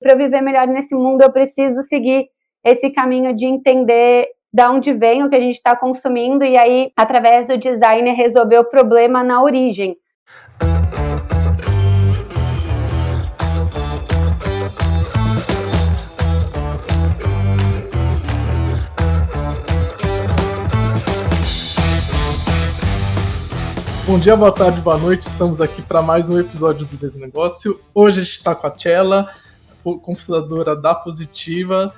[0.00, 2.28] para viver melhor nesse mundo, eu preciso seguir
[2.64, 6.90] esse caminho de entender da onde vem o que a gente está consumindo e aí,
[6.96, 9.94] através do design, resolver o problema na origem.
[24.06, 25.28] Bom dia, boa tarde, boa noite.
[25.28, 27.78] Estamos aqui para mais um episódio do Desnegócio.
[27.94, 29.30] Hoje a gente está com a Tchela,
[29.82, 31.94] cofundadora da Positiva.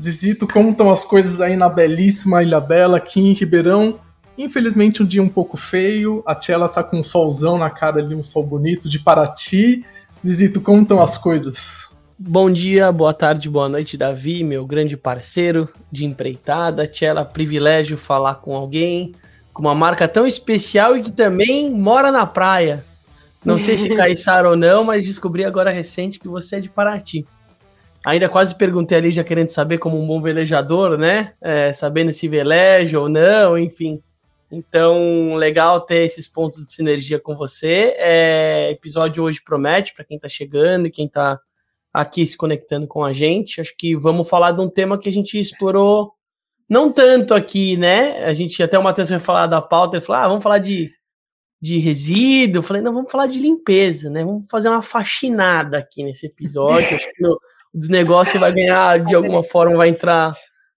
[0.00, 3.98] Zizito, como estão as coisas aí na belíssima Ilha Bela, aqui em Ribeirão?
[4.36, 6.22] Infelizmente, um dia um pouco feio.
[6.26, 9.84] A Tchela tá com um solzão na cara ali, um sol bonito de Paraty.
[10.24, 11.96] Zizito, como estão as coisas?
[12.18, 16.86] Bom dia, boa tarde, boa noite, Davi, meu grande parceiro de empreitada.
[16.86, 19.12] Tchela, privilégio falar com alguém
[19.52, 22.84] com uma marca tão especial e que também mora na praia.
[23.46, 27.24] Não sei se Caissara ou não, mas descobri agora recente que você é de Paraty.
[28.04, 31.32] Ainda quase perguntei ali, já querendo saber como um bom velejador, né?
[31.40, 34.02] É, sabendo se veleja ou não, enfim.
[34.50, 37.94] Então, legal ter esses pontos de sinergia com você.
[37.96, 41.40] É, episódio hoje promete para quem está chegando e quem está
[41.92, 43.60] aqui se conectando com a gente.
[43.60, 46.12] Acho que vamos falar de um tema que a gente explorou
[46.68, 48.24] não tanto aqui, né?
[48.24, 50.92] A gente até o Matheus vai falar da pauta, ele falou: ah, vamos falar de,
[51.60, 52.62] de resíduo.
[52.62, 54.24] Falei, não, vamos falar de limpeza, né?
[54.24, 56.96] Vamos fazer uma faxinada aqui nesse episódio.
[56.96, 60.34] Acho que o, o desnegócio vai ganhar, de alguma forma, vai entrar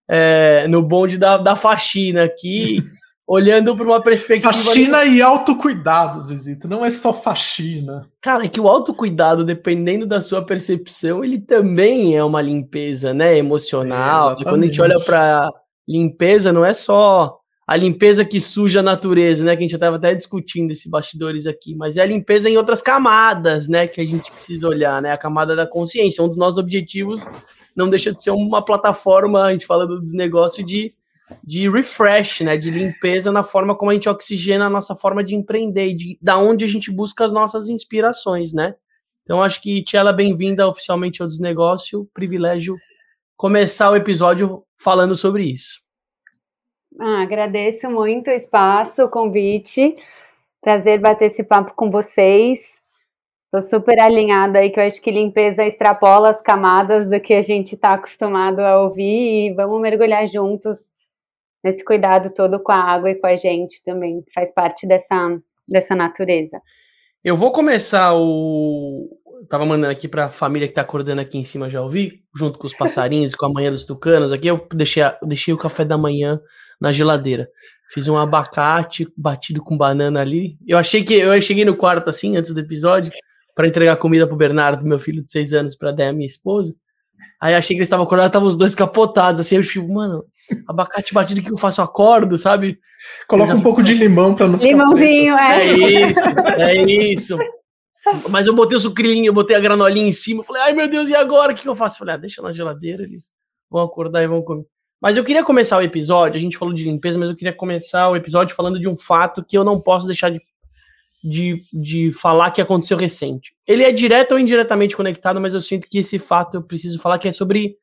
[0.09, 2.83] é, no bonde da, da faxina aqui,
[3.27, 4.51] olhando para uma perspectiva.
[4.51, 5.15] Faxina de...
[5.15, 8.07] e autocuidado, Zizito, não é só faxina.
[8.21, 13.37] Cara, é que o autocuidado, dependendo da sua percepção, ele também é uma limpeza, né?
[13.37, 14.33] Emocional.
[14.39, 15.51] É, Quando a gente olha para
[15.87, 17.38] limpeza não é só
[17.69, 19.55] a limpeza que suja a natureza, né?
[19.55, 22.57] Que a gente já estava até discutindo esses bastidores aqui, mas é a limpeza em
[22.57, 23.85] outras camadas, né?
[23.85, 25.11] Que a gente precisa olhar, né?
[25.11, 26.23] A camada da consciência.
[26.23, 27.27] Um dos nossos objetivos
[27.75, 30.95] não deixa de ser uma plataforma, a gente fala do desnegócio de,
[31.43, 32.57] de refresh, né?
[32.57, 36.39] De limpeza na forma como a gente oxigena a nossa forma de empreender, de da
[36.39, 38.73] onde a gente busca as nossas inspirações, né?
[39.21, 42.09] Então acho que Tiela, bem-vinda oficialmente ao desnegócio.
[42.15, 42.75] Privilégio
[43.37, 45.87] começar o episódio falando sobre isso.
[47.01, 49.95] Ah, agradeço muito o espaço, o convite.
[50.61, 52.59] Prazer bater esse papo com vocês.
[53.45, 57.41] Estou super alinhada aí, que eu acho que limpeza extrapola as camadas do que a
[57.41, 60.77] gente está acostumado a ouvir e vamos mergulhar juntos
[61.63, 65.37] nesse cuidado todo com a água e com a gente também, que faz parte dessa,
[65.67, 66.61] dessa natureza.
[67.23, 69.09] Eu vou começar o,
[69.47, 72.67] tava mandando aqui pra família que tá acordando aqui em cima, já ouvi, junto com
[72.67, 74.31] os passarinhos, com a manhã dos tucanos.
[74.31, 76.39] Aqui eu deixei, deixei o café da manhã
[76.79, 77.47] na geladeira.
[77.91, 80.57] Fiz um abacate batido com banana ali.
[80.67, 83.11] Eu achei que eu cheguei no quarto assim, antes do episódio,
[83.55, 86.73] para entregar comida pro Bernardo, meu filho de seis anos, para dar a minha esposa.
[87.41, 90.25] Aí achei que eles estavam acordados, estavam os dois capotados, assim, eu fico, mano,
[90.67, 92.77] abacate batido que eu faço acordo, sabe?
[93.27, 95.49] Coloca um pouco de limão para não ficar Limãozinho, preto.
[95.49, 95.65] é.
[95.65, 97.37] É isso, é isso.
[98.29, 100.43] Mas eu botei o sucrilhinho, eu botei a granolinha em cima.
[100.43, 101.51] Falei, ai meu Deus, e agora?
[101.51, 101.99] O que eu faço?
[101.99, 103.31] Falei, ah, deixa na geladeira, eles
[103.69, 104.65] vão acordar e vão comer.
[105.01, 108.09] Mas eu queria começar o episódio, a gente falou de limpeza, mas eu queria começar
[108.09, 110.41] o episódio falando de um fato que eu não posso deixar de,
[111.23, 113.53] de, de falar que aconteceu recente.
[113.65, 117.17] Ele é direto ou indiretamente conectado, mas eu sinto que esse fato eu preciso falar
[117.17, 117.77] que é sobre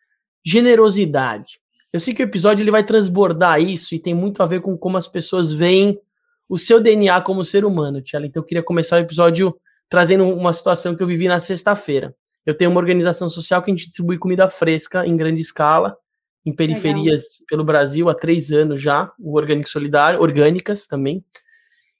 [0.44, 1.58] generosidade.
[1.90, 4.76] Eu sei que o episódio ele vai transbordar isso e tem muito a ver com
[4.76, 5.98] como as pessoas veem
[6.46, 8.26] o seu DNA como ser humano, Tiela.
[8.26, 9.56] Então eu queria começar o episódio
[9.88, 12.14] trazendo uma situação que eu vivi na sexta-feira.
[12.44, 15.96] Eu tenho uma organização social que a gente distribui comida fresca em grande escala,
[16.44, 17.46] em periferias Legal.
[17.48, 21.24] pelo Brasil há três anos já, o Orgânico Solidário, orgânicas também.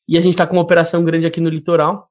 [0.09, 2.09] E a gente está com uma operação grande aqui no litoral.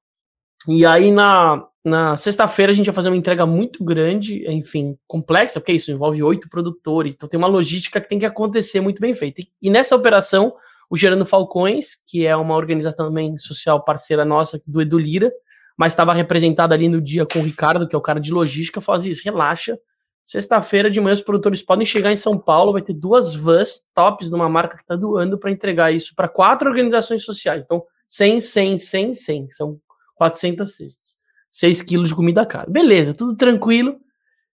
[0.67, 5.61] E aí na, na sexta-feira a gente vai fazer uma entrega muito grande, enfim, complexa,
[5.61, 9.13] porque isso envolve oito produtores, então tem uma logística que tem que acontecer muito bem
[9.13, 9.41] feita.
[9.61, 10.53] E nessa operação,
[10.89, 15.31] o Gerando Falcões, que é uma organização também social parceira nossa do Edu Lira,
[15.77, 18.79] mas estava representado ali no dia com o Ricardo, que é o cara de logística,
[18.81, 19.77] falou assim, relaxa,
[20.23, 24.29] sexta-feira de manhã os produtores podem chegar em São Paulo, vai ter duas vans tops
[24.29, 27.65] de uma marca que está doando para entregar isso para quatro organizações sociais.
[27.65, 29.79] Então, 100, 100, 100, 100, são
[30.15, 31.15] 400 cestas.
[31.51, 32.69] 6 quilos de comida cara.
[32.69, 33.97] Beleza, tudo tranquilo.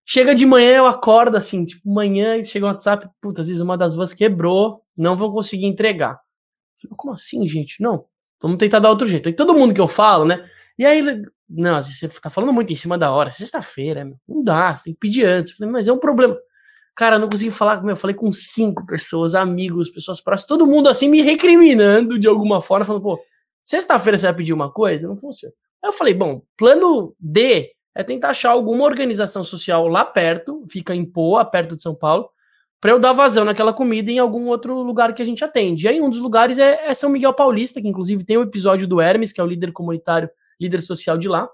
[0.05, 3.79] Chega de manhã, eu acordo assim, tipo, manhã, chega o WhatsApp, puta, às vezes uma
[3.79, 6.21] das vans quebrou, não vão conseguir entregar.
[6.97, 7.81] Como assim, gente?
[7.81, 8.05] Não,
[8.41, 9.29] vamos tentar dar outro jeito.
[9.29, 10.45] E todo mundo que eu falo, né?
[10.79, 11.03] E aí,
[11.49, 13.33] não, você tá falando muito em cima da hora.
[13.33, 15.53] Sexta-feira, não dá, você tem que pedir antes.
[15.53, 16.37] Falei, mas é um problema.
[16.95, 20.89] Cara, não consegui falar, meu, eu falei com cinco pessoas, amigos, pessoas próximas, todo mundo
[20.89, 23.19] assim me recriminando de alguma forma, falando, pô,
[23.63, 25.09] sexta-feira você vai pedir uma coisa?
[25.09, 25.55] Não funciona.
[25.83, 30.95] Aí eu falei, bom, plano D é tentar achar alguma organização social lá perto, fica
[30.95, 32.29] em Poa, perto de São Paulo,
[32.81, 35.87] para eu dar vazão naquela comida em algum outro lugar que a gente atende.
[35.87, 38.45] E aí um dos lugares é, é São Miguel Paulista, que inclusive tem o um
[38.45, 40.29] episódio do Hermes, que é o líder comunitário,
[40.63, 41.49] líder social de lá.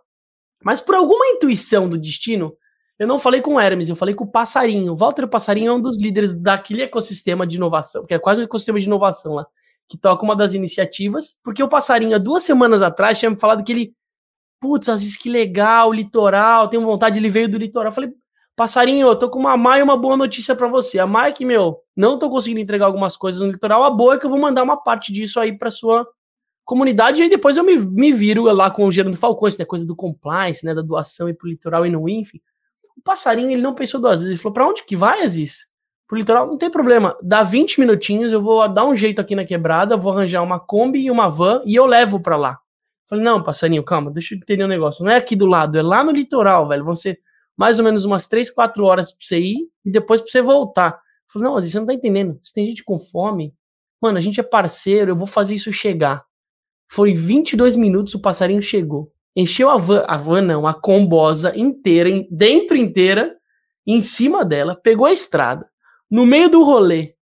[0.62, 2.56] Mas por alguma intuição do destino,
[2.98, 4.92] eu não falei com o Hermes, eu falei com o Passarinho.
[4.92, 8.44] O Walter Passarinho é um dos líderes daquele ecossistema de inovação, que é quase um
[8.44, 9.46] ecossistema de inovação lá,
[9.88, 13.62] que toca uma das iniciativas, porque o Passarinho, há duas semanas atrás, tinha me falado
[13.62, 13.94] que ele,
[14.60, 17.92] putz, vezes que legal, litoral, tenho vontade, ele veio do litoral.
[17.92, 18.10] Eu falei,
[18.56, 20.98] Passarinho, eu tô com uma má e uma boa notícia para você.
[20.98, 24.14] A má é que, meu, não tô conseguindo entregar algumas coisas no litoral, a boa
[24.14, 26.04] é que eu vou mandar uma parte disso aí pra sua
[26.68, 29.86] comunidade, e aí depois eu me, me viro lá com o Gerando Falcões, né, coisa
[29.86, 32.42] do compliance, né, da doação e pro litoral e no enfim.
[32.94, 34.34] O passarinho, ele não pensou duas vezes.
[34.34, 35.66] Ele falou: pra onde que vai, Aziz?
[36.06, 36.46] Pro litoral?
[36.46, 37.16] Não tem problema.
[37.22, 41.00] Dá 20 minutinhos, eu vou dar um jeito aqui na quebrada, vou arranjar uma Kombi
[41.00, 42.58] e uma van e eu levo pra lá.
[43.08, 45.02] falei: não, passarinho, calma, deixa eu entender um negócio.
[45.02, 46.84] Não é aqui do lado, é lá no litoral, velho.
[46.84, 47.18] Vão ser
[47.56, 51.00] mais ou menos umas 3, 4 horas pra você ir e depois pra você voltar.
[51.32, 52.38] Falei: não, Aziz, você não tá entendendo.
[52.42, 53.54] Se tem gente com fome,
[54.02, 56.27] mano, a gente é parceiro, eu vou fazer isso chegar.
[56.90, 62.10] Foi 22 minutos, o passarinho chegou encheu a van, a van não, a combosa inteira,
[62.28, 63.36] dentro inteira,
[63.86, 65.68] em cima dela, pegou a estrada.
[66.10, 67.14] No meio do rolê,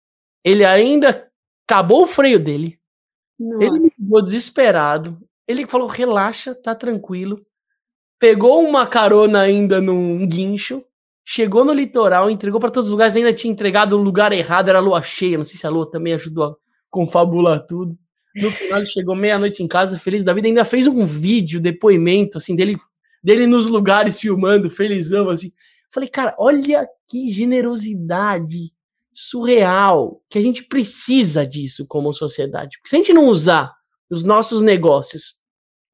[0.41, 1.29] ele ainda
[1.67, 2.79] acabou o freio dele.
[3.38, 3.65] Nossa.
[3.65, 5.19] Ele ficou desesperado.
[5.45, 7.45] Ele falou: relaxa, tá tranquilo.
[8.18, 10.83] Pegou uma carona ainda num guincho,
[11.25, 14.79] chegou no litoral, entregou para todos os lugares, ainda tinha entregado no lugar errado, era
[14.79, 15.38] lua cheia.
[15.38, 16.56] Não sei se a lua também ajudou a
[16.89, 17.97] confabular tudo.
[18.35, 22.37] No final ele chegou meia-noite em casa, feliz da vida, ainda fez um vídeo, depoimento,
[22.37, 22.77] assim, dele,
[23.23, 25.51] dele nos lugares filmando, felizão, assim.
[25.89, 28.73] Falei, cara, olha que generosidade
[29.13, 32.77] surreal, que a gente precisa disso como sociedade.
[32.77, 33.73] Porque se a gente não usar
[34.09, 35.35] os nossos negócios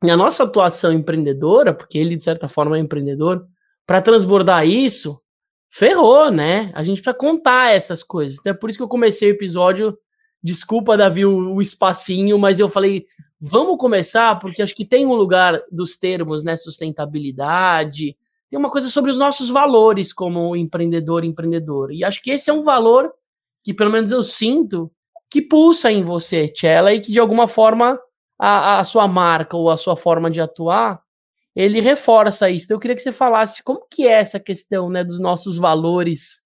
[0.04, 3.46] e a nossa atuação empreendedora, porque ele, de certa forma, é empreendedor,
[3.86, 5.22] para transbordar isso,
[5.70, 6.72] ferrou, né?
[6.74, 8.40] A gente precisa contar essas coisas.
[8.40, 9.96] Então é por isso que eu comecei o episódio
[10.44, 13.06] Desculpa, Davi, o, o espacinho, mas eu falei,
[13.40, 16.58] vamos começar, porque acho que tem um lugar dos termos, né?
[16.58, 18.18] Sustentabilidade,
[18.50, 21.92] tem uma coisa sobre os nossos valores como empreendedor, empreendedor.
[21.92, 23.12] E acho que esse é um valor
[23.64, 24.92] que, pelo menos, eu sinto
[25.30, 28.00] que pulsa em você, Tchela, e que de alguma forma
[28.38, 31.02] a, a sua marca ou a sua forma de atuar
[31.56, 32.66] ele reforça isso.
[32.66, 36.42] Então, eu queria que você falasse como que é essa questão né, dos nossos valores,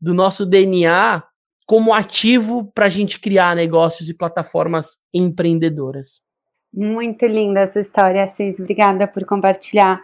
[0.00, 1.22] do nosso DNA
[1.68, 6.22] como ativo para a gente criar negócios e plataformas empreendedoras.
[6.72, 8.58] Muito linda essa história, Assis.
[8.58, 10.00] Obrigada por compartilhar.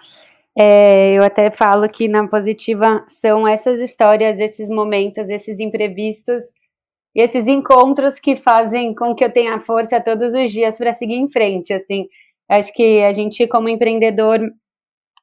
[0.54, 6.42] É, eu até falo que na Positiva são essas histórias, esses momentos, esses imprevistos
[7.14, 11.14] e esses encontros que fazem com que eu tenha força todos os dias para seguir
[11.14, 11.72] em frente.
[11.72, 12.06] Assim,
[12.46, 14.52] acho que a gente, como empreendedor,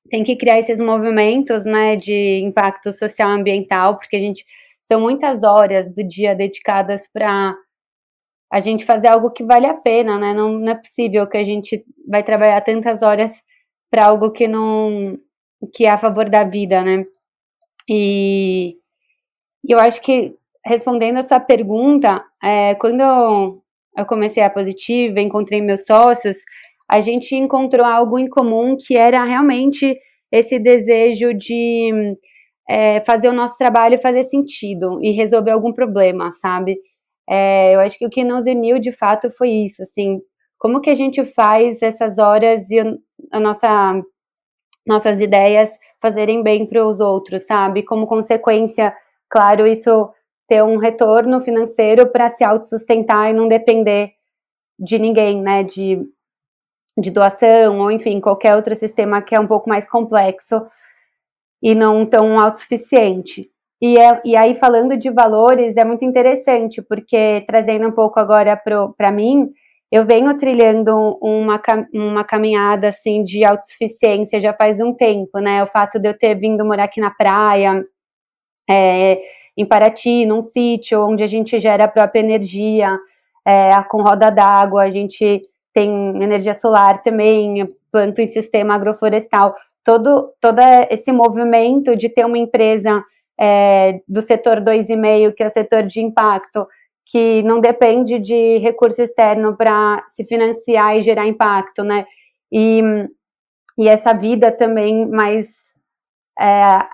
[0.09, 4.43] tem que criar esses movimentos, né, de impacto social e ambiental, porque a gente
[4.91, 7.55] são muitas horas do dia dedicadas para
[8.51, 10.33] a gente fazer algo que vale a pena, né?
[10.33, 13.41] Não, não é possível que a gente vai trabalhar tantas horas
[13.89, 15.17] para algo que não
[15.73, 17.05] que é a favor da vida, né?
[17.89, 18.75] E,
[19.65, 20.35] eu acho que
[20.65, 23.63] respondendo a sua pergunta, é, quando eu,
[23.97, 26.37] eu comecei a positiva, encontrei meus sócios,
[26.89, 29.97] a gente encontrou algo em comum que era realmente
[30.29, 32.17] esse desejo de
[32.69, 36.77] é, fazer o nosso trabalho fazer sentido e resolver algum problema, sabe?
[37.29, 40.19] É, eu acho que o que nos uniu de fato foi isso, assim,
[40.57, 42.79] como que a gente faz essas horas e
[43.31, 44.01] a nossa,
[44.87, 45.71] nossas ideias
[46.01, 47.83] fazerem bem para os outros, sabe?
[47.83, 48.95] Como consequência,
[49.29, 50.11] claro, isso
[50.47, 54.11] ter um retorno financeiro para se autossustentar e não depender
[54.77, 55.63] de ninguém, né?
[55.63, 55.99] De,
[56.97, 60.61] de doação ou enfim, qualquer outro sistema que é um pouco mais complexo
[61.61, 63.45] e não tão autossuficiente.
[63.81, 68.55] E, é, e aí, falando de valores, é muito interessante, porque trazendo um pouco agora
[68.97, 69.49] para mim,
[69.91, 71.61] eu venho trilhando uma,
[71.93, 75.63] uma caminhada assim de autossuficiência já faz um tempo, né?
[75.63, 77.81] O fato de eu ter vindo morar aqui na praia,
[78.69, 79.19] é,
[79.57, 82.95] em Paraty, num sítio onde a gente gera a própria energia,
[83.45, 85.41] é, com roda d'água, a gente
[85.73, 85.89] tem
[86.23, 89.53] energia solar também, planto em sistema agroflorestal
[89.85, 90.59] todo, todo
[90.89, 93.01] esse movimento de ter uma empresa
[93.39, 96.67] é, do setor 2,5, que é o setor de impacto,
[97.05, 102.05] que não depende de recurso externo para se financiar e gerar impacto, né?
[102.51, 102.81] E,
[103.77, 105.47] e essa vida também mais
[106.39, 106.85] é,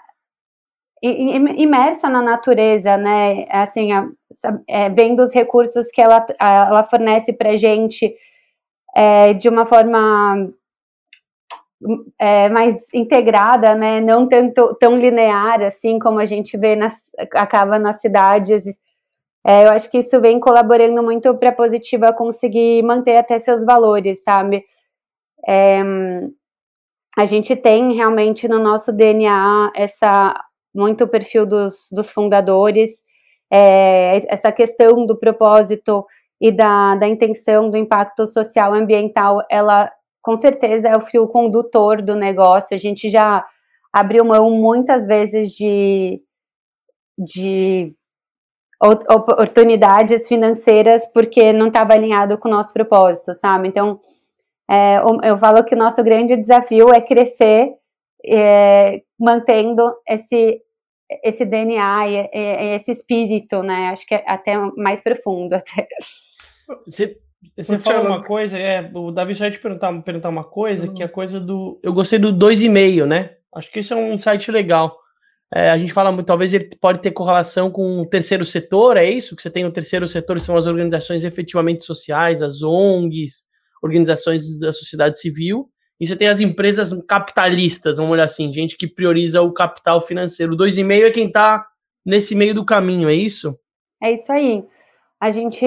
[1.04, 3.46] imersa na natureza, né?
[3.50, 4.08] Assim, a,
[4.68, 8.14] é, vendo os recursos que ela, ela fornece para gente
[8.96, 10.52] é, de uma forma
[12.20, 14.02] é, mais integrada, né?
[14.02, 16.78] Não tanto tão linear assim como a gente vê
[17.34, 18.64] acaba nas cidades.
[19.46, 23.64] É, eu acho que isso vem colaborando muito para a positiva conseguir manter até seus
[23.64, 24.62] valores, sabe?
[25.48, 25.82] É,
[27.18, 30.34] a gente tem realmente no nosso DNA essa
[30.76, 33.02] muito o perfil dos, dos fundadores,
[33.52, 36.06] é, essa questão do propósito
[36.40, 39.92] e da, da intenção do impacto social ambiental, ela
[40.28, 42.76] com certeza é o fio condutor do negócio.
[42.76, 43.46] A gente já
[43.94, 46.20] abriu mão muitas vezes de,
[47.18, 47.96] de
[48.84, 53.70] oportunidades financeiras porque não estava alinhado com o nosso propósito, sabe?
[53.70, 54.02] Então,
[54.70, 57.72] é, eu falo que o nosso grande desafio é crescer
[58.26, 60.62] é, mantendo esse
[61.24, 63.92] esse DNA e, e, esse espírito, né?
[63.92, 65.88] Acho que é até mais profundo até.
[66.86, 67.18] Você,
[67.56, 70.94] você falou uma coisa, é, o Davi só ia te perguntar, perguntar uma coisa, uhum.
[70.94, 71.80] que é a coisa do.
[71.84, 73.36] Eu gostei do 2,5, né?
[73.56, 74.98] Acho que isso é um insight legal.
[75.54, 79.10] É, a gente fala muito, talvez ele pode ter correlação com o terceiro setor, é
[79.10, 79.36] isso?
[79.36, 83.46] Que você tem o terceiro setor, são as organizações efetivamente sociais, as ONGs,
[83.82, 88.88] organizações da sociedade civil, e você tem as empresas capitalistas, vamos olhar assim, gente que
[88.88, 90.54] prioriza o capital financeiro.
[90.54, 91.66] O 2,5 é quem está
[92.06, 93.58] nesse meio do caminho, é isso?
[94.04, 94.64] É isso aí.
[95.20, 95.66] A gente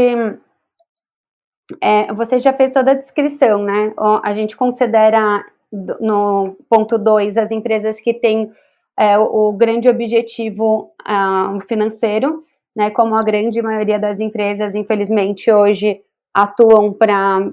[1.80, 3.92] é, você já fez toda a descrição, né?
[4.22, 8.50] A gente considera no ponto 2 as empresas que têm
[8.98, 12.90] é, o, grande objetivo uh, financeiro, né?
[12.90, 16.00] Como a grande maioria das empresas, infelizmente, hoje
[16.34, 17.50] atuam para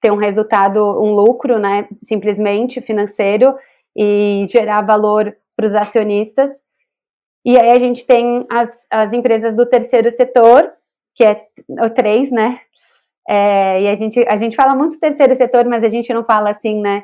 [0.00, 1.88] ter um resultado, um lucro, né?
[2.02, 3.54] Simplesmente financeiro
[3.96, 6.50] e gerar valor para os acionistas.
[7.44, 10.72] E aí a gente tem as, as empresas do terceiro setor,
[11.14, 12.60] que é o 3, né?
[13.28, 16.50] É, e a gente, a gente fala muito terceiro setor, mas a gente não fala
[16.50, 17.02] assim, né?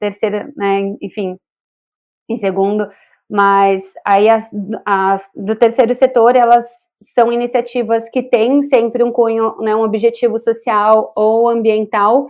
[0.00, 0.94] Terceiro, né?
[1.00, 1.38] Enfim,
[2.28, 2.88] em segundo.
[3.30, 4.50] Mas aí as,
[4.84, 6.66] as do terceiro setor, elas
[7.14, 12.28] são iniciativas que têm sempre um cunho, né, um objetivo social ou ambiental,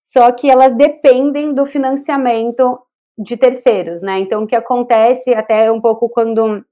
[0.00, 2.80] só que elas dependem do financiamento
[3.18, 4.18] de terceiros, né?
[4.20, 6.64] Então, o que acontece até um pouco quando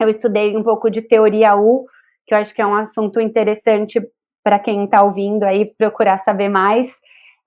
[0.00, 1.84] eu estudei um pouco de teoria U,
[2.26, 4.00] que eu acho que é um assunto interessante
[4.44, 6.94] para quem está ouvindo aí procurar saber mais.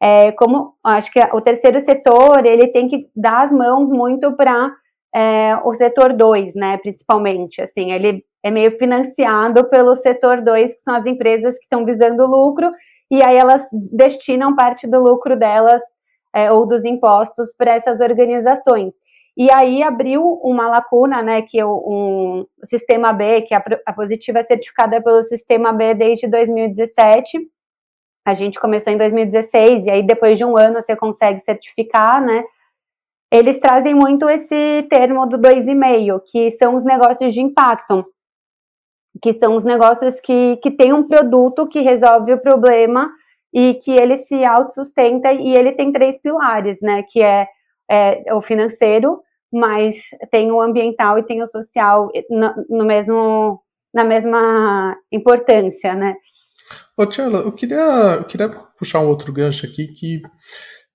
[0.01, 4.71] É, como acho que o terceiro setor ele tem que dar as mãos muito para
[5.15, 10.81] é, o setor 2, né, principalmente, assim, ele é meio financiado pelo setor 2, que
[10.81, 12.69] são as empresas que estão visando lucro,
[13.09, 15.81] e aí elas destinam parte do lucro delas
[16.35, 18.93] é, ou dos impostos para essas organizações.
[19.37, 24.39] E aí abriu uma lacuna, né, que o um, sistema B, que a, a positiva
[24.39, 27.47] é certificada pelo sistema B desde 2017.
[28.25, 32.43] A gente começou em 2016 e aí depois de um ano você consegue certificar, né?
[33.31, 38.03] Eles trazem muito esse termo do 2,5, que são os negócios de impacto,
[39.21, 43.07] que são os negócios que, que têm um produto que resolve o problema
[43.53, 47.03] e que ele se autossustenta e ele tem três pilares, né?
[47.03, 47.47] Que é,
[47.87, 49.95] é o financeiro, mas
[50.31, 53.61] tem o ambiental e tem o social no, no mesmo,
[53.93, 56.15] na mesma importância, né?
[56.97, 60.21] Ô, Tchela, eu queria, eu queria puxar um outro gancho aqui que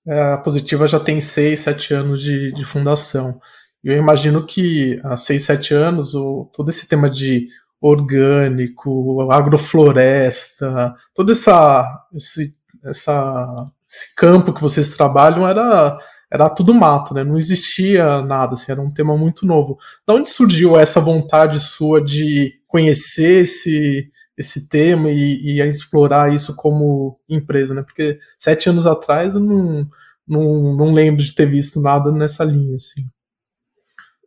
[0.07, 3.39] é, a Positiva já tem seis, sete anos de, de fundação.
[3.83, 7.47] Eu imagino que há seis, sete anos o, todo esse tema de
[7.81, 12.53] orgânico, agrofloresta, todo essa, esse,
[12.85, 15.97] essa, esse campo que vocês trabalham era
[16.33, 17.23] era tudo mato, né?
[17.23, 19.77] Não existia nada, assim, era um tema muito novo.
[20.05, 26.55] Da onde surgiu essa vontade sua de conhecer esse, esse tema e, e explorar isso
[26.55, 27.83] como empresa, né?
[27.83, 29.85] Porque sete anos atrás eu não,
[30.27, 33.03] não, não lembro de ter visto nada nessa linha, assim.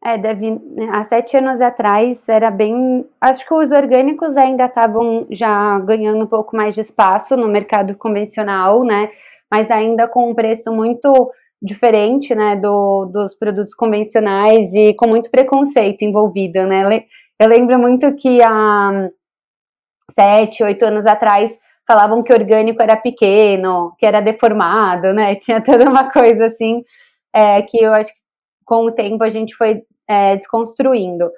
[0.04, 0.60] É, deve,
[0.92, 3.04] há sete anos atrás era bem.
[3.20, 7.96] Acho que os orgânicos ainda estavam já ganhando um pouco mais de espaço no mercado
[7.96, 9.10] convencional, né?
[9.50, 11.32] Mas ainda com um preço muito
[11.62, 17.04] diferente, né, do, dos produtos convencionais e com muito preconceito envolvido, né?
[17.40, 19.10] Eu lembro muito que há
[20.10, 25.34] sete, oito anos atrás falavam que orgânico era pequeno, que era deformado, né?
[25.36, 26.82] Tinha toda uma coisa assim
[27.34, 28.18] é, que eu acho que
[28.64, 31.30] com o tempo a gente foi é, desconstruindo.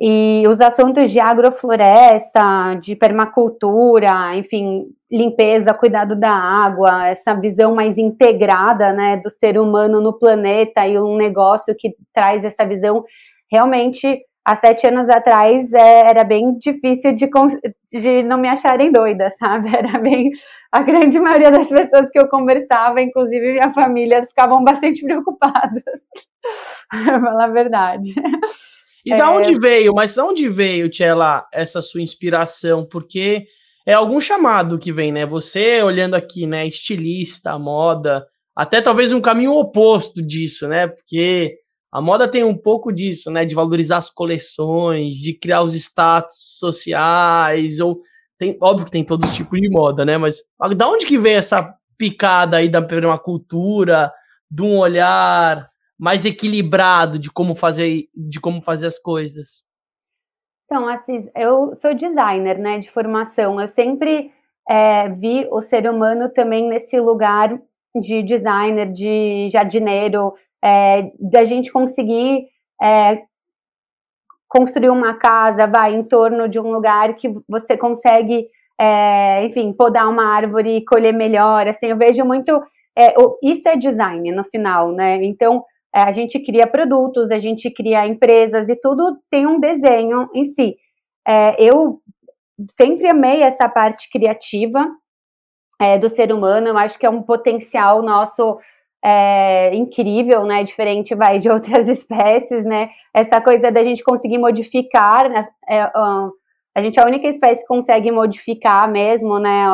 [0.00, 7.98] E os assuntos de agrofloresta, de permacultura, enfim, limpeza, cuidado da água, essa visão mais
[7.98, 13.04] integrada, né, do ser humano no planeta e um negócio que traz essa visão,
[13.50, 17.28] realmente há sete anos atrás é, era bem difícil de,
[17.92, 19.70] de não me acharem doida, sabe?
[19.76, 20.30] Era bem.
[20.70, 25.82] A grande maioria das pessoas que eu conversava, inclusive minha família, ficavam bastante preocupadas.
[26.90, 28.14] pra falar a verdade.
[29.04, 29.16] E é...
[29.16, 32.86] da onde veio, mas da onde veio, Tchela, essa sua inspiração?
[32.86, 33.46] Porque
[33.86, 35.26] é algum chamado que vem, né?
[35.26, 36.66] Você olhando aqui, né?
[36.66, 40.86] Estilista, moda, até talvez um caminho oposto disso, né?
[40.86, 41.56] Porque
[41.90, 43.44] a moda tem um pouco disso, né?
[43.44, 48.00] De valorizar as coleções, de criar os status sociais, ou
[48.38, 50.16] tem, óbvio que tem todos os tipos de moda, né?
[50.16, 50.42] Mas
[50.76, 54.12] da onde que vem essa picada aí da permacultura,
[54.50, 55.66] de um olhar
[56.02, 59.64] mais equilibrado de como fazer, de como fazer as coisas?
[60.64, 63.60] Então, assim, eu sou designer, né, de formação.
[63.60, 64.32] Eu sempre
[64.68, 67.56] é, vi o ser humano também nesse lugar
[67.94, 72.48] de designer, de jardineiro, é, da gente conseguir
[72.82, 73.22] é,
[74.48, 80.08] construir uma casa, vai, em torno de um lugar que você consegue, é, enfim, podar
[80.08, 82.60] uma árvore e colher melhor, assim, eu vejo muito,
[82.98, 88.06] é, isso é design no final, né, então a gente cria produtos, a gente cria
[88.06, 90.76] empresas e tudo tem um desenho em si.
[91.26, 92.00] É, eu
[92.70, 94.88] sempre amei essa parte criativa,
[96.00, 98.58] do ser humano, eu acho que é um potencial nosso
[99.04, 100.62] é, incrível, né?
[100.62, 102.90] Diferente vai de outras espécies, né?
[103.12, 105.44] Essa coisa da gente conseguir modificar, né?
[105.68, 105.82] É,
[106.74, 109.66] a gente é a única espécie que consegue modificar mesmo, né?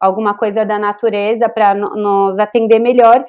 [0.00, 3.24] Alguma coisa da natureza para nos atender melhor.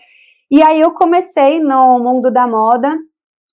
[0.52, 2.98] E aí eu comecei no mundo da moda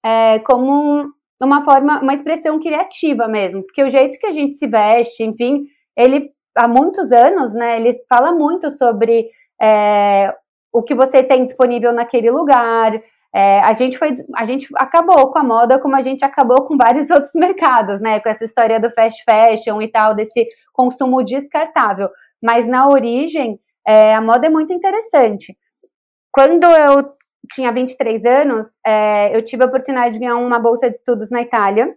[0.05, 1.11] é, como
[1.43, 5.65] uma forma, uma expressão criativa mesmo, porque o jeito que a gente se veste, enfim,
[5.97, 7.79] ele há muitos anos, né?
[7.79, 9.29] Ele fala muito sobre
[9.61, 10.35] é,
[10.73, 12.93] o que você tem disponível naquele lugar.
[13.35, 16.77] É, a gente foi, a gente acabou com a moda como a gente acabou com
[16.77, 18.21] vários outros mercados, né?
[18.21, 22.09] Com essa história do fast fashion e tal, desse consumo descartável.
[22.43, 25.57] Mas na origem, é, a moda é muito interessante.
[26.37, 27.15] Quando eu
[27.51, 31.41] tinha 23 anos, é, eu tive a oportunidade de ganhar uma bolsa de estudos na
[31.41, 31.97] Itália,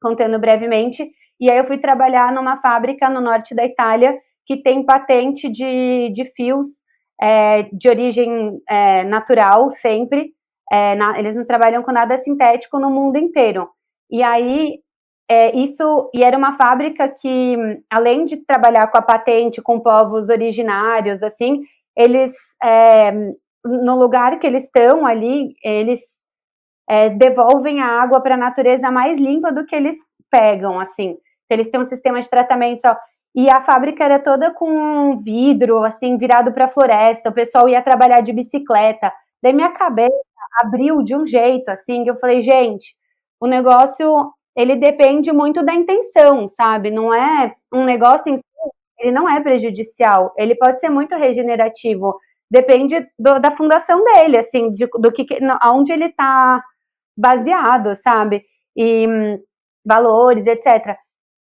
[0.00, 1.10] contando brevemente,
[1.40, 6.12] e aí eu fui trabalhar numa fábrica no norte da Itália que tem patente de,
[6.14, 6.68] de fios
[7.20, 10.32] é, de origem é, natural sempre.
[10.70, 13.68] É, na, eles não trabalham com nada sintético no mundo inteiro.
[14.08, 14.78] E aí,
[15.28, 16.08] é, isso.
[16.14, 17.56] E era uma fábrica que,
[17.90, 21.62] além de trabalhar com a patente, com povos originários, assim,
[21.96, 22.32] eles.
[22.62, 23.12] É,
[23.64, 26.00] no lugar que eles estão ali, eles
[26.88, 29.96] é, devolvem a água para a natureza mais limpa do que eles
[30.30, 31.16] pegam, assim.
[31.48, 32.96] Eles têm um sistema de tratamento só.
[33.34, 37.30] E a fábrica era toda com vidro, assim, virado para a floresta.
[37.30, 39.12] O pessoal ia trabalhar de bicicleta.
[39.42, 40.12] Daí minha cabeça
[40.62, 42.94] abriu de um jeito, assim, que eu falei, gente,
[43.40, 46.90] o negócio, ele depende muito da intenção, sabe?
[46.90, 48.44] Não é um negócio em si,
[48.98, 50.32] ele não é prejudicial.
[50.36, 52.16] Ele pode ser muito regenerativo.
[52.52, 55.26] Depende do, da fundação dele, assim, de, do que,
[55.58, 56.62] aonde ele está
[57.16, 58.44] baseado, sabe?
[58.76, 59.38] E hum,
[59.82, 60.98] valores, etc.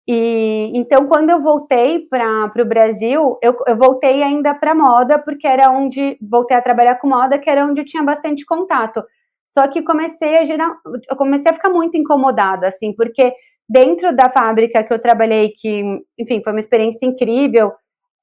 [0.07, 5.45] E então, quando eu voltei para o Brasil, eu, eu, voltei ainda para moda, porque
[5.45, 9.03] era onde voltei a trabalhar com moda, que era onde eu tinha bastante contato.
[9.49, 10.73] Só que comecei a gerar,
[11.09, 13.33] eu comecei a ficar muito incomodada, assim, porque
[13.67, 15.83] dentro da fábrica que eu trabalhei, que,
[16.17, 17.73] enfim, foi uma experiência incrível,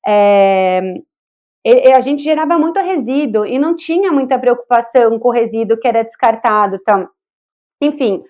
[0.06, 0.80] é,
[1.66, 6.02] a gente gerava muito resíduo e não tinha muita preocupação com o resíduo que era
[6.02, 7.08] descartado, então,
[7.82, 8.22] enfim,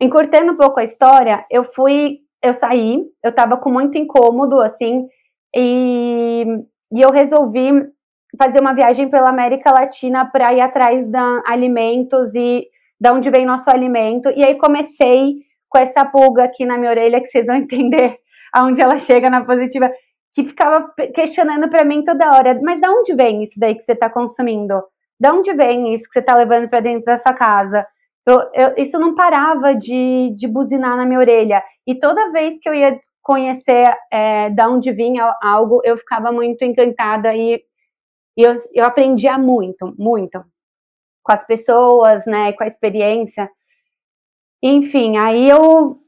[0.00, 5.06] encurtando um pouco a história, eu fui eu saí, eu tava com muito incômodo, assim,
[5.56, 6.44] e,
[6.92, 7.70] e eu resolvi
[8.38, 12.66] fazer uma viagem pela América Latina para ir atrás de alimentos e
[13.00, 14.28] da onde vem nosso alimento.
[14.36, 15.36] E aí comecei
[15.70, 18.18] com essa pulga aqui na minha orelha, que vocês vão entender
[18.52, 19.90] aonde ela chega na positiva,
[20.34, 23.92] que ficava questionando para mim toda hora, mas de onde vem isso daí que você
[23.92, 24.82] está consumindo?
[25.18, 27.86] De onde vem isso que você está levando para dentro da sua casa?
[28.26, 31.62] Eu, eu, isso não parava de, de buzinar na minha orelha.
[31.86, 37.34] E toda vez que eu ia conhecer é, onde vinha algo, eu ficava muito encantada
[37.34, 37.62] e,
[38.36, 40.44] e eu, eu aprendia muito, muito
[41.22, 43.48] com as pessoas, né, com a experiência.
[44.62, 45.98] Enfim, aí eu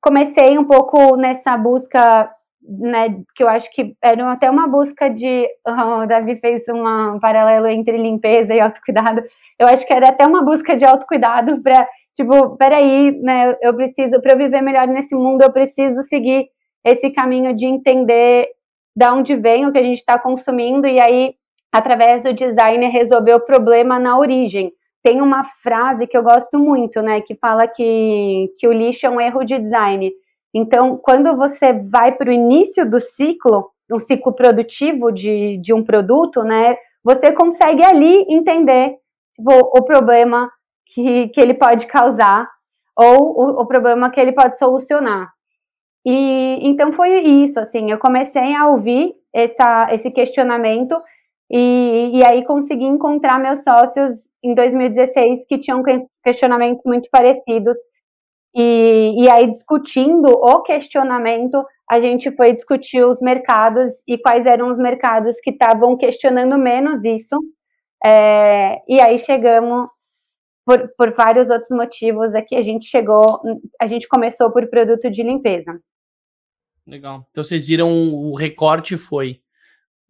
[0.00, 2.33] comecei um pouco nessa busca,
[2.66, 7.66] né, que eu acho que era até uma busca de, o Davi fez um paralelo
[7.66, 9.22] entre limpeza e autocuidado,
[9.58, 14.20] eu acho que era até uma busca de autocuidado para tipo, peraí, né, eu preciso,
[14.20, 16.48] para eu viver melhor nesse mundo, eu preciso seguir
[16.84, 18.48] esse caminho de entender
[18.96, 21.34] da onde vem o que a gente está consumindo e aí,
[21.72, 24.72] através do design, resolver o problema na origem,
[25.02, 29.10] tem uma frase que eu gosto muito, né, que fala que, que o lixo é
[29.10, 30.10] um erro de design.
[30.54, 35.82] Então, quando você vai para o início do ciclo, um ciclo produtivo de, de um
[35.82, 38.96] produto, né, você consegue ali entender
[39.36, 40.50] tipo, o problema
[40.86, 42.48] que, que ele pode causar
[42.96, 45.28] ou o, o problema que ele pode solucionar.
[46.06, 50.94] E então foi isso, assim, eu comecei a ouvir essa, esse questionamento
[51.50, 55.82] e, e aí consegui encontrar meus sócios em 2016 que tinham
[56.22, 57.76] questionamentos muito parecidos.
[58.54, 64.70] E, e aí, discutindo o questionamento, a gente foi discutir os mercados e quais eram
[64.70, 67.36] os mercados que estavam questionando menos isso.
[68.06, 69.88] É, e aí chegamos
[70.64, 72.54] por, por vários outros motivos aqui.
[72.56, 73.42] A gente chegou,
[73.80, 75.78] a gente começou por produto de limpeza.
[76.86, 77.26] Legal.
[77.30, 79.40] Então vocês viram o recorte foi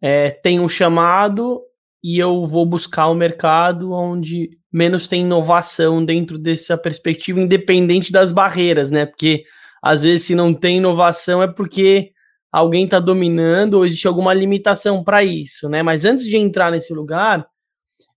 [0.01, 1.63] é, tem um chamado
[2.07, 8.11] e eu vou buscar o um mercado onde menos tem inovação dentro dessa perspectiva, independente
[8.11, 9.07] das barreiras, né?
[9.07, 9.43] Porque
[9.81, 12.11] às vezes se não tem inovação é porque
[12.51, 15.81] alguém está dominando ou existe alguma limitação para isso, né?
[15.81, 17.47] Mas antes de entrar nesse lugar,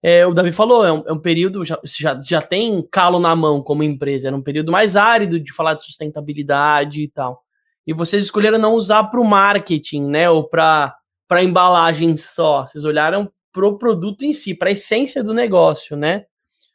[0.03, 3.35] é, o Davi falou, é um, é um período, já, já, já tem calo na
[3.35, 7.43] mão como empresa, era um período mais árido de falar de sustentabilidade e tal.
[7.87, 10.29] E vocês escolheram não usar para o marketing, né?
[10.29, 10.95] Ou para
[11.27, 12.67] para embalagem só.
[12.67, 16.27] Vocês olharam para o produto em si, para a essência do negócio, né?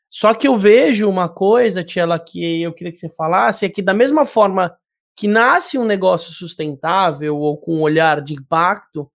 [0.10, 3.82] Só que eu vejo uma coisa, Tiela, que eu queria que você falasse, é que
[3.82, 4.76] da mesma forma
[5.16, 9.10] que nasce um negócio sustentável ou com um olhar de impacto,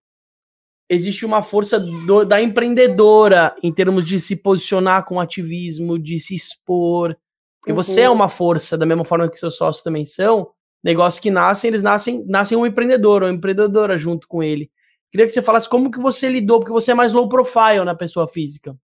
[0.89, 6.33] existe uma força do, da empreendedora em termos de se posicionar com ativismo, de se
[6.33, 7.15] expor.
[7.59, 7.75] Porque uhum.
[7.75, 10.49] você é uma força, da mesma forma que seus sócios também são.
[10.83, 14.71] Negócios que nascem, eles nascem, nascem um empreendedor ou empreendedora junto com ele.
[15.11, 17.95] Queria que você falasse como que você lidou, porque você é mais low profile na
[17.95, 18.75] pessoa física.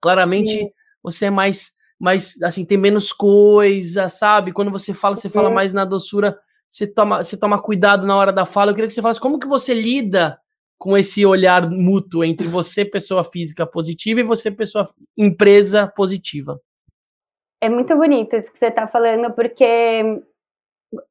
[0.00, 0.70] Claramente, Sim.
[1.02, 4.52] você é mais, mais, assim, tem menos coisa, sabe?
[4.52, 6.36] Quando você fala, você fala mais na doçura,
[6.68, 8.70] você toma, você toma cuidado na hora da fala.
[8.70, 10.38] Eu queria que você falasse como que você lida
[10.76, 16.60] com esse olhar mútuo entre você, pessoa física positiva, e você, pessoa empresa positiva.
[17.60, 20.20] É muito bonito isso que você está falando, porque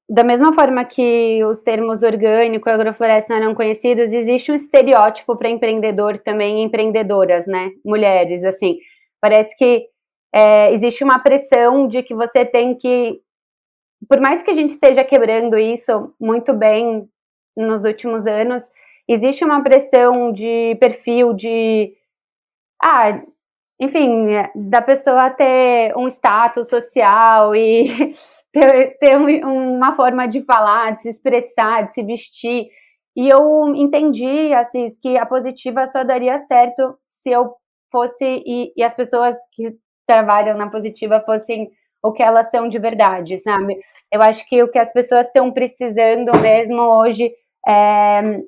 [0.08, 5.50] da mesma forma que os termos orgânico e agrofloresta eram conhecidos, existe um estereótipo para
[5.50, 7.72] empreendedor também, empreendedoras, né?
[7.84, 8.78] Mulheres, assim.
[9.20, 9.88] Parece que
[10.34, 13.20] é, existe uma pressão de que você tem que.
[14.08, 17.08] Por mais que a gente esteja quebrando isso muito bem
[17.56, 18.64] nos últimos anos,
[19.08, 21.94] existe uma pressão de perfil, de.
[22.84, 23.22] Ah,
[23.80, 28.14] enfim, da pessoa ter um status social e
[28.52, 32.68] ter, ter uma forma de falar, de se expressar, de se vestir.
[33.16, 37.54] E eu entendi, assim, que a positiva só daria certo se eu
[37.92, 39.76] fosse e, e as pessoas que
[40.08, 41.70] trabalham na positiva fossem
[42.04, 43.80] o que elas são de verdade, sabe?
[44.12, 47.32] Eu acho que o que as pessoas estão precisando mesmo hoje
[47.68, 48.42] é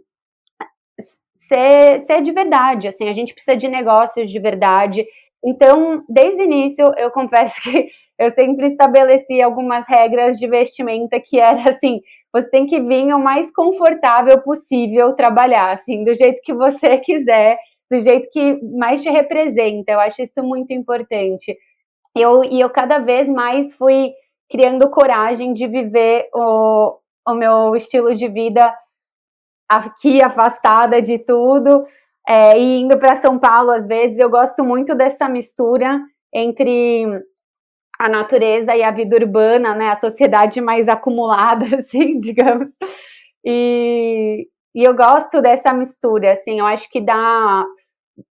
[1.36, 5.06] ser, ser de verdade, assim, a gente precisa de negócios de verdade.
[5.44, 7.90] Então, desde o início, eu confesso que
[8.24, 12.02] eu sempre estabeleci algumas regras de vestimenta que era assim,
[12.34, 17.58] você tem que vir o mais confortável possível trabalhar, assim, do jeito que você quiser,
[17.92, 19.92] do jeito que mais te representa.
[19.92, 21.56] Eu acho isso muito importante.
[22.16, 24.12] Eu, e eu cada vez mais fui
[24.50, 28.74] criando coragem de viver o, o meu estilo de vida
[29.70, 31.86] aqui afastada de tudo
[32.28, 34.18] é, e indo para São Paulo às vezes.
[34.18, 36.00] Eu gosto muito dessa mistura
[36.34, 37.06] entre
[38.00, 42.70] a natureza e a vida urbana, né, a sociedade mais acumulada, assim, digamos.
[43.46, 47.66] E, e eu gosto dessa mistura, assim, eu acho que dá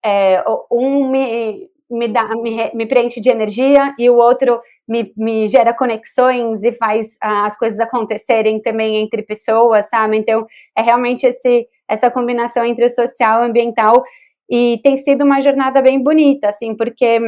[0.04, 5.46] é, um me, me, dá, me, me preenche de energia e o outro me, me
[5.46, 10.16] gera conexões e faz as coisas acontecerem também entre pessoas, sabe?
[10.16, 10.46] Então,
[10.76, 14.02] é realmente esse, essa combinação entre o social e o ambiental
[14.50, 17.20] e tem sido uma jornada bem bonita, assim, porque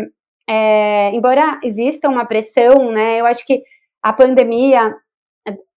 [0.49, 3.63] é, embora exista uma pressão, né, eu acho que
[4.03, 4.95] a pandemia,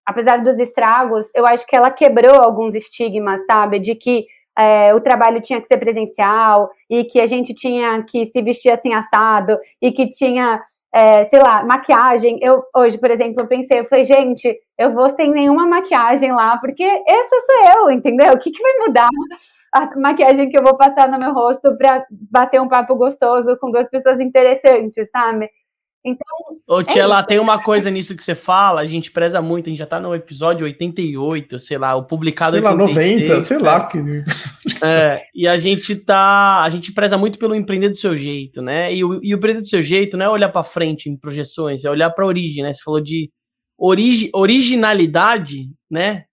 [0.04, 4.26] apesar dos estragos, eu acho que ela quebrou alguns estigmas, sabe, de que
[4.58, 8.72] é, o trabalho tinha que ser presencial e que a gente tinha que se vestir
[8.72, 10.62] assim assado e que tinha
[10.94, 12.38] é, sei lá, maquiagem.
[12.40, 16.58] Eu hoje, por exemplo, eu pensei, eu falei, gente, eu vou sem nenhuma maquiagem lá,
[16.58, 18.32] porque essa sou eu, entendeu?
[18.32, 19.08] O que, que vai mudar
[19.74, 23.70] a maquiagem que eu vou passar no meu rosto para bater um papo gostoso com
[23.70, 25.48] duas pessoas interessantes, sabe?
[26.06, 26.26] Então.
[26.68, 29.66] Ô, Tia, é lá tem uma coisa nisso que você fala, a gente preza muito,
[29.66, 33.42] a gente já tá no episódio 88, sei lá, o publicado sei 86, lá, 90,
[33.42, 33.86] sei lá.
[33.86, 33.98] Que...
[34.84, 36.62] É, e a gente tá.
[36.62, 38.94] A gente preza muito pelo empreender do seu jeito, né?
[38.94, 41.84] E o, e o empreender do seu jeito não é olhar para frente em projeções,
[41.84, 42.74] é olhar para a origem, né?
[42.74, 43.30] Você falou de
[43.78, 46.24] origi, originalidade, né?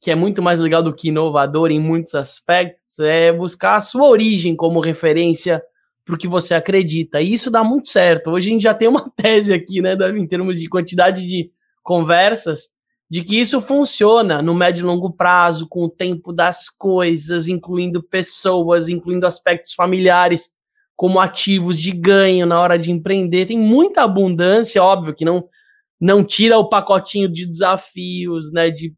[0.00, 4.08] Que é muito mais legal do que inovador em muitos aspectos, é buscar a sua
[4.08, 5.62] origem como referência
[6.04, 7.20] para o que você acredita.
[7.20, 8.30] E isso dá muito certo.
[8.30, 11.50] Hoje a gente já tem uma tese aqui, né, em termos de quantidade de
[11.82, 12.70] conversas,
[13.08, 18.02] de que isso funciona no médio e longo prazo, com o tempo das coisas, incluindo
[18.02, 20.50] pessoas, incluindo aspectos familiares,
[20.96, 23.46] como ativos de ganho na hora de empreender.
[23.46, 25.44] Tem muita abundância, óbvio que não
[26.02, 28.92] não tira o pacotinho de desafios, né, de,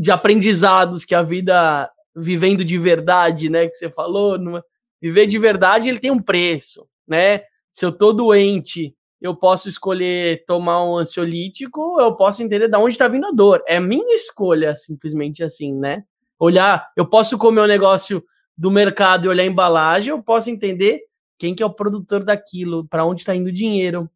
[0.00, 4.64] de aprendizados que a vida vivendo de verdade, né, que você falou, numa,
[5.00, 7.42] viver de verdade ele tem um preço, né?
[7.70, 12.96] Se eu tô doente, eu posso escolher tomar um ansiolítico, eu posso entender de onde
[12.96, 13.62] está vindo a dor.
[13.64, 16.02] É minha escolha, simplesmente assim, né?
[16.36, 18.24] Olhar, eu posso comer um negócio
[18.58, 21.00] do mercado e olhar a embalagem, eu posso entender
[21.38, 24.10] quem que é o produtor daquilo, para onde está indo o dinheiro,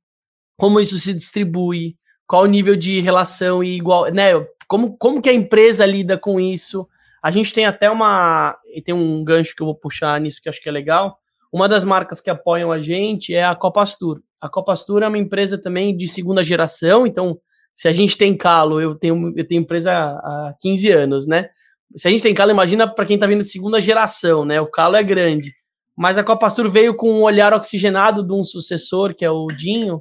[0.56, 4.32] como isso se distribui, qual o nível de relação e igual, né?
[4.66, 6.88] Como, como que a empresa lida com isso?
[7.22, 8.56] A gente tem até uma.
[8.84, 11.18] Tem um gancho que eu vou puxar nisso que acho que é legal.
[11.52, 14.20] Uma das marcas que apoiam a gente é a Copastur.
[14.40, 17.38] A Copastur é uma empresa também de segunda geração, então,
[17.72, 21.48] se a gente tem calo, eu tenho, eu tenho empresa há 15 anos, né?
[21.96, 24.60] Se a gente tem calo, imagina para quem está vindo de segunda geração, né?
[24.60, 25.54] O calo é grande.
[25.96, 30.00] Mas a Copastur veio com um olhar oxigenado de um sucessor, que é o Dinho,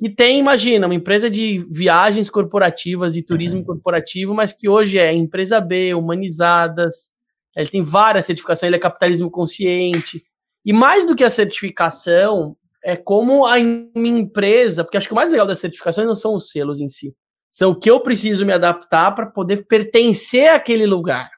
[0.00, 3.66] que tem, imagina, uma empresa de viagens corporativas e turismo uhum.
[3.66, 7.10] corporativo, mas que hoje é empresa B, humanizadas,
[7.54, 10.22] ele tem várias certificações, ele é capitalismo consciente.
[10.64, 15.16] E mais do que a certificação, é como a minha empresa, porque acho que o
[15.16, 17.14] mais legal das certificações não são os selos em si,
[17.50, 21.30] são o que eu preciso me adaptar para poder pertencer àquele lugar.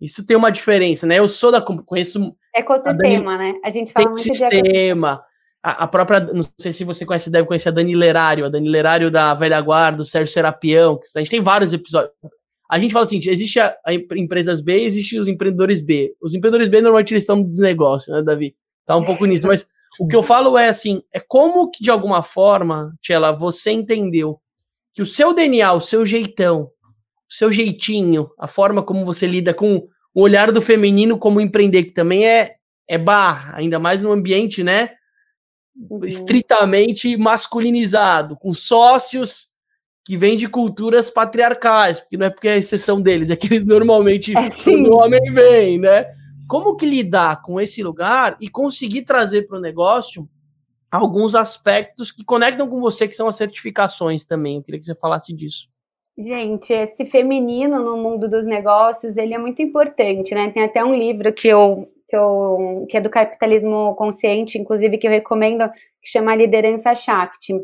[0.00, 1.18] Isso tem uma diferença, né?
[1.20, 3.60] Eu sou da conheço ecossistema, a Dani, né?
[3.64, 5.22] A gente fala muito sistema,
[5.70, 9.10] a, própria, não sei se você conhece, deve conhecer a Dani Lerário, a Dani Lerário
[9.10, 12.12] da Velha Guarda, o Sérgio Serapião, que a gente tem vários episódios.
[12.70, 16.14] A gente fala assim, existe a, a empresas B existe os empreendedores B.
[16.22, 18.54] Os empreendedores B normalmente eles estão desnegócio, né, Davi?
[18.86, 19.66] Tá um pouco nisso, mas
[19.98, 24.40] o que eu falo é assim, é como que de alguma forma, Tchela, você entendeu
[24.94, 26.70] que o seu DNA, o seu jeitão,
[27.28, 31.84] o seu jeitinho, a forma como você lida com o olhar do feminino como empreender,
[31.84, 32.54] que também é,
[32.88, 34.90] é barra, ainda mais no ambiente, né.
[36.04, 39.48] Estritamente masculinizado, com sócios
[40.04, 43.48] que vêm de culturas patriarcais, porque não é porque é a exceção deles, é que
[43.48, 46.06] eles normalmente é, o homem vem, né?
[46.48, 50.28] Como que lidar com esse lugar e conseguir trazer para o negócio
[50.90, 54.56] alguns aspectos que conectam com você, que são as certificações também.
[54.56, 55.68] Eu queria que você falasse disso.
[56.16, 60.50] Gente, esse feminino no mundo dos negócios, ele é muito importante, né?
[60.50, 65.06] Tem até um livro que eu que, eu, que é do capitalismo consciente, inclusive que
[65.06, 65.68] eu recomendo,
[66.02, 67.54] que chama Liderança Shakti.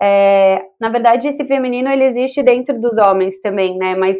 [0.00, 3.96] É, na verdade, esse feminino ele existe dentro dos homens também, né?
[3.96, 4.16] Mas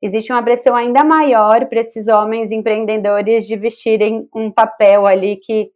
[0.00, 5.70] existe uma pressão ainda maior para esses homens empreendedores de vestirem um papel ali que,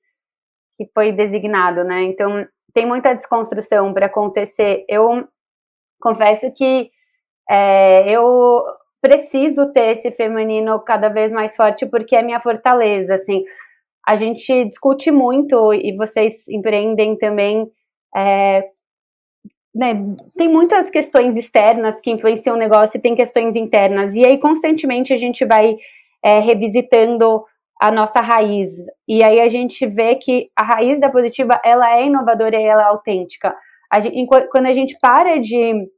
[0.79, 2.03] que foi designado, né?
[2.05, 4.85] Então, tem muita desconstrução para acontecer.
[4.88, 5.29] Eu
[6.01, 6.90] confesso que
[7.49, 8.62] é, eu
[9.00, 13.44] preciso ter esse feminino cada vez mais forte porque é minha fortaleza, assim.
[14.06, 17.70] A gente discute muito e vocês empreendem também.
[18.14, 18.64] É,
[19.74, 19.94] né,
[20.37, 24.14] tem muitas questões externas que influenciam o negócio e tem questões internas.
[24.14, 25.76] E aí, constantemente, a gente vai
[26.24, 27.44] é, revisitando
[27.80, 28.70] a nossa raiz.
[29.06, 32.82] E aí a gente vê que a raiz da positiva, ela é inovadora e ela
[32.82, 33.54] é autêntica.
[33.92, 35.88] A gente, quando a gente para de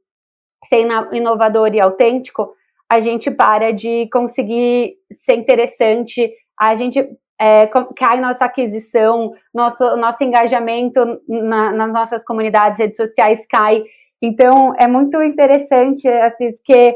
[0.65, 2.53] ser inovador e autêntico,
[2.89, 6.99] a gente para de conseguir ser interessante, a gente
[7.39, 13.83] é, cai nossa aquisição, nosso, nosso engajamento na, nas nossas comunidades, redes sociais cai.
[14.21, 16.95] Então, é muito interessante, assim, que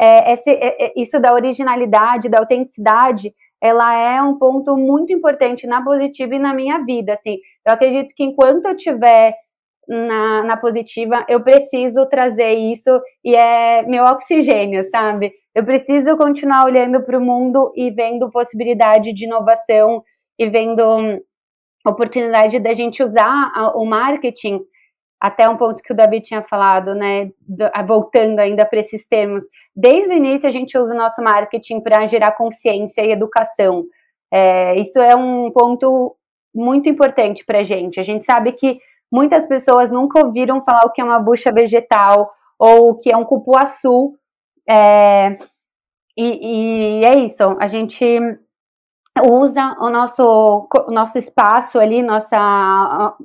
[0.00, 5.66] é, esse, é, é, isso da originalidade, da autenticidade, ela é um ponto muito importante
[5.66, 7.38] na positiva e na minha vida, assim.
[7.64, 9.34] Eu acredito que enquanto eu tiver
[9.88, 12.90] na, na positiva, eu preciso trazer isso
[13.24, 15.32] e é meu oxigênio, sabe?
[15.54, 20.02] Eu preciso continuar olhando para o mundo e vendo possibilidade de inovação
[20.38, 21.20] e vendo hum,
[21.86, 24.60] oportunidade da gente usar o marketing
[25.20, 27.30] até um ponto que o David tinha falado, né?
[27.86, 29.44] Voltando ainda para esses termos,
[29.74, 33.84] desde o início a gente usa o nosso marketing para gerar consciência e educação.
[34.30, 36.14] É, isso é um ponto
[36.54, 37.98] muito importante para a gente.
[37.98, 38.78] A gente sabe que
[39.14, 43.16] Muitas pessoas nunca ouviram falar o que é uma bucha vegetal ou o que é
[43.16, 44.12] um cupuaçu.
[44.68, 45.38] É,
[46.16, 47.44] e, e é isso.
[47.60, 48.04] A gente
[49.22, 53.16] usa o nosso, o nosso espaço ali, nossa,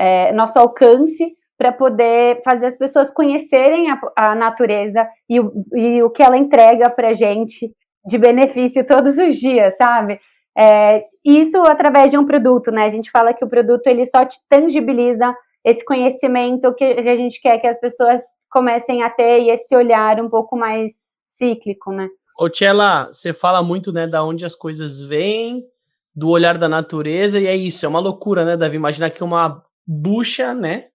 [0.00, 6.02] é, nosso alcance para poder fazer as pessoas conhecerem a, a natureza e o, e
[6.02, 7.72] o que ela entrega para gente
[8.04, 10.18] de benefício todos os dias, sabe?
[10.58, 12.84] É, isso através de um produto, né?
[12.84, 15.32] A gente fala que o produto ele só te tangibiliza
[15.64, 20.20] esse conhecimento que a gente quer que as pessoas comecem a ter e esse olhar
[20.20, 20.92] um pouco mais
[21.28, 22.08] cíclico, né?
[22.40, 25.62] Ô, Tchela, você fala muito, né, da onde as coisas vêm,
[26.14, 28.76] do olhar da natureza, e é isso, é uma loucura, né, Davi?
[28.76, 30.86] Imaginar que uma bucha, né,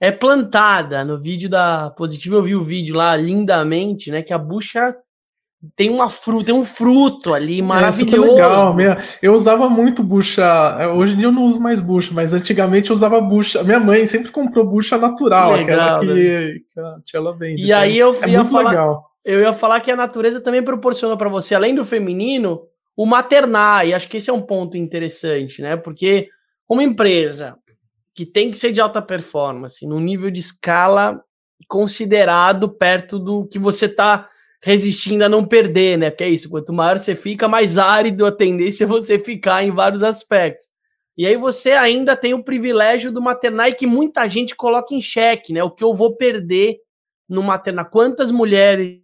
[0.00, 1.04] é plantada.
[1.04, 4.96] No vídeo da Positiva eu vi o vídeo lá lindamente, né, que a bucha
[5.74, 8.24] tem uma fruta, tem um fruto ali maravilhoso.
[8.24, 8.74] É, legal.
[8.74, 10.44] Minha, eu usava muito bucha.
[10.94, 13.64] Hoje em dia eu não uso mais bucha, mas antigamente eu usava bucha.
[13.64, 16.60] Minha mãe sempre comprou bucha natural, legal, aquela que, né?
[16.70, 17.64] que a tia vende.
[17.64, 19.10] E aí eu é ia muito falar, legal.
[19.24, 22.62] Eu ia falar que a natureza também proporciona para você, além do feminino,
[22.96, 23.86] o maternar.
[23.86, 25.76] E acho que esse é um ponto interessante, né?
[25.76, 26.28] Porque
[26.68, 27.56] uma empresa
[28.14, 31.20] que tem que ser de alta performance, num nível de escala
[31.68, 34.28] considerado perto do que você está
[34.62, 36.10] resistindo a não perder, né?
[36.10, 39.70] Porque é isso, quanto maior você fica, mais árido a tendência é você ficar em
[39.70, 40.66] vários aspectos.
[41.16, 45.00] E aí você ainda tem o privilégio do maternar e que muita gente coloca em
[45.00, 45.62] xeque, né?
[45.62, 46.78] O que eu vou perder
[47.28, 47.90] no maternar.
[47.90, 49.00] Quantas mulheres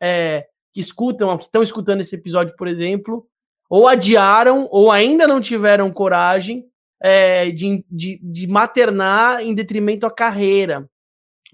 [0.00, 3.26] é, que escutam, que estão escutando esse episódio, por exemplo,
[3.68, 6.64] ou adiaram ou ainda não tiveram coragem
[7.02, 10.88] é, de, de, de maternar em detrimento à carreira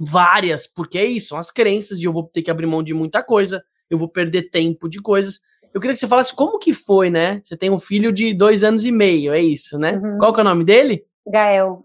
[0.00, 2.94] várias, porque é isso, são as crenças de eu vou ter que abrir mão de
[2.94, 5.40] muita coisa, eu vou perder tempo de coisas.
[5.74, 7.40] Eu queria que você falasse como que foi, né?
[7.44, 10.00] Você tem um filho de dois anos e meio, é isso, né?
[10.02, 10.18] Uhum.
[10.18, 11.04] Qual que é o nome dele?
[11.26, 11.84] Gael.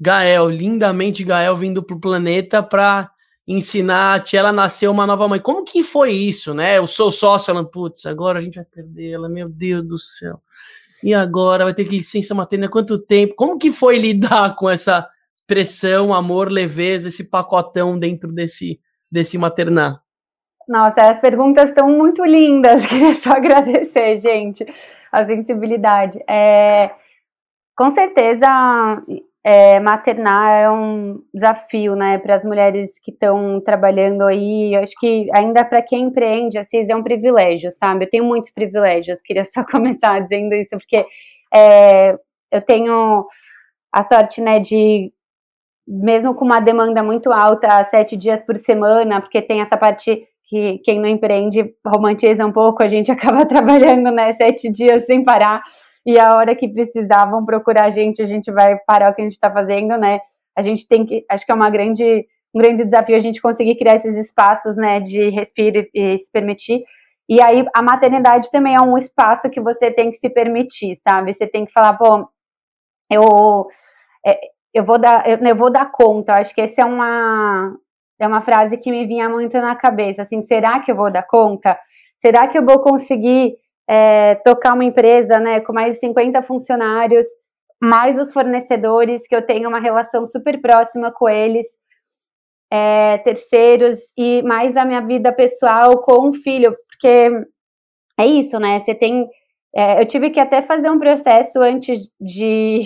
[0.00, 3.10] Gael, lindamente Gael vindo pro planeta para
[3.46, 5.40] ensinar a tia ela nascer uma nova mãe.
[5.40, 6.78] Como que foi isso, né?
[6.78, 10.40] Eu sou sócio, ela, putz, agora a gente vai perder ela, meu Deus do céu.
[11.02, 13.34] E agora vai ter que licença materna quanto tempo?
[13.34, 15.08] Como que foi lidar com essa
[15.48, 18.78] pressão, amor, leveza, esse pacotão dentro desse,
[19.10, 20.00] desse maternar?
[20.68, 22.84] Nossa, as perguntas estão muito lindas.
[22.86, 24.66] Queria só agradecer, gente,
[25.10, 26.22] a sensibilidade.
[26.28, 26.90] É,
[27.74, 28.46] com certeza,
[29.42, 34.74] é, maternar é um desafio, né, para as mulheres que estão trabalhando aí.
[34.74, 38.04] Eu acho que ainda para quem empreende, assim, é um privilégio, sabe?
[38.04, 39.22] Eu tenho muitos privilégios.
[39.22, 41.06] Queria só começar dizendo isso, porque
[41.54, 42.18] é,
[42.52, 43.26] eu tenho
[43.90, 45.10] a sorte, né, de
[45.88, 50.78] mesmo com uma demanda muito alta, sete dias por semana, porque tem essa parte que
[50.84, 55.62] quem não empreende romantiza um pouco, a gente acaba trabalhando, né, sete dias sem parar,
[56.04, 59.24] e a hora que precisavam procurar a gente, a gente vai parar o que a
[59.24, 60.20] gente está fazendo, né,
[60.54, 63.76] a gente tem que, acho que é uma grande, um grande desafio a gente conseguir
[63.76, 66.84] criar esses espaços, né, de respiro e se permitir,
[67.30, 71.32] e aí a maternidade também é um espaço que você tem que se permitir, sabe,
[71.32, 72.28] você tem que falar, pô,
[73.10, 73.66] eu...
[74.26, 74.38] É,
[74.78, 76.32] eu vou dar, eu, eu vou dar conta.
[76.32, 77.76] Eu acho que essa é uma
[78.20, 80.22] é uma frase que me vinha muito na cabeça.
[80.22, 81.78] Assim, será que eu vou dar conta?
[82.16, 83.54] Será que eu vou conseguir
[83.88, 87.26] é, tocar uma empresa, né, com mais de 50 funcionários,
[87.80, 91.66] mais os fornecedores que eu tenho uma relação super próxima com eles,
[92.70, 97.30] é, terceiros e mais a minha vida pessoal com um filho, porque
[98.18, 98.80] é isso, né?
[98.80, 99.28] Você tem,
[99.74, 102.82] é, eu tive que até fazer um processo antes de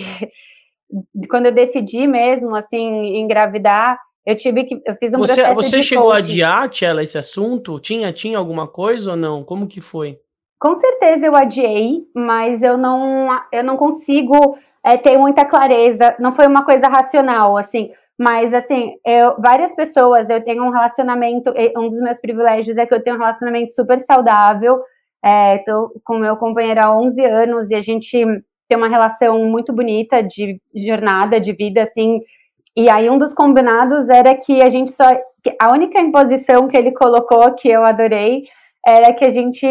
[1.29, 4.81] quando eu decidi mesmo, assim, engravidar, eu tive que.
[4.85, 5.55] Eu fiz um você, processo.
[5.55, 6.17] Você chegou coaching.
[6.17, 7.79] a adiar, Tchela, esse assunto?
[7.79, 9.43] Tinha, tinha alguma coisa ou não?
[9.43, 10.19] Como que foi?
[10.59, 16.15] Com certeza eu adiei, mas eu não, eu não consigo é, ter muita clareza.
[16.19, 17.91] Não foi uma coisa racional, assim.
[18.17, 21.53] Mas, assim, eu, várias pessoas, eu tenho um relacionamento.
[21.75, 24.81] Um dos meus privilégios é que eu tenho um relacionamento super saudável.
[25.23, 28.25] É, tô com meu companheiro há 11 anos e a gente
[28.73, 32.19] ter uma relação muito bonita de jornada, de vida, assim.
[32.75, 35.05] E aí um dos combinados era que a gente só.
[35.61, 38.43] A única imposição que ele colocou, que eu adorei,
[38.85, 39.67] era que a gente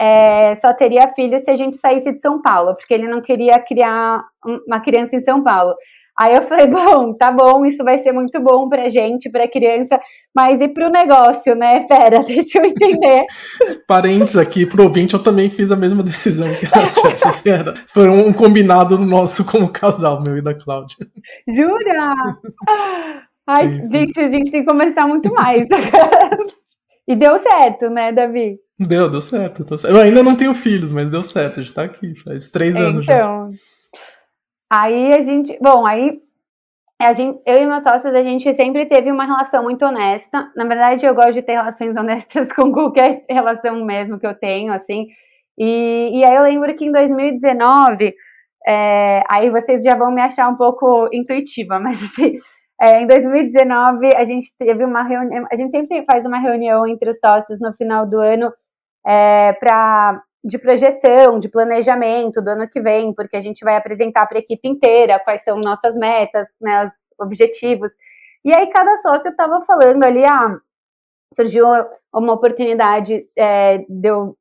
[0.00, 3.58] é, só teria filho se a gente saísse de São Paulo, porque ele não queria
[3.58, 4.22] criar
[4.66, 5.74] uma criança em São Paulo.
[6.18, 9.98] Aí eu falei, bom, tá bom, isso vai ser muito bom pra gente, pra criança,
[10.34, 11.84] mas e pro negócio, né?
[11.88, 13.24] Pera, deixa eu entender.
[13.86, 18.32] Parênteses aqui, pro ouvinte, eu também fiz a mesma decisão que a Tia Foi um
[18.32, 20.96] combinado nosso como casal, meu e da Cláudia.
[21.48, 22.14] Jura?
[23.46, 23.90] Ai, sim, sim.
[23.90, 25.66] gente, a gente tem que conversar muito mais.
[27.06, 28.58] e deu certo, né, Davi?
[28.78, 29.94] Deu, deu certo, deu certo.
[29.94, 33.04] Eu ainda não tenho filhos, mas deu certo, a gente tá aqui, faz três anos
[33.04, 33.50] então...
[34.70, 36.20] Aí a gente, bom, aí
[37.00, 40.50] a gente, eu e meus sócios, a gente sempre teve uma relação muito honesta.
[40.56, 44.72] Na verdade, eu gosto de ter relações honestas com qualquer relação mesmo que eu tenho,
[44.72, 45.06] assim.
[45.58, 48.14] E, e aí eu lembro que em 2019,
[48.66, 52.34] é, aí vocês já vão me achar um pouco intuitiva, mas assim,
[52.80, 57.10] é, em 2019 a gente teve uma reunião, a gente sempre faz uma reunião entre
[57.10, 58.52] os sócios no final do ano
[59.06, 64.26] é, para de projeção, de planejamento do ano que vem, porque a gente vai apresentar
[64.26, 67.90] para a equipe inteira quais são nossas metas, né, os objetivos.
[68.44, 70.58] E aí cada sócio estava falando ali, ah,
[71.32, 71.64] surgiu
[72.14, 74.36] uma oportunidade é, de eu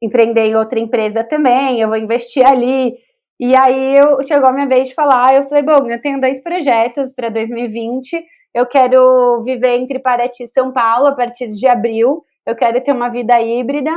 [0.00, 2.94] empreender em outra empresa também, eu vou investir ali.
[3.38, 6.40] E aí eu, chegou a minha vez de falar, eu falei, bom, eu tenho dois
[6.40, 8.24] projetos para 2020,
[8.54, 12.92] eu quero viver entre Paraty e São Paulo a partir de abril, eu quero ter
[12.92, 13.90] uma vida híbrida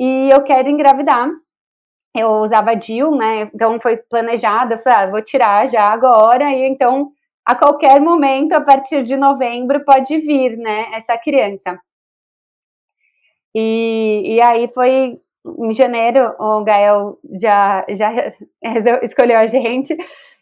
[0.00, 1.28] e eu quero engravidar.
[2.16, 3.50] Eu usava DIL, né?
[3.54, 7.12] Então foi planejado, eu falei, ah, vou tirar já agora, e então
[7.44, 11.78] a qualquer momento, a partir de novembro, pode vir, né, essa criança.
[13.54, 15.18] E, e aí foi
[15.58, 18.10] em janeiro, o Gael já, já
[19.02, 19.96] escolheu a gente,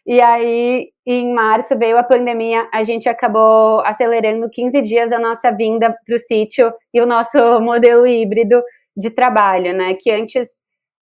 [0.05, 5.51] e aí em março veio a pandemia, a gente acabou acelerando 15 dias a nossa
[5.51, 8.61] vinda para o sítio e o nosso modelo híbrido
[8.99, 9.93] de trabalho, né?
[9.93, 10.47] Que antes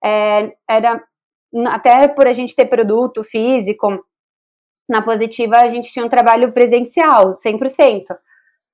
[0.05, 1.03] é, era
[1.69, 4.05] até por a gente ter produto físico,
[4.89, 8.05] na positiva a gente tinha um trabalho presencial, 100%,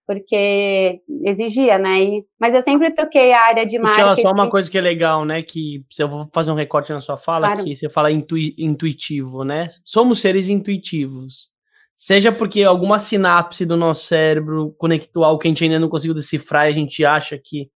[0.06, 2.02] porque exigia, né?
[2.02, 4.14] E, mas eu sempre toquei a área de marketing.
[4.14, 5.42] Tinha só uma coisa que é legal, né?
[5.42, 7.64] Que se eu vou fazer um recorte na sua fala, claro.
[7.64, 9.70] que você fala intui, intuitivo, né?
[9.84, 11.50] Somos seres intuitivos.
[11.94, 16.14] Seja porque alguma sinapse do nosso cérebro conectou algo que a gente ainda não conseguiu
[16.14, 17.68] decifrar e a gente acha que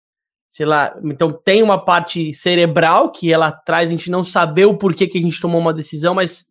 [0.52, 4.76] sei lá, então tem uma parte cerebral que ela traz a gente não saber o
[4.76, 6.44] porquê que a gente tomou uma decisão, mas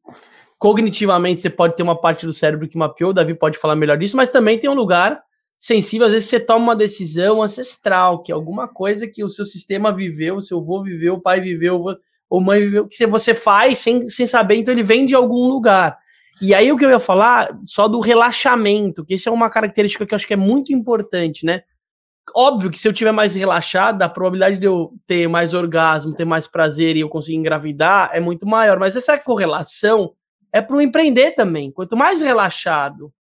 [0.58, 4.00] cognitivamente você pode ter uma parte do cérebro que mapeou, o Davi pode falar melhor
[4.00, 5.22] disso, mas também tem um lugar
[5.60, 9.46] sensível, às vezes você toma uma decisão ancestral, que é alguma coisa que o seu
[9.46, 11.80] sistema viveu, o seu avô viveu, o pai viveu,
[12.28, 15.96] ou mãe viveu, que você faz sem, sem saber, então ele vem de algum lugar.
[16.42, 20.08] E aí o que eu ia falar, só do relaxamento, que isso é uma característica
[20.08, 21.62] que eu acho que é muito importante, né?
[22.36, 26.26] Óbvio que se eu tiver mais relaxado, a probabilidade de eu ter mais orgasmo, ter
[26.26, 28.80] mais prazer e eu conseguir engravidar é muito maior.
[28.80, 30.14] Mas essa correlação
[30.54, 31.72] é para o empreender também.
[31.72, 33.12] Quanto mais relaxado,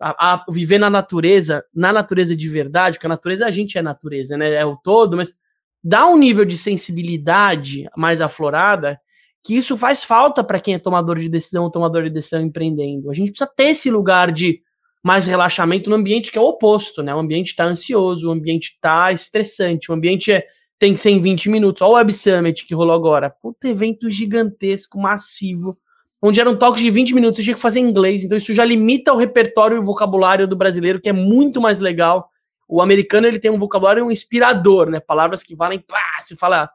[0.00, 3.82] a, a, viver na natureza, na natureza de verdade, porque a natureza a gente é
[3.82, 4.52] natureza, né?
[4.52, 5.34] É o todo, mas
[5.82, 9.00] dá um nível de sensibilidade mais aflorada
[9.44, 13.10] que isso faz falta para quem é tomador de decisão, tomador de decisão empreendendo.
[13.10, 14.62] A gente precisa ter esse lugar de
[15.02, 17.14] mais relaxamento no ambiente que é o oposto, né?
[17.14, 20.46] O ambiente está ansioso, o ambiente está estressante, o ambiente é,
[20.78, 21.82] tem 120 minutos.
[21.82, 23.30] Olha o Web Summit que rolou agora.
[23.30, 25.76] Puta, evento gigantesco, massivo,
[26.22, 28.64] onde eram toques de 20 minutos, você tinha que fazer em inglês, então isso já
[28.64, 32.28] limita o repertório e o vocabulário do brasileiro, que é muito mais legal.
[32.68, 35.00] O americano ele tem um vocabulário inspirador, né?
[35.00, 36.70] Palavras que valem, pá, se fala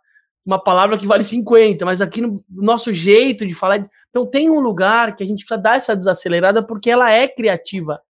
[0.46, 3.90] uma palavra que vale 50, mas aqui no nosso jeito de falar.
[4.10, 8.02] Então tem um lugar que a gente precisa dar essa desacelerada porque ela é criativa,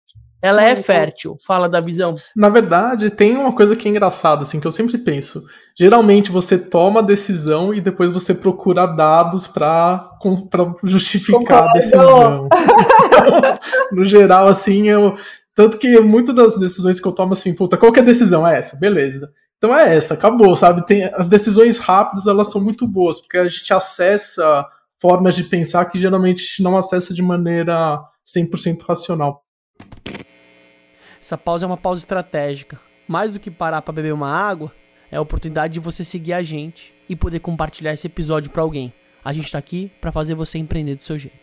[0.41, 2.15] ela é fértil, fala da visão.
[2.37, 5.43] Na verdade, tem uma coisa que é engraçada, assim, que eu sempre penso.
[5.79, 10.11] Geralmente você toma a decisão e depois você procura dados para
[10.85, 11.69] justificar Concordo.
[11.69, 12.49] a decisão.
[13.93, 15.15] no geral, assim, eu.
[15.55, 18.47] Tanto que muitas das decisões que eu tomo, assim, puta, qual que é a decisão?
[18.47, 19.33] É essa, beleza.
[19.57, 20.87] Então é essa, acabou, sabe?
[20.87, 24.67] Tem, as decisões rápidas, elas são muito boas, porque a gente acessa
[25.01, 29.43] formas de pensar que geralmente a gente não acessa de maneira 100% racional.
[31.27, 32.79] Essa pausa é uma pausa estratégica.
[33.09, 34.73] Mais do que parar para beber uma água,
[35.11, 38.93] é a oportunidade de você seguir a gente e poder compartilhar esse episódio para alguém.
[39.25, 41.37] A gente está aqui para fazer você empreender do seu jeito.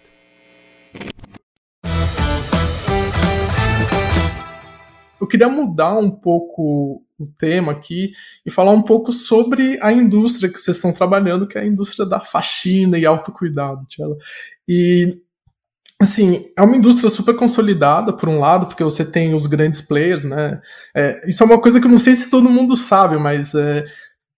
[5.20, 8.14] Eu queria mudar um pouco o tema aqui
[8.46, 12.06] e falar um pouco sobre a indústria que vocês estão trabalhando, que é a indústria
[12.06, 14.16] da faxina e autocuidado, Tchela.
[14.66, 15.22] E
[16.04, 20.24] assim, é uma indústria super consolidada, por um lado, porque você tem os grandes players,
[20.24, 20.62] né?
[20.96, 23.86] É, isso é uma coisa que eu não sei se todo mundo sabe, mas é,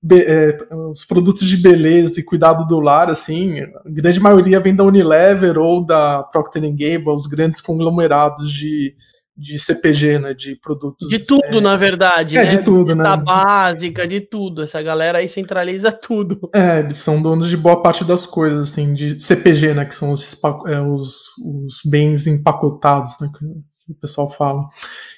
[0.02, 0.58] be, é,
[0.92, 5.58] os produtos de beleza e cuidado do lar, assim, a grande maioria vem da Unilever
[5.58, 8.96] ou da Procter Gamble, os grandes conglomerados de,
[9.38, 11.10] de CPG, né, de produtos.
[11.10, 12.50] De tudo, é, na verdade, é, né?
[12.50, 13.18] de tudo, de né?
[13.18, 14.64] básica, de tudo.
[14.64, 16.50] Essa galera aí centraliza tudo.
[16.54, 20.12] É, eles são donos de boa parte das coisas, assim, de CPG, né, que são
[20.12, 23.46] os, é, os, os bens empacotados, né, que
[23.92, 24.64] o pessoal fala.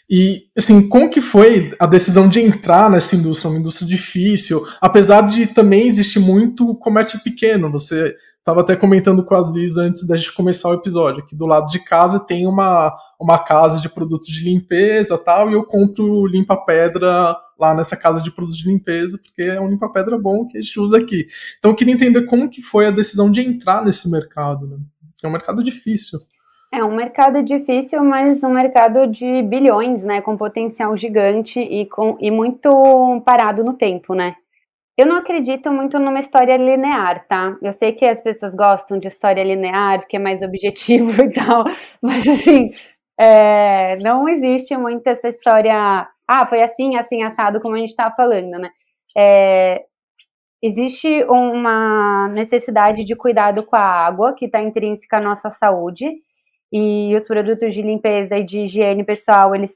[0.09, 3.49] E, assim, como que foi a decisão de entrar nessa indústria?
[3.49, 7.72] Uma indústria difícil, apesar de também existir muito comércio pequeno.
[7.72, 8.15] Você
[8.48, 11.68] estava até comentando com a Aziz antes da gente começar o episódio, que do lado
[11.68, 17.36] de casa tem uma uma casa de produtos de limpeza tal, e eu compro limpa-pedra
[17.60, 20.80] lá nessa casa de produtos de limpeza, porque é um limpa-pedra bom que a gente
[20.80, 21.26] usa aqui.
[21.58, 24.78] Então eu queria entender como que foi a decisão de entrar nesse mercado, né?
[25.22, 26.20] É um mercado difícil.
[26.72, 30.22] É um mercado difícil, mas um mercado de bilhões, né?
[30.22, 32.70] Com potencial gigante e, com, e muito
[33.26, 34.36] parado no tempo, né?
[34.98, 37.56] Eu não acredito muito numa história linear, tá?
[37.62, 41.66] Eu sei que as pessoas gostam de história linear, porque é mais objetivo e tal,
[42.02, 42.72] mas assim,
[43.20, 46.08] é, não existe muito essa história.
[46.28, 48.72] Ah, foi assim, assim, assado, como a gente estava falando, né?
[49.16, 49.86] É,
[50.64, 56.12] existe uma necessidade de cuidado com a água, que está intrínseca à nossa saúde,
[56.74, 59.74] e os produtos de limpeza e de higiene pessoal, eles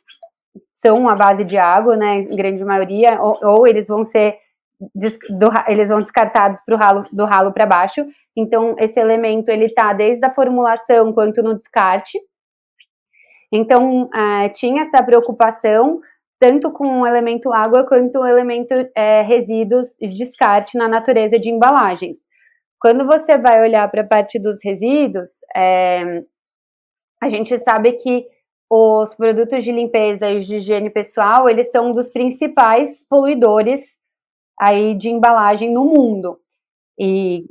[0.74, 4.38] são a base de água, né, em grande maioria, ou, ou eles vão ser
[5.30, 8.06] do, eles vão descartados pro ralo, do ralo para baixo.
[8.36, 12.20] Então, esse elemento ele está desde a formulação quanto no descarte.
[13.52, 14.10] Então,
[14.54, 16.00] tinha essa preocupação
[16.40, 21.52] tanto com o elemento água quanto o elemento é, resíduos e descarte na natureza de
[21.52, 22.18] embalagens.
[22.80, 26.24] Quando você vai olhar para a parte dos resíduos, é,
[27.22, 28.26] a gente sabe que
[28.68, 33.84] os produtos de limpeza e de higiene pessoal, eles são um dos principais poluidores
[34.62, 36.38] aí de embalagem no mundo.
[37.00, 37.46] E,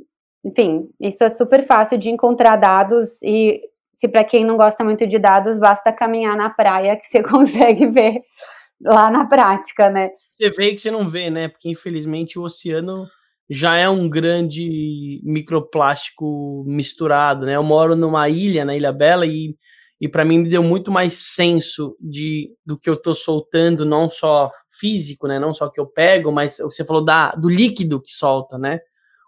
[0.45, 3.59] enfim, isso é super fácil de encontrar dados e
[3.91, 7.87] se para quem não gosta muito de dados, basta caminhar na praia que você consegue
[7.87, 8.21] ver
[8.81, 10.11] lá na prática, né?
[10.15, 11.49] Você vê que você não vê, né?
[11.49, 13.05] Porque infelizmente o oceano
[13.49, 17.57] já é um grande microplástico misturado, né?
[17.57, 19.55] Eu moro numa ilha, na Ilha Bela, e
[19.99, 24.09] e para mim me deu muito mais senso de do que eu tô soltando, não
[24.09, 24.49] só
[24.81, 28.57] físico, né, não só que eu pego, mas você falou da do líquido que solta,
[28.57, 28.79] né?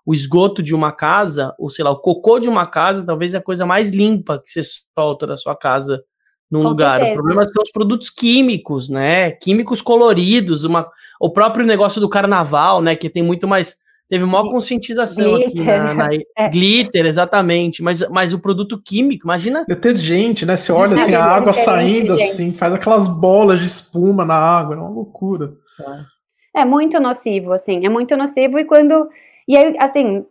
[0.04, 3.38] O esgoto de uma casa, ou sei lá, o cocô de uma casa, talvez é
[3.38, 4.62] a coisa mais limpa que você
[4.98, 6.04] solta da sua casa
[6.52, 7.00] num Com lugar.
[7.00, 7.12] Certeza.
[7.12, 9.32] O problema são os produtos químicos, né?
[9.32, 10.90] Químicos coloridos, uma,
[11.22, 13.78] o próprio negócio do carnaval, né, que tem muito mais
[14.10, 15.50] Teve maior conscientização glitter.
[15.50, 16.10] aqui na, na...
[16.38, 16.50] É.
[16.50, 17.82] glitter, exatamente.
[17.82, 19.66] Mas, mas o produto químico, imagina.
[19.68, 20.56] Detergente, né?
[20.56, 24.78] Você olha assim, a água saindo assim, faz aquelas bolas de espuma na água, é
[24.80, 25.54] uma loucura.
[26.56, 29.10] É muito nocivo, assim, é muito nocivo e quando.
[29.48, 30.26] E aí, assim,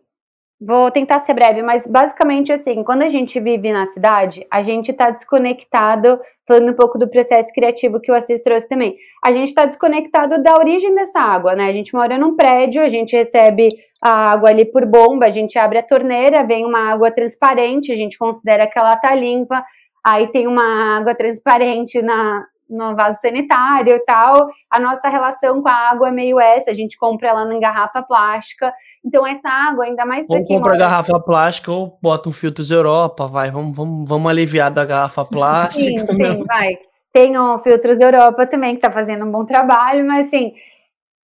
[0.65, 4.93] vou tentar ser breve, mas basicamente assim, quando a gente vive na cidade, a gente
[4.93, 9.49] está desconectado, falando um pouco do processo criativo que o Assis trouxe também, a gente
[9.49, 11.65] está desconectado da origem dessa água, né?
[11.67, 13.71] A gente mora num prédio, a gente recebe
[14.03, 17.97] a água ali por bomba, a gente abre a torneira, vem uma água transparente, a
[17.97, 19.65] gente considera que ela tá limpa,
[20.07, 24.49] aí tem uma água transparente na, no vaso sanitário e tal.
[24.71, 28.03] A nossa relação com a água é meio essa, a gente compra ela em garrafa
[28.03, 28.73] plástica
[29.05, 30.57] então, essa água, ainda mais para quem.
[30.57, 30.79] compra mora...
[30.79, 36.07] garrafa plástica ou bota um filtros Europa, vai, vamos, vamos, vamos aliviar da garrafa plástica.
[36.07, 36.79] Sim, sim, vai.
[37.13, 40.55] Tem o Filtros Europa também, que está fazendo um bom trabalho, mas assim,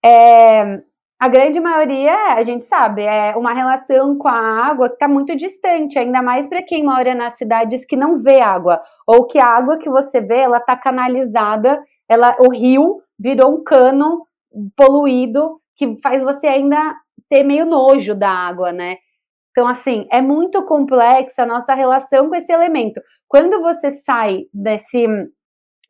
[0.04, 0.80] é,
[1.18, 5.34] a grande maioria, a gente sabe, é uma relação com a água que está muito
[5.34, 9.46] distante, ainda mais para quem mora nas cidades que não vê água, ou que a
[9.46, 14.26] água que você vê, ela está canalizada, ela, o rio virou um cano
[14.76, 16.94] poluído que faz você ainda
[17.28, 18.96] ter meio nojo da água, né?
[19.50, 23.00] Então, assim, é muito complexa a nossa relação com esse elemento.
[23.26, 25.06] Quando você sai desse.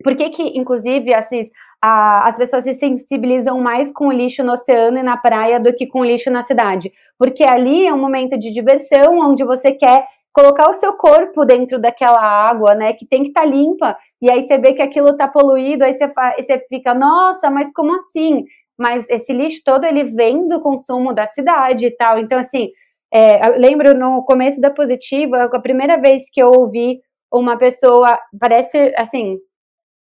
[0.02, 1.48] Por que, que inclusive, Assis,
[1.82, 5.74] a, as pessoas se sensibilizam mais com o lixo no oceano e na praia do
[5.74, 6.90] que com o lixo na cidade?
[7.18, 11.80] Porque ali é um momento de diversão onde você quer colocar o seu corpo dentro
[11.80, 15.10] daquela água, né, que tem que estar tá limpa, e aí você vê que aquilo
[15.10, 18.44] está poluído, aí você, você fica, nossa, mas como assim?
[18.78, 22.18] Mas esse lixo todo ele vem do consumo da cidade e tal.
[22.18, 22.70] Então, assim,
[23.12, 27.00] é, eu lembro no começo da Positiva, a primeira vez que eu ouvi
[27.32, 29.38] uma pessoa, parece assim,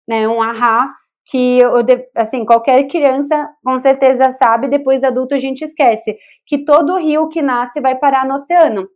[0.08, 0.90] né, um ahá,
[1.30, 1.74] que eu,
[2.16, 7.42] assim, qualquer criança com certeza sabe, depois adulto a gente esquece, que todo rio que
[7.42, 8.88] nasce vai parar no oceano.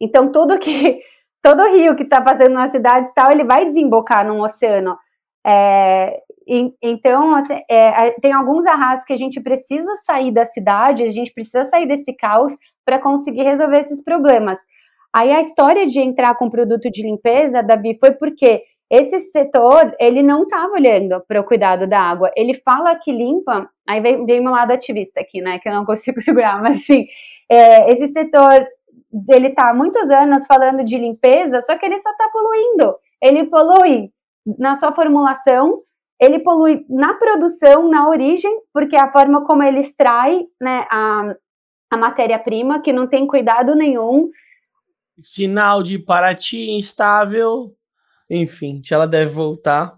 [0.00, 1.00] Então, tudo que
[1.42, 4.98] todo rio que está passando na cidade tal, ele vai desembocar no oceano.
[5.46, 6.27] É, e,
[6.82, 11.32] então, assim, é, tem alguns arrasos que a gente precisa sair da cidade, a gente
[11.32, 14.58] precisa sair desse caos para conseguir resolver esses problemas.
[15.14, 20.22] Aí a história de entrar com produto de limpeza, Davi, foi porque esse setor, ele
[20.22, 22.30] não estava olhando para o cuidado da água.
[22.34, 25.84] Ele fala que limpa, aí vem, vem meu lado ativista aqui, né, que eu não
[25.84, 27.06] consigo segurar, mas assim,
[27.50, 28.66] é, esse setor,
[29.28, 32.96] ele está há muitos anos falando de limpeza, só que ele só está poluindo.
[33.22, 34.10] Ele polui
[34.58, 35.82] na sua formulação,
[36.20, 41.34] ele polui na produção, na origem, porque é a forma como ele extrai né, a,
[41.90, 44.30] a matéria-prima, que não tem cuidado nenhum.
[45.22, 47.74] Sinal de Paraty instável.
[48.30, 49.96] Enfim, ela deve voltar.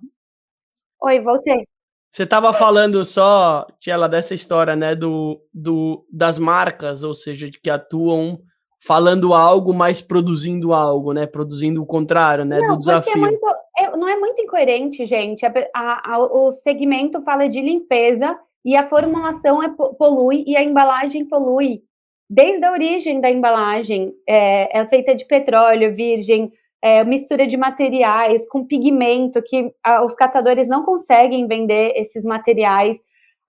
[1.03, 1.67] Oi, voltei.
[2.11, 7.59] Você estava falando só, Tiela, dessa história, né, do, do, das marcas, ou seja, de
[7.59, 8.43] que atuam
[8.83, 13.13] falando algo, mas produzindo algo, né, produzindo o contrário, né, não, do desafio.
[13.13, 15.45] É muito, é, não é muito incoerente, gente.
[15.45, 19.69] A, a, a, o segmento fala de limpeza e a formulação é,
[19.99, 21.83] polui e a embalagem polui.
[22.29, 26.53] Desde a origem da embalagem, é, é feita de petróleo virgem,
[26.83, 32.97] é, mistura de materiais com pigmento que a, os catadores não conseguem vender esses materiais.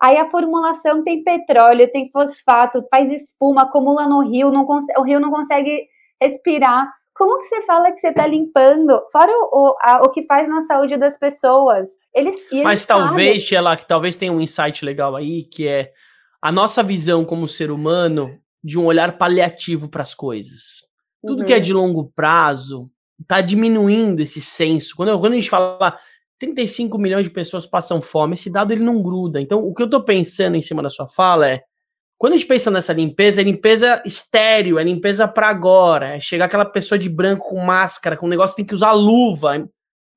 [0.02, 4.66] Aí a formulação tem petróleo, tem fosfato, faz espuma, acumula no rio, não
[4.98, 5.88] o rio não consegue
[6.20, 6.92] respirar.
[7.14, 9.00] Como que você fala que você está limpando?
[9.12, 11.90] Fora o, a, o que faz na saúde das pessoas.
[12.16, 15.92] Eles, eles Mas talvez, Sheila, que talvez tenha um insight legal aí, que é
[16.42, 20.84] a nossa visão como ser humano de um olhar paliativo para as coisas.
[21.24, 21.46] Tudo uhum.
[21.46, 21.62] que é uhum.
[21.62, 22.90] de longo prazo,
[23.28, 24.96] tá diminuindo esse senso.
[24.96, 26.00] Quando, quando a gente fala
[26.42, 29.40] 35 milhões de pessoas passam fome, esse dado ele não gruda.
[29.40, 31.62] Então, o que eu tô pensando em cima da sua fala é,
[32.18, 36.46] quando a gente pensa nessa limpeza, é limpeza estéreo, é limpeza para agora, é chegar
[36.46, 39.68] aquela pessoa de branco com máscara, com um negócio tem que usar luva.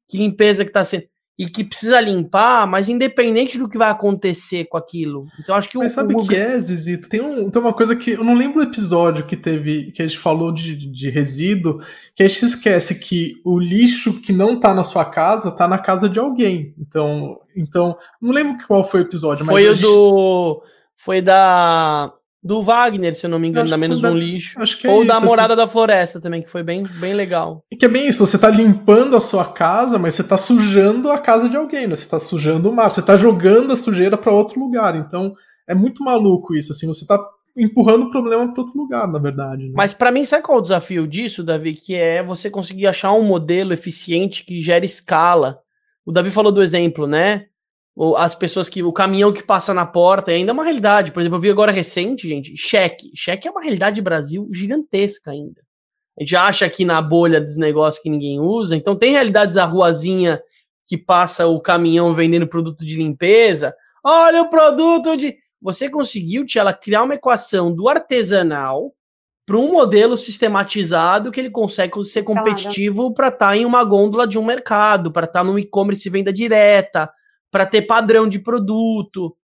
[0.09, 1.05] Que limpeza que tá sendo
[1.37, 5.27] e que precisa limpar, mas independente do que vai acontecer com aquilo.
[5.41, 7.09] Então acho que Mas o, sabe o que é, Zizito?
[7.09, 10.07] Tem, um, tem uma coisa que eu não lembro o episódio que teve que a
[10.07, 11.81] gente falou de, de resíduo,
[12.15, 15.79] que a gente esquece que o lixo que não tá na sua casa tá na
[15.79, 16.73] casa de alguém.
[16.79, 19.83] Então, então não lembro qual foi o episódio, foi o gente...
[19.83, 20.63] do
[20.97, 22.15] foi da
[22.45, 24.61] do Wagner, se eu não me engano, da Menos da, Um Lixo.
[24.61, 25.63] Acho que é Ou isso, da Morada assim.
[25.63, 27.65] da Floresta também, que foi bem, bem legal.
[27.73, 31.11] E que é bem isso, você tá limpando a sua casa, mas você tá sujando
[31.11, 31.97] a casa de alguém, né?
[31.97, 34.95] Você tá sujando o mar, você tá jogando a sujeira para outro lugar.
[34.95, 35.33] Então,
[35.67, 37.19] é muito maluco isso, assim, você tá
[37.57, 39.65] empurrando o problema para outro lugar, na verdade.
[39.65, 39.73] Né?
[39.75, 41.73] Mas para mim, sabe qual é o desafio disso, Davi?
[41.73, 45.61] Que é você conseguir achar um modelo eficiente que gere escala.
[46.05, 47.47] O Davi falou do exemplo, né?
[47.97, 48.83] Ou as pessoas que.
[48.83, 51.13] O caminhão que passa na porta é ainda uma realidade.
[51.13, 53.11] Por exemplo, eu vi agora recente, gente, cheque.
[53.15, 55.63] Cheque é uma realidade Brasil gigantesca ainda.
[56.19, 58.77] A gente acha aqui na bolha dos negócios que ninguém usa.
[58.77, 60.41] Então tem realidades da ruazinha
[60.87, 63.75] que passa o caminhão vendendo produto de limpeza.
[64.03, 65.37] Olha o produto de.
[65.61, 68.93] Você conseguiu, Tia, ela criar uma equação do artesanal
[69.47, 74.27] para um modelo sistematizado que ele consegue ser competitivo para estar tá em uma gôndola
[74.27, 77.11] de um mercado, para estar tá no e-commerce venda direta,
[77.55, 79.37] para ter padrão de produto.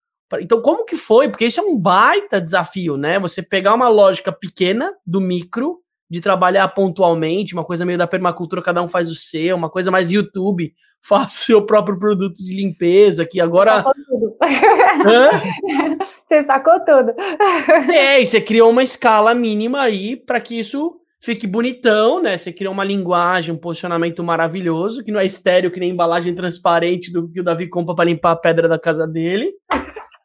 [0.40, 1.28] Então, como que foi?
[1.28, 3.18] Porque isso é um baita desafio, né?
[3.18, 8.62] Você pegar uma lógica pequena do micro, de trabalhar pontualmente, uma coisa meio da permacultura,
[8.62, 10.72] cada um faz o seu, uma coisa mais YouTube,
[11.06, 13.82] faça o seu próprio produto de limpeza, que agora.
[13.82, 14.36] Você sacou tudo.
[16.26, 17.92] você sacou tudo.
[17.92, 22.36] É, e você criou uma escala mínima aí para que isso fique bonitão, né?
[22.36, 27.12] Você cria uma linguagem, um posicionamento maravilhoso, que não é estéreo, que nem embalagem transparente
[27.12, 29.52] do que o Davi compra para limpar a pedra da casa dele.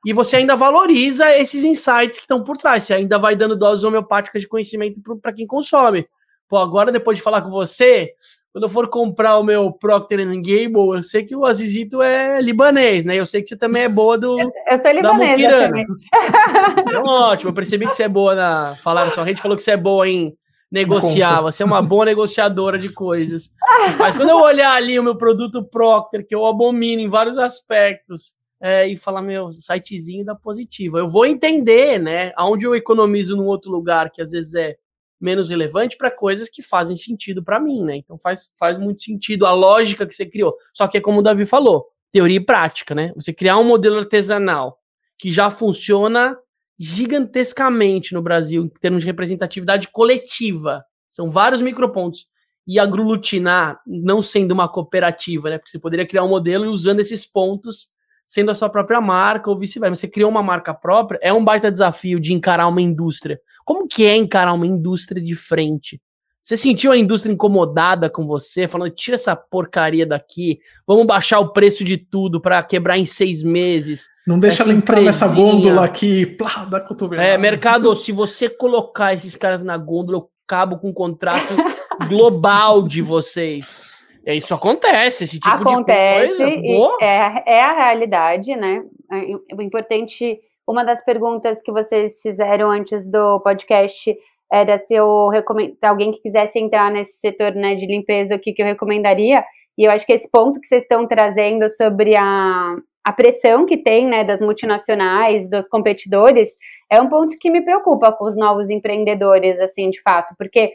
[0.05, 2.83] E você ainda valoriza esses insights que estão por trás.
[2.83, 6.05] Você ainda vai dando doses homeopáticas de conhecimento para quem consome.
[6.49, 8.11] Pô, agora depois de falar com você,
[8.51, 13.05] quando eu for comprar o meu Procter Gamble, eu sei que o Azizito é libanês,
[13.05, 13.15] né?
[13.15, 14.37] Eu sei que você também é boa do.
[14.39, 15.41] Eu, eu sou libanês.
[16.85, 18.75] Então, ótimo, eu percebi que você é boa na.
[18.83, 20.35] Falaram, sua rede falou que você é boa em
[20.73, 23.51] negociar, você é uma boa negociadora de coisas.
[23.99, 28.33] Mas quando eu olhar ali o meu produto Procter, que eu abomino em vários aspectos,
[28.59, 33.45] é, e falar, meu, sitezinho da positiva, eu vou entender, né, aonde eu economizo num
[33.45, 34.77] outro lugar que às vezes é
[35.19, 37.95] menos relevante para coisas que fazem sentido para mim, né?
[37.95, 40.53] Então faz, faz muito sentido a lógica que você criou.
[40.73, 43.13] Só que é como o Davi falou, teoria e prática, né?
[43.15, 44.79] Você criar um modelo artesanal
[45.17, 46.37] que já funciona
[46.83, 50.83] gigantescamente no Brasil em termos de representatividade coletiva.
[51.07, 52.27] São vários micropontos.
[52.65, 55.57] E agrulutinar, não sendo uma cooperativa, né?
[55.57, 57.89] Porque você poderia criar um modelo e usando esses pontos
[58.25, 59.95] sendo a sua própria marca ou vice-versa.
[59.95, 63.37] Você criou uma marca própria, é um baita desafio de encarar uma indústria.
[63.65, 66.01] Como que é encarar uma indústria de frente?
[66.43, 71.53] Você sentiu a indústria incomodada com você, falando, tira essa porcaria daqui, vamos baixar o
[71.53, 74.09] preço de tudo para quebrar em seis meses.
[74.27, 77.25] Não deixa ela entrar nessa gôndola aqui, plá, dá cotovelada.
[77.25, 81.55] É, mercado, se você colocar esses caras na gôndola, eu cabo com um contrato
[82.09, 83.81] global de vocês.
[84.25, 86.97] É, isso acontece, esse tipo acontece, de coisa.
[87.01, 88.83] É, é a realidade, né?
[89.11, 94.13] É, o importante, uma das perguntas que vocês fizeram antes do podcast
[94.53, 98.53] era se eu recomendo alguém que quisesse entrar nesse setor né, de limpeza, o que,
[98.53, 99.43] que eu recomendaria.
[99.75, 103.77] E eu acho que esse ponto que vocês estão trazendo sobre a, a pressão que
[103.77, 106.49] tem né, das multinacionais, dos competidores,
[106.87, 110.71] é um ponto que me preocupa com os novos empreendedores, assim, de fato, porque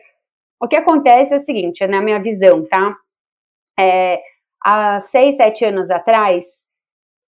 [0.60, 2.96] o que acontece é o seguinte, na minha visão, tá?
[3.78, 4.20] É,
[4.60, 6.44] há seis, sete anos atrás,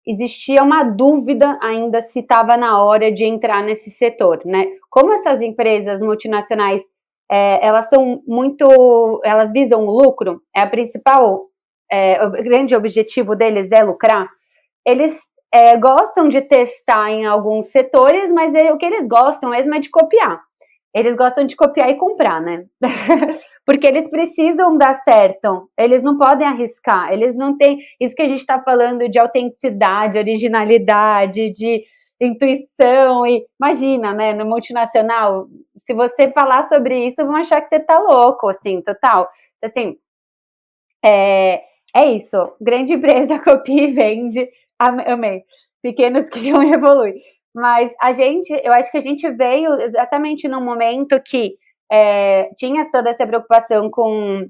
[0.08, 4.64] existia uma dúvida ainda se estava na hora de entrar nesse setor, né?
[4.90, 6.82] Como essas empresas multinacionais
[7.30, 11.46] é, elas são muito, elas visam o lucro, é a principal,
[11.92, 14.26] é, o grande objetivo deles é lucrar.
[14.86, 15.20] Eles
[15.52, 19.78] é, gostam de testar em alguns setores, mas é, o que eles gostam mesmo é
[19.78, 20.40] de copiar.
[20.98, 22.64] Eles gostam de copiar e comprar, né?
[23.64, 25.70] Porque eles precisam dar certo.
[25.78, 27.12] Eles não podem arriscar.
[27.12, 27.78] Eles não têm.
[28.00, 31.84] Isso que a gente está falando de autenticidade, originalidade, de
[32.20, 33.24] intuição.
[33.24, 34.34] E imagina, né?
[34.34, 35.46] No multinacional,
[35.82, 39.28] se você falar sobre isso, vão achar que você tá louco, assim, total.
[39.62, 39.96] Assim,
[41.04, 41.62] é,
[41.94, 42.36] é isso.
[42.60, 44.48] Grande empresa copia e vende.
[44.78, 45.44] Amei.
[45.80, 47.14] Pequenos que não evoluem.
[47.54, 51.54] Mas a gente, eu acho que a gente veio exatamente num momento que
[51.90, 54.48] é, tinha toda essa preocupação com,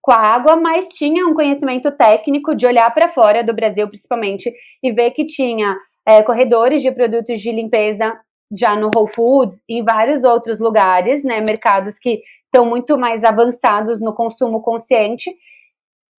[0.00, 4.52] com a água, mas tinha um conhecimento técnico de olhar para fora do Brasil, principalmente,
[4.82, 5.76] e ver que tinha
[6.06, 8.12] é, corredores de produtos de limpeza
[8.56, 14.00] já no Whole Foods, em vários outros lugares, né, mercados que estão muito mais avançados
[14.00, 15.34] no consumo consciente,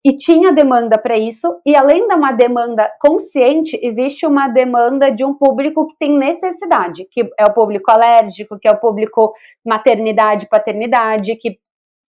[0.07, 5.25] e tinha demanda para isso, e além de uma demanda consciente, existe uma demanda de
[5.25, 9.35] um público que tem necessidade, que é o público alérgico, que é o público
[9.67, 11.59] maternidade, paternidade, que,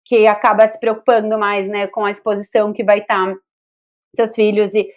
[0.04, 3.36] que acaba se preocupando mais né, com a exposição que vai estar tá
[4.16, 4.88] seus filhos e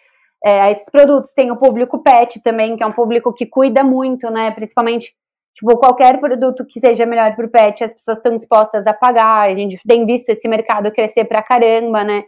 [0.44, 1.36] é, esses produtos.
[1.36, 4.50] Tem o público pet também, que é um público que cuida muito, né?
[4.50, 5.14] Principalmente,
[5.54, 9.50] tipo, qualquer produto que seja melhor para o pet, as pessoas estão dispostas a pagar.
[9.50, 12.24] A gente tem visto esse mercado crescer pra caramba, né?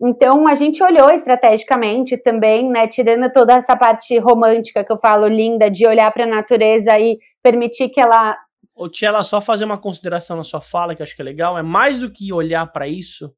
[0.00, 5.26] Então, a gente olhou estrategicamente também, né, tirando toda essa parte romântica que eu falo,
[5.26, 8.36] linda, de olhar para a natureza e permitir que ela.
[8.74, 11.56] Ô, Tia, só fazer uma consideração na sua fala, que eu acho que é legal,
[11.56, 13.32] é mais do que olhar para isso,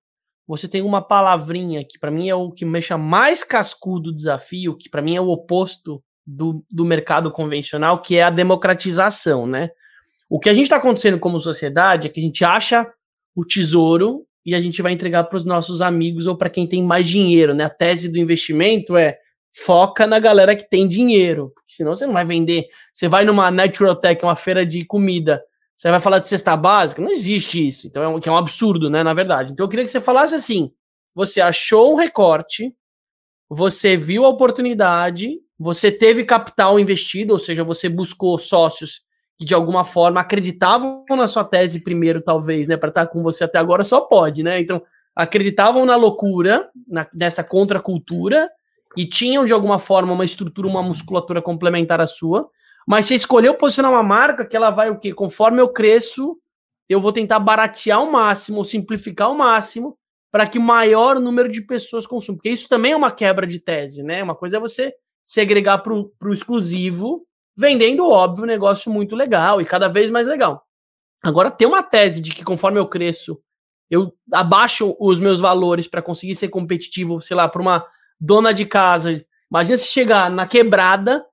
[0.46, 4.76] você tem uma palavrinha que para mim é o que mexa mais cascudo do desafio,
[4.76, 9.70] que para mim é o oposto do, do mercado convencional, que é a democratização, né?
[10.28, 12.90] O que a gente está acontecendo como sociedade é que a gente acha
[13.34, 16.80] o tesouro e a gente vai entregar para os nossos amigos ou para quem tem
[16.80, 17.64] mais dinheiro, né?
[17.64, 19.18] A tese do investimento é
[19.52, 22.66] foca na galera que tem dinheiro, senão você não vai vender.
[22.92, 25.42] Você vai numa Natural Tech, uma feira de comida,
[25.76, 27.02] você vai falar de cesta básica?
[27.02, 27.86] Não existe isso.
[27.88, 29.02] Então é um, é um absurdo, né?
[29.02, 29.52] Na verdade.
[29.52, 30.70] Então eu queria que você falasse assim:
[31.14, 32.72] você achou um recorte,
[33.48, 39.02] você viu a oportunidade, você teve capital investido, ou seja, você buscou sócios
[39.38, 43.44] que de alguma forma acreditavam na sua tese primeiro, talvez, né, para estar com você
[43.44, 44.60] até agora, só pode, né?
[44.60, 44.82] Então,
[45.14, 48.50] acreditavam na loucura, na, nessa contracultura,
[48.96, 52.48] e tinham de alguma forma uma estrutura, uma musculatura complementar à sua,
[52.86, 55.12] mas você escolheu posicionar uma marca que ela vai o quê?
[55.12, 56.38] Conforme eu cresço,
[56.88, 59.98] eu vou tentar baratear ao máximo, simplificar ao máximo,
[60.30, 62.36] para que maior número de pessoas consumam.
[62.36, 64.22] Porque isso também é uma quebra de tese, né?
[64.22, 67.26] Uma coisa é você segregar para o exclusivo,
[67.56, 70.64] vendendo, óbvio, um negócio muito legal e cada vez mais legal.
[71.22, 73.40] Agora, tem uma tese de que conforme eu cresço,
[73.90, 77.86] eu abaixo os meus valores para conseguir ser competitivo, sei lá, para uma
[78.20, 79.24] dona de casa.
[79.50, 81.24] Imagina se chegar na quebrada,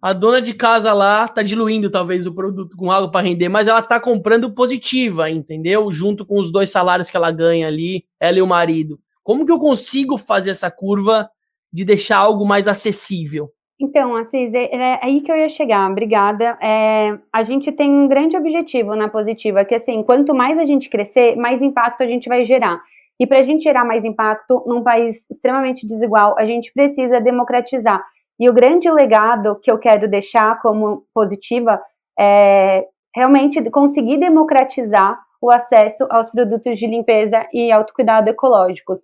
[0.00, 3.68] a dona de casa lá tá diluindo talvez o produto com água para render, mas
[3.68, 5.92] ela tá comprando positiva, entendeu?
[5.92, 8.98] Junto com os dois salários que ela ganha ali, ela e o marido.
[9.22, 11.30] Como que eu consigo fazer essa curva
[11.72, 13.52] de deixar algo mais acessível?
[13.82, 16.56] Então, Assis, é, é aí que eu ia chegar, obrigada.
[16.62, 20.88] É, a gente tem um grande objetivo na positiva, que assim, quanto mais a gente
[20.88, 22.80] crescer, mais impacto a gente vai gerar.
[23.18, 28.00] E para a gente gerar mais impacto num país extremamente desigual, a gente precisa democratizar.
[28.38, 31.82] E o grande legado que eu quero deixar como positiva
[32.16, 39.00] é realmente conseguir democratizar o acesso aos produtos de limpeza e autocuidado ecológicos.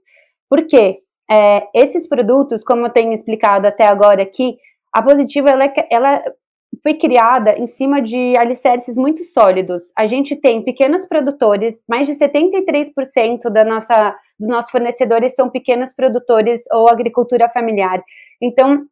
[0.48, 1.00] Por quê?
[1.28, 4.56] É, esses produtos, como eu tenho explicado até agora aqui,
[4.98, 6.22] a Positiva ela, é ela
[6.82, 9.92] foi criada em cima de alicerces muito sólidos.
[9.96, 15.92] A gente tem pequenos produtores, mais de 73% da nossa, dos nossos fornecedores são pequenos
[15.92, 18.02] produtores ou agricultura familiar.
[18.42, 18.86] Então,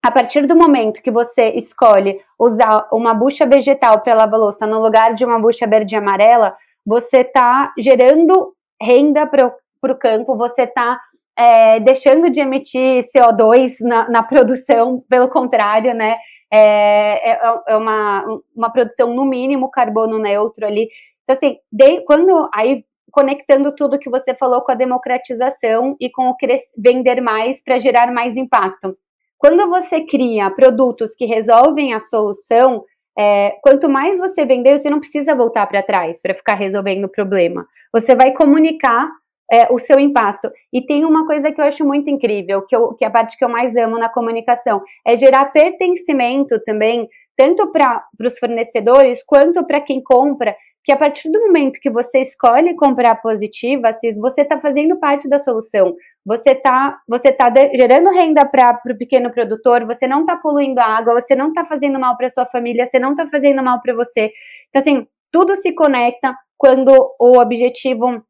[0.00, 4.80] a partir do momento que você escolhe usar uma bucha vegetal para lavar louça no
[4.80, 6.56] lugar de uma bucha verde e amarela,
[6.86, 9.52] você está gerando renda para
[9.82, 11.00] o campo, você está
[11.38, 16.16] é, deixando de emitir CO2 na, na, produção, pelo contrário, né?
[16.50, 18.24] É, é, é, uma,
[18.56, 20.88] uma produção no mínimo carbono neutro ali.
[21.22, 26.30] Então, assim, de, quando aí conectando tudo que você falou com a democratização e com
[26.30, 26.36] o
[26.76, 28.96] vender mais para gerar mais impacto.
[29.38, 32.84] Quando você cria produtos que resolvem a solução,
[33.16, 37.08] é, quanto mais você vender, você não precisa voltar para trás para ficar resolvendo o
[37.08, 37.66] problema.
[37.92, 39.08] Você vai comunicar
[39.50, 40.50] é, o seu impacto.
[40.72, 43.36] E tem uma coisa que eu acho muito incrível, que, eu, que é a parte
[43.36, 49.64] que eu mais amo na comunicação, é gerar pertencimento também, tanto para os fornecedores quanto
[49.66, 54.58] para quem compra, que a partir do momento que você escolhe comprar positiva, você está
[54.58, 55.94] fazendo parte da solução,
[56.24, 60.84] você está você tá gerando renda para o pequeno produtor, você não está poluindo a
[60.84, 63.94] água, você não está fazendo mal para sua família, você não está fazendo mal para
[63.94, 64.32] você.
[64.68, 66.90] Então, assim, tudo se conecta quando
[67.20, 68.22] o objetivo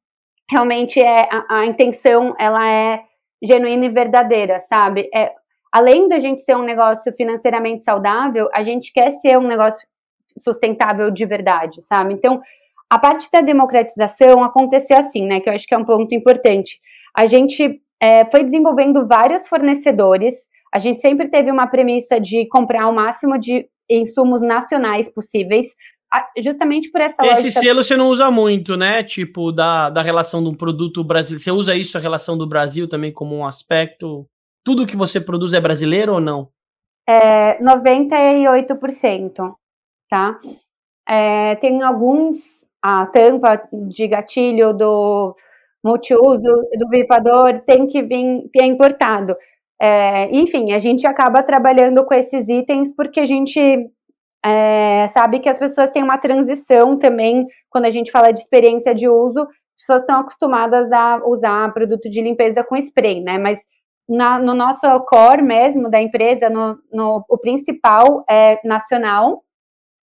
[0.51, 3.03] realmente é a, a intenção, ela é
[3.43, 5.09] genuína e verdadeira, sabe?
[5.15, 5.33] É,
[5.73, 9.87] além da gente ser um negócio financeiramente saudável, a gente quer ser um negócio
[10.43, 12.15] sustentável de verdade, sabe?
[12.15, 12.41] Então,
[12.91, 15.41] a parte da democratização aconteceu assim, né?
[15.41, 16.81] Que eu acho que é um ponto importante.
[17.15, 20.35] A gente é, foi desenvolvendo vários fornecedores.
[20.73, 25.69] A gente sempre teve uma premissa de comprar o máximo de insumos nacionais possíveis,
[26.39, 27.61] justamente por essa Esse lógica...
[27.61, 29.03] selo você não usa muito, né?
[29.03, 31.43] Tipo, da, da relação de um produto brasileiro.
[31.43, 34.27] Você usa isso, a relação do Brasil também como um aspecto?
[34.65, 36.49] Tudo que você produz é brasileiro ou não?
[37.09, 39.55] É 98%,
[40.09, 40.39] tá?
[41.09, 45.35] É, tem alguns, a tampa de gatilho do
[45.83, 49.35] multiuso do vivador tem que vir, ter importado.
[49.81, 53.91] É, enfim, a gente acaba trabalhando com esses itens porque a gente
[54.45, 58.95] é, sabe que as pessoas têm uma transição também, quando a gente fala de experiência
[58.95, 63.39] de uso, as pessoas estão acostumadas a usar produto de limpeza com spray, né?
[63.39, 63.61] Mas
[64.09, 69.43] na, no nosso core mesmo da empresa, no, no, o principal é nacional,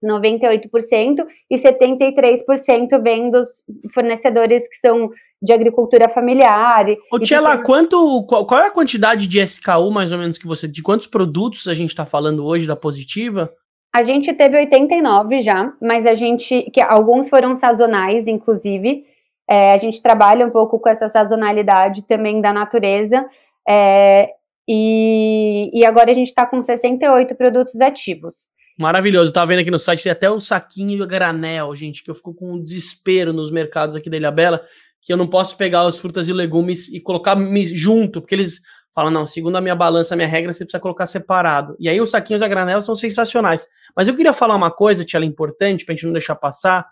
[0.04, 3.48] 98%, e 73% vem dos
[3.92, 5.10] fornecedores que são
[5.42, 6.86] de agricultura familiar.
[7.12, 7.64] Ô, Tchela, tem...
[7.64, 10.66] quanto, qual, qual, é a quantidade de SKU, mais ou menos, que você.
[10.68, 13.52] De quantos produtos a gente está falando hoje da Positiva?
[13.92, 16.70] A gente teve 89 já, mas a gente.
[16.72, 19.04] que Alguns foram sazonais, inclusive.
[19.48, 23.26] É, a gente trabalha um pouco com essa sazonalidade também da natureza.
[23.68, 24.30] É,
[24.68, 28.34] e, e agora a gente está com 68 produtos ativos.
[28.78, 29.32] Maravilhoso.
[29.32, 32.52] Tava vendo aqui no site, tem até o saquinho granel, gente, que eu fico com
[32.52, 34.62] um desespero nos mercados aqui da Ilha Bela,
[35.02, 37.36] que eu não posso pegar as frutas e legumes e colocar
[37.74, 38.60] junto, porque eles
[39.00, 41.74] Fala, não, segundo a minha balança, a minha regra, você precisa colocar separado.
[41.80, 43.66] E aí os saquinhos a granela são sensacionais.
[43.96, 46.86] Mas eu queria falar uma coisa, Tia, importante, pra gente não deixar passar,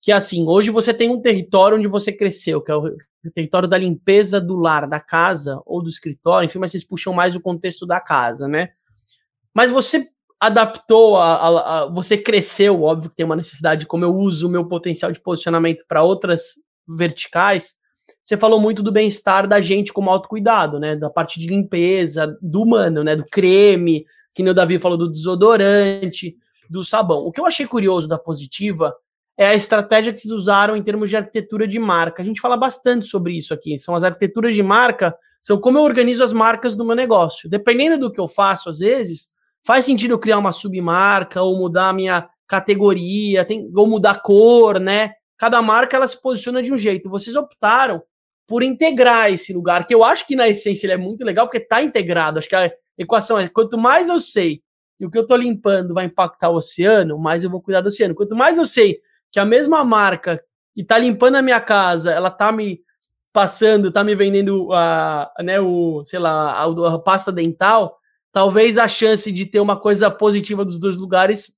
[0.00, 2.96] que é assim, hoje você tem um território onde você cresceu, que é o
[3.34, 7.34] território da limpeza do lar, da casa ou do escritório, enfim, mas vocês puxam mais
[7.34, 8.68] o contexto da casa, né?
[9.52, 10.06] Mas você
[10.38, 14.50] adaptou, a, a, a, você cresceu, óbvio que tem uma necessidade, como eu uso o
[14.50, 16.52] meu potencial de posicionamento para outras
[16.88, 17.74] verticais,
[18.28, 20.94] você falou muito do bem-estar da gente como autocuidado, né?
[20.94, 23.16] Da parte de limpeza, do humano, né?
[23.16, 24.04] Do creme,
[24.34, 26.36] que nem o Davi falou do desodorante,
[26.68, 27.20] do sabão.
[27.20, 28.94] O que eu achei curioso da Positiva
[29.34, 32.20] é a estratégia que vocês usaram em termos de arquitetura de marca.
[32.20, 33.78] A gente fala bastante sobre isso aqui.
[33.78, 37.48] São as arquiteturas de marca, são como eu organizo as marcas do meu negócio.
[37.48, 39.30] Dependendo do que eu faço, às vezes,
[39.66, 44.20] faz sentido eu criar uma submarca ou mudar a minha categoria, tem, ou mudar a
[44.20, 45.12] cor, né?
[45.38, 47.08] Cada marca ela se posiciona de um jeito.
[47.08, 48.02] Vocês optaram
[48.48, 51.58] por integrar esse lugar, que eu acho que na essência ele é muito legal, porque
[51.58, 52.38] está integrado.
[52.38, 54.62] Acho que a equação é quanto mais eu sei
[54.98, 57.88] que o que eu estou limpando vai impactar o oceano, mais eu vou cuidar do
[57.88, 58.14] oceano.
[58.14, 60.42] Quanto mais eu sei que a mesma marca
[60.74, 62.80] que está limpando a minha casa, ela está me
[63.34, 67.98] passando, está me vendendo a, né, o, sei lá, a, a pasta dental,
[68.32, 71.52] talvez a chance de ter uma coisa positiva dos dois lugares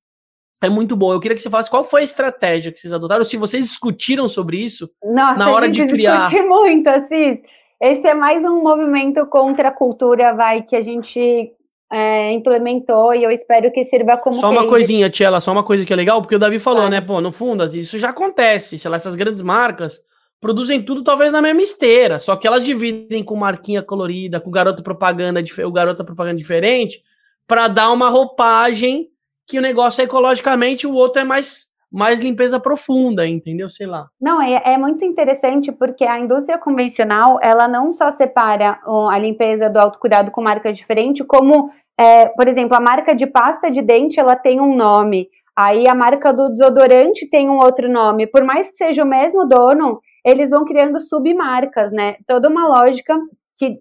[0.63, 1.13] é muito bom.
[1.13, 4.29] Eu queria que você falasse qual foi a estratégia que vocês adotaram, se vocês discutiram
[4.29, 6.29] sobre isso Nossa, na hora de criar.
[6.29, 7.43] Discute muito, assim.
[7.81, 11.51] Esse é mais um movimento contra a cultura, vai, que a gente
[11.91, 14.37] é, implementou e eu espero que sirva como.
[14.37, 17.01] Só uma coisinha, Tiela, só uma coisa que é legal, porque o Davi falou, né?
[17.01, 18.79] Pô, no fundo, isso já acontece.
[18.79, 20.05] Sei lá, essas grandes marcas
[20.41, 24.83] produzem tudo talvez na mesma esteira, só que elas dividem com marquinha colorida, com garoto
[24.83, 27.03] propaganda, o garoto propaganda diferente,
[27.47, 29.10] para dar uma roupagem
[29.51, 33.69] que o negócio é ecologicamente, o outro é mais mais limpeza profunda, entendeu?
[33.69, 34.09] Sei lá.
[34.21, 38.79] Não, é, é, muito interessante porque a indústria convencional, ela não só separa
[39.11, 43.69] a limpeza do autocuidado com marcas diferentes, como, é, por exemplo, a marca de pasta
[43.69, 48.29] de dente, ela tem um nome, aí a marca do desodorante tem um outro nome.
[48.29, 52.17] Por mais que seja o mesmo dono, eles vão criando submarcas, né?
[52.25, 53.19] Toda uma lógica
[53.59, 53.81] que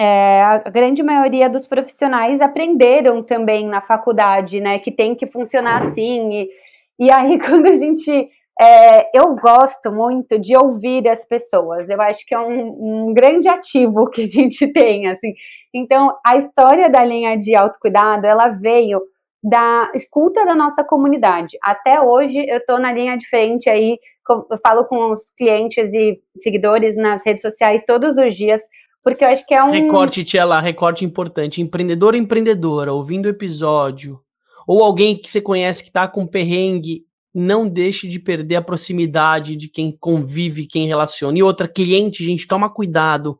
[0.00, 5.82] é, a grande maioria dos profissionais aprenderam também na faculdade, né, que tem que funcionar
[5.82, 6.32] assim.
[6.32, 6.48] E,
[6.98, 8.30] e aí, quando a gente.
[8.62, 13.48] É, eu gosto muito de ouvir as pessoas, eu acho que é um, um, grande
[13.48, 15.32] ativo que a gente tem, assim.
[15.72, 19.00] Então, a história da linha de autocuidado, ela veio
[19.42, 21.56] da escuta da nossa comunidade.
[21.62, 23.98] Até hoje eu estou na linha de frente aí,
[24.28, 28.60] eu falo com os clientes e seguidores nas redes sociais todos os dias,
[29.02, 29.70] porque eu acho que é um.
[29.70, 31.60] Recorte, tia lá, recorte importante.
[31.60, 34.20] Empreendedor ou empreendedora, ouvindo o episódio,
[34.66, 39.56] ou alguém que você conhece que está com perrengue, não deixe de perder a proximidade
[39.56, 41.38] de quem convive, quem relaciona.
[41.38, 43.38] E outra, cliente, gente, toma cuidado.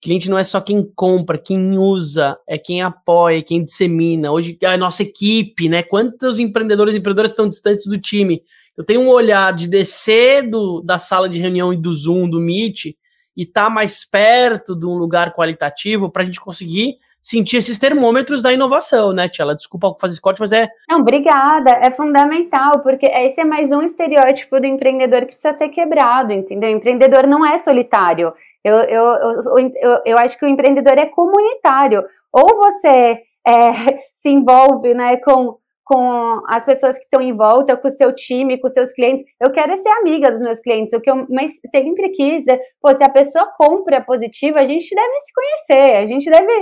[0.00, 4.30] Cliente não é só quem compra, quem usa, é quem apoia, quem dissemina.
[4.30, 5.82] Hoje é a nossa equipe, né?
[5.82, 8.42] Quantos empreendedores e empreendedoras estão distantes do time?
[8.76, 12.40] Eu tenho um olhar de descer do, da sala de reunião e do Zoom, do
[12.40, 12.94] Meet,
[13.38, 18.42] e tá mais perto de um lugar qualitativo para a gente conseguir sentir esses termômetros
[18.42, 19.54] da inovação, né, Tia?
[19.54, 20.68] Desculpa fazer esse corte, mas é.
[20.88, 21.70] Não, obrigada.
[21.70, 26.68] É fundamental, porque esse é mais um estereótipo do empreendedor que precisa ser quebrado, entendeu?
[26.68, 28.32] O empreendedor não é solitário.
[28.64, 32.04] Eu, eu, eu, eu, eu acho que o empreendedor é comunitário.
[32.32, 35.58] Ou você é, se envolve né, com,
[35.88, 39.24] com as pessoas que estão em volta, com o seu time, com seus clientes.
[39.40, 42.92] Eu quero ser amiga dos meus clientes, o que eu mas sempre quis é, pô,
[42.92, 46.52] se a pessoa compra positiva, a gente deve se conhecer, a gente deve,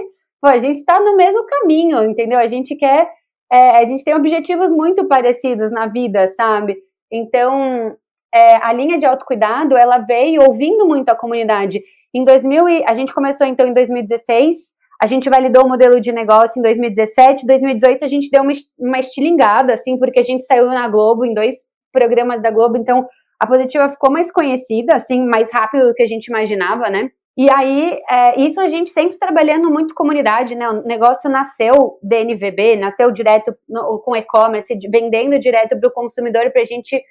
[0.41, 2.39] pô, a gente está no mesmo caminho, entendeu?
[2.39, 3.11] A gente quer,
[3.51, 6.77] é, a gente tem objetivos muito parecidos na vida, sabe?
[7.11, 7.97] Então,
[8.33, 11.83] é, a linha de autocuidado, ela veio ouvindo muito a comunidade.
[12.15, 14.55] Em 2000, a gente começou então em 2016,
[15.03, 18.99] a gente validou o modelo de negócio em 2017, 2018 a gente deu uma, uma
[18.99, 21.57] estilingada, assim, porque a gente saiu na Globo, em dois
[21.93, 23.07] programas da Globo, então
[23.39, 27.11] a Positiva ficou mais conhecida, assim, mais rápido do que a gente imaginava, né?
[27.39, 30.71] E aí, é, isso a gente sempre trabalhando muito comunidade, né?
[30.71, 36.63] O negócio nasceu DNVB, nasceu direto no, com e-commerce, vendendo direto para o consumidor para
[36.63, 37.03] a gente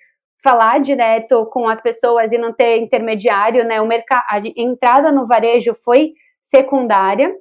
[0.44, 3.80] falar direto com as pessoas e não ter intermediário, né?
[3.80, 7.32] O mercado, a entrada no varejo foi secundária,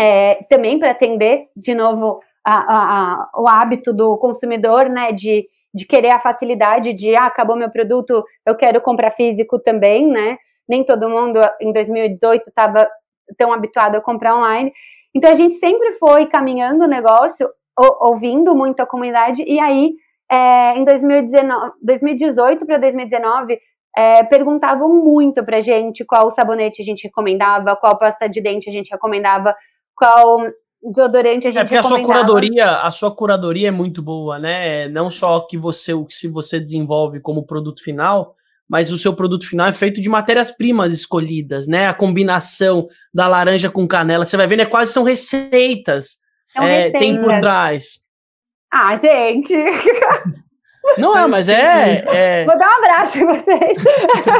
[0.00, 5.12] é, também para atender de novo a, a, a, o hábito do consumidor, né?
[5.12, 10.06] De, de querer a facilidade de ah, acabou meu produto, eu quero comprar físico também,
[10.08, 10.38] né?
[10.66, 12.88] Nem todo mundo em 2018 estava
[13.36, 14.72] tão habituado a comprar online.
[15.14, 17.48] Então a gente sempre foi caminhando o negócio,
[18.00, 19.92] ouvindo muito a comunidade, e aí
[20.30, 23.58] é, em 2019, 2018 para 2019,
[23.96, 28.72] é, perguntavam muito pra gente qual sabonete a gente recomendava, qual pasta de dente a
[28.72, 29.54] gente recomendava,
[30.00, 30.38] qual
[30.82, 34.38] desodorante a é, gente é porque a sua curadoria, a sua curadoria é muito boa,
[34.38, 34.88] né?
[34.88, 38.34] Não só que você o que se você desenvolve como produto final,
[38.66, 41.86] mas o seu produto final é feito de matérias-primas escolhidas, né?
[41.86, 44.64] A combinação da laranja com canela, você vai ver, né?
[44.64, 46.16] Quase são receitas.
[46.52, 47.00] São é, receitas.
[47.00, 47.98] Tem por trás.
[48.72, 49.54] Ah, gente.
[50.96, 53.78] Não é, mas é, é, Vou dar um abraço em vocês.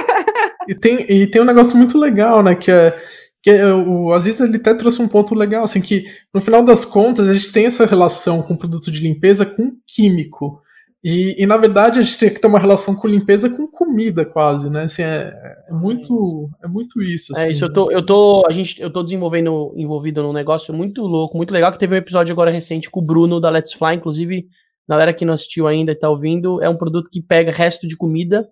[0.67, 2.55] e, tem, e tem um negócio muito legal, né?
[2.55, 2.99] Que é.
[3.43, 7.29] Que o Aziz ele até trouxe um ponto legal, assim, que no final das contas
[7.29, 10.61] a gente tem essa relação com produto de limpeza com químico.
[11.03, 14.23] E, e, na verdade a gente tem que ter uma relação com limpeza com comida
[14.23, 14.83] quase, né?
[14.83, 15.33] Assim, é,
[15.67, 17.33] é muito é muito isso.
[17.35, 17.49] É assim.
[17.49, 17.65] É isso.
[17.65, 21.55] Eu tô eu tô a gente eu tô desenvolvendo envolvido num negócio muito louco, muito
[21.55, 24.47] legal que teve um episódio agora recente com o Bruno da Let's Fly, inclusive
[24.87, 27.97] galera que não assistiu ainda e tá ouvindo, é um produto que pega resto de
[27.97, 28.47] comida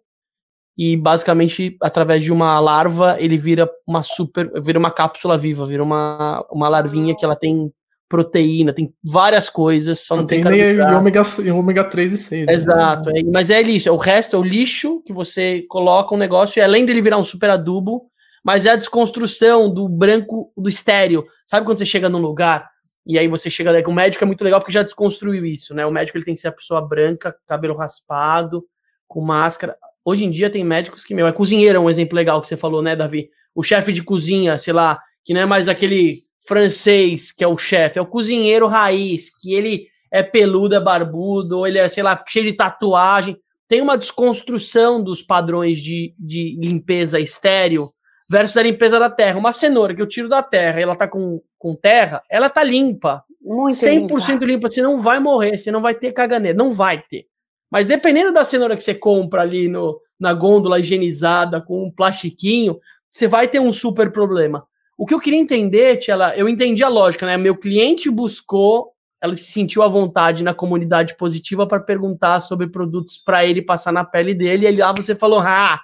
[0.78, 5.82] e basicamente através de uma larva ele vira uma super vira uma cápsula viva, vira
[5.82, 7.72] uma uma larvinha que ela tem
[8.08, 10.92] proteína, tem várias coisas, só não tem carboidrato.
[10.92, 11.22] E ômega,
[11.54, 12.46] ômega 3 e 6.
[12.46, 12.52] Né?
[12.54, 13.20] Exato, né?
[13.20, 16.62] é, mas é lixo, o resto é o lixo que você coloca um negócio, e
[16.62, 18.10] além dele virar um super adubo,
[18.42, 21.26] mas é a desconstrução do branco, do estéreo.
[21.44, 22.66] Sabe quando você chega num lugar
[23.06, 25.84] e aí você chega com o médico é muito legal porque já desconstruiu isso, né?
[25.84, 28.64] O médico ele tem que ser a pessoa branca, cabelo raspado,
[29.06, 29.76] com máscara.
[30.08, 32.56] Hoje em dia tem médicos que, meu, é cozinheiro, é um exemplo legal que você
[32.56, 33.28] falou, né, Davi?
[33.54, 37.58] O chefe de cozinha, sei lá, que não é mais aquele francês, que é o
[37.58, 42.02] chefe, é o cozinheiro raiz, que ele é peludo, é barbudo, ou ele é, sei
[42.02, 43.36] lá, cheio de tatuagem.
[43.68, 47.90] Tem uma desconstrução dos padrões de, de limpeza estéreo
[48.30, 49.38] versus a limpeza da terra.
[49.38, 52.64] Uma cenoura que eu tiro da terra e ela tá com, com terra, ela tá
[52.64, 53.22] limpa.
[53.42, 54.44] Muito 100% limpa.
[54.46, 54.70] limpa.
[54.70, 56.56] Você não vai morrer, você não vai ter caganeira.
[56.56, 57.26] Não vai ter.
[57.70, 62.78] Mas dependendo da cenoura que você compra ali no, na gôndola higienizada com um plastiquinho,
[63.10, 64.66] você vai ter um super problema.
[64.96, 67.36] O que eu queria entender, Tia, eu entendi a lógica, né?
[67.36, 73.16] Meu cliente buscou, ela se sentiu à vontade na comunidade positiva para perguntar sobre produtos
[73.16, 74.66] para ele passar na pele dele.
[74.66, 75.80] E lá você falou: ah,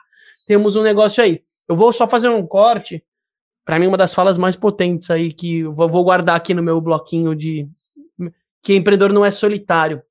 [0.47, 1.43] temos um negócio aí.
[1.69, 3.05] Eu vou só fazer um corte.
[3.65, 6.81] Para mim, uma das falas mais potentes aí que eu vou guardar aqui no meu
[6.81, 7.69] bloquinho de
[8.63, 10.03] que empreendedor não é solitário,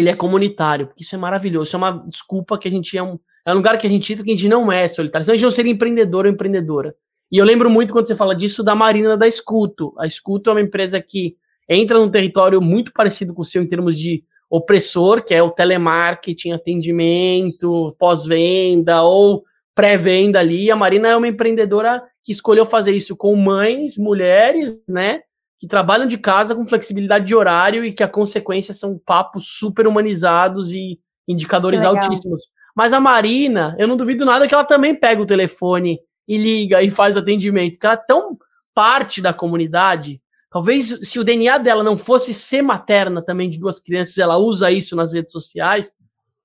[0.00, 0.90] ele é comunitário.
[0.98, 1.68] Isso é maravilhoso.
[1.68, 4.12] Isso é uma desculpa que a gente é um, é um lugar que a gente
[4.12, 5.24] entra que a gente não é solitário.
[5.24, 6.94] Senão a gente não seria empreendedor ou empreendedora.
[7.30, 9.94] E eu lembro muito quando você fala disso da Marina da Escuto.
[9.98, 11.36] A Escuto é uma empresa que
[11.68, 15.50] entra num território muito parecido com o seu em termos de opressor, que é o
[15.50, 19.44] telemarketing, atendimento, pós-venda ou
[19.74, 20.70] pré-venda ali.
[20.70, 25.20] A Marina é uma empreendedora que escolheu fazer isso com mães, mulheres, né?
[25.58, 29.86] Que trabalham de casa com flexibilidade de horário e que a consequência são papos super
[29.86, 32.42] humanizados e indicadores altíssimos.
[32.74, 35.98] Mas a Marina, eu não duvido nada que ela também pega o telefone
[36.28, 38.38] e liga e faz atendimento, porque ela é tão
[38.72, 40.22] parte da comunidade.
[40.50, 44.70] Talvez se o DNA dela não fosse ser materna também de duas crianças, ela usa
[44.70, 45.92] isso nas redes sociais.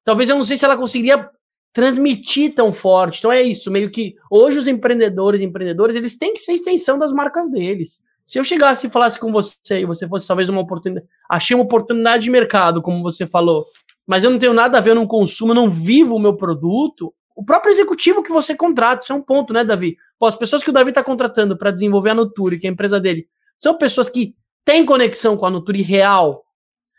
[0.03, 1.29] Talvez eu não sei se ela conseguiria
[1.71, 3.19] transmitir tão forte.
[3.19, 6.97] Então é isso, meio que hoje os empreendedores e empreendedores, eles têm que ser extensão
[6.97, 7.99] das marcas deles.
[8.25, 11.63] Se eu chegasse e falasse com você e você fosse talvez uma oportunidade, achei uma
[11.63, 13.65] oportunidade de mercado, como você falou,
[14.07, 16.35] mas eu não tenho nada a ver, eu não consumo, eu não vivo o meu
[16.35, 19.97] produto, o próprio executivo que você contrata, isso é um ponto, né, Davi?
[20.19, 22.73] Pô, as pessoas que o Davi está contratando para desenvolver a Nuture, que é a
[22.73, 23.27] empresa dele,
[23.59, 26.43] são pessoas que têm conexão com a Nuture real.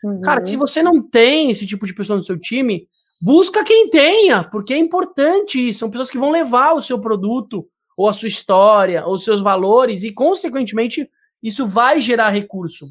[0.03, 0.20] Uhum.
[0.20, 2.87] Cara, se você não tem esse tipo de pessoa no seu time,
[3.22, 5.79] busca quem tenha, porque é importante isso.
[5.79, 7.66] São pessoas que vão levar o seu produto,
[7.97, 11.09] ou a sua história, ou os seus valores, e, consequentemente,
[11.45, 12.86] isso vai gerar recurso.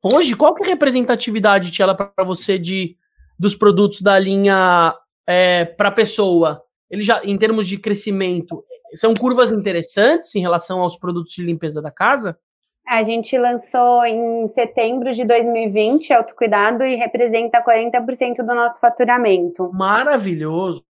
[0.00, 2.96] Hoje, qual que é a representatividade, Tiela, para você de
[3.36, 4.94] dos produtos da linha
[5.26, 6.62] é, para pessoa?
[6.88, 11.82] Ele já, em termos de crescimento, são curvas interessantes em relação aos produtos de limpeza
[11.82, 12.38] da casa?
[12.86, 19.70] A gente lançou em setembro de 2020 autocuidado e representa 40% do nosso faturamento.
[19.74, 20.84] Maravilhoso.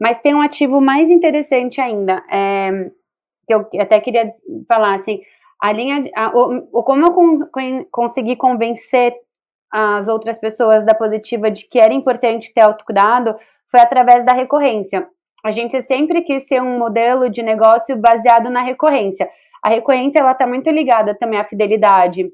[0.00, 2.90] Mas tem um ativo mais interessante ainda, é,
[3.46, 4.32] que eu até queria
[4.66, 5.20] falar assim,
[5.60, 9.14] a linha, a, o, como eu con, consegui convencer
[9.70, 13.36] as outras pessoas da positiva de que era importante ter autocuidado
[13.70, 15.06] foi através da recorrência.
[15.44, 19.28] A gente sempre quis ser um modelo de negócio baseado na recorrência.
[19.62, 22.30] A recorrência ela está muito ligada também à fidelidade.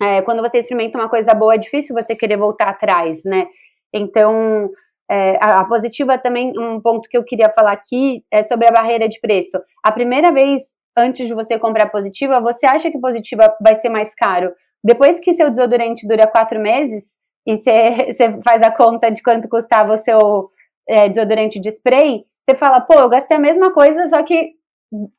[0.00, 3.46] É, quando você experimenta uma coisa boa, é difícil você querer voltar atrás, né?
[3.92, 4.70] Então,
[5.10, 8.72] é, a, a, positiva também, um ponto que eu queria falar aqui é sobre a
[8.72, 9.58] barreira de preço.
[9.82, 10.62] A primeira vez
[10.98, 14.52] antes de você comprar positiva, você acha que positiva vai ser mais caro?
[14.82, 17.04] Depois que seu desodorante dura quatro meses
[17.46, 20.50] e você, faz a conta de quanto custava o seu
[20.88, 24.52] é, desodorante de spray, você fala, pô, eu gastei a mesma coisa, só que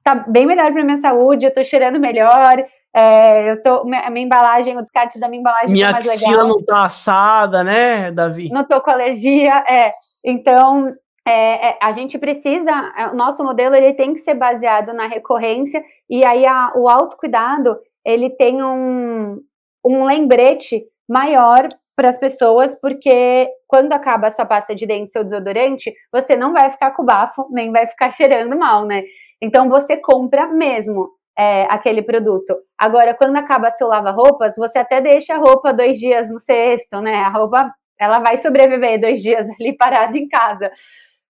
[0.03, 2.65] tá bem melhor para minha saúde, eu tô cheirando melhor,
[2.95, 6.32] é, eu tô, minha, minha, embalagem, o descarte da minha embalagem minha tá mais legal.
[6.32, 8.49] Minha não tá assada, né, Davi?
[8.49, 9.93] Não tô com alergia, é.
[10.25, 10.91] Então,
[11.30, 15.07] é, é, a gente precisa, é, o nosso modelo ele tem que ser baseado na
[15.07, 19.39] recorrência e aí a, o autocuidado ele tem um,
[19.86, 25.23] um lembrete maior para as pessoas, porque quando acaba a sua pasta de dente, seu
[25.23, 29.03] desodorante, você não vai ficar com bafo, nem vai ficar cheirando mal, né?
[29.41, 32.57] Então você compra mesmo é, aquele produto.
[32.77, 37.15] Agora, quando acaba seu lava-roupas, você até deixa a roupa dois dias no cesto, né?
[37.17, 40.71] A roupa ela vai sobreviver dois dias ali parada em casa.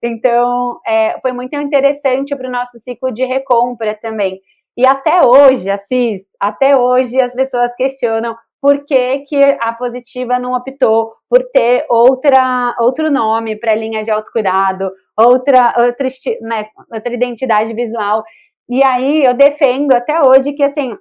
[0.01, 4.39] Então, é, foi muito interessante para o nosso ciclo de recompra também.
[4.77, 10.53] E até hoje, Assis, até hoje as pessoas questionam por que, que a Positiva não
[10.53, 16.07] optou por ter outra, outro nome para a linha de autocuidado, outra, outra,
[16.41, 18.23] né, outra identidade visual.
[18.69, 20.95] E aí eu defendo até hoje que, assim,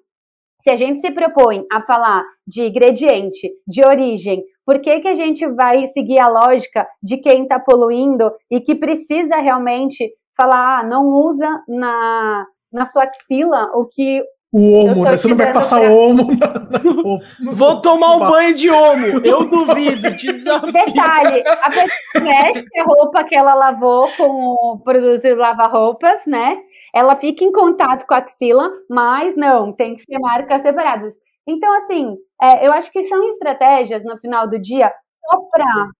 [0.60, 5.14] se a gente se propõe a falar de ingrediente, de origem, por que, que a
[5.14, 10.82] gente vai seguir a lógica de quem está poluindo e que precisa realmente falar, ah,
[10.84, 15.10] não usa na, na sua axila o que o homo, né?
[15.10, 15.90] Você não vai passar pra...
[15.90, 17.52] homo na.
[17.52, 19.20] Vou tomar um banho de homo.
[19.22, 20.72] Eu duvido, te desafio.
[20.72, 26.22] Detalhe, a pessoa mexe a roupa que ela lavou com o produto de lavar roupas,
[26.26, 26.56] né?
[26.94, 31.14] Ela fica em contato com a axila, mas não, tem que ser marcas separadas.
[31.46, 34.92] Então, assim, é, eu acho que são estratégias no final do dia
[35.26, 35.90] só para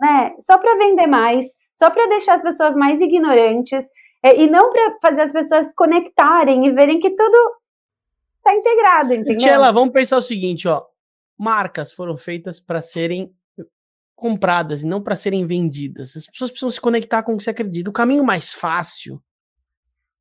[0.00, 3.84] né, só para vender mais, só para deixar as pessoas mais ignorantes,
[4.22, 7.56] é, e não para fazer as pessoas conectarem e verem que tudo
[8.42, 9.38] tá integrado, entendeu?
[9.38, 10.84] Tchela, vamos pensar o seguinte, ó.
[11.36, 13.32] Marcas foram feitas para serem
[14.16, 16.16] compradas e não para serem vendidas.
[16.16, 17.90] As pessoas precisam se conectar com o que você acredita.
[17.90, 19.22] O caminho mais fácil,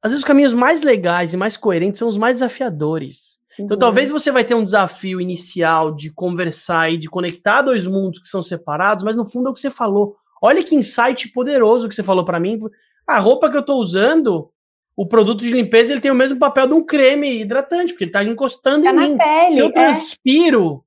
[0.02, 3.38] às vezes os caminhos mais legais e mais coerentes são os mais desafiadores.
[3.54, 3.66] Então, uhum.
[3.66, 8.20] Então talvez você vai ter um desafio inicial de conversar e de conectar dois mundos
[8.20, 10.16] que são separados, mas no fundo é o que você falou.
[10.42, 12.60] Olha que insight poderoso que você falou para mim.
[13.08, 14.52] A roupa que eu tô usando
[14.96, 18.12] o produto de limpeza ele tem o mesmo papel de um creme hidratante, porque ele
[18.12, 19.18] tá encostando tá em mim.
[19.18, 19.72] Pele, Se eu é.
[19.72, 20.84] transpiro,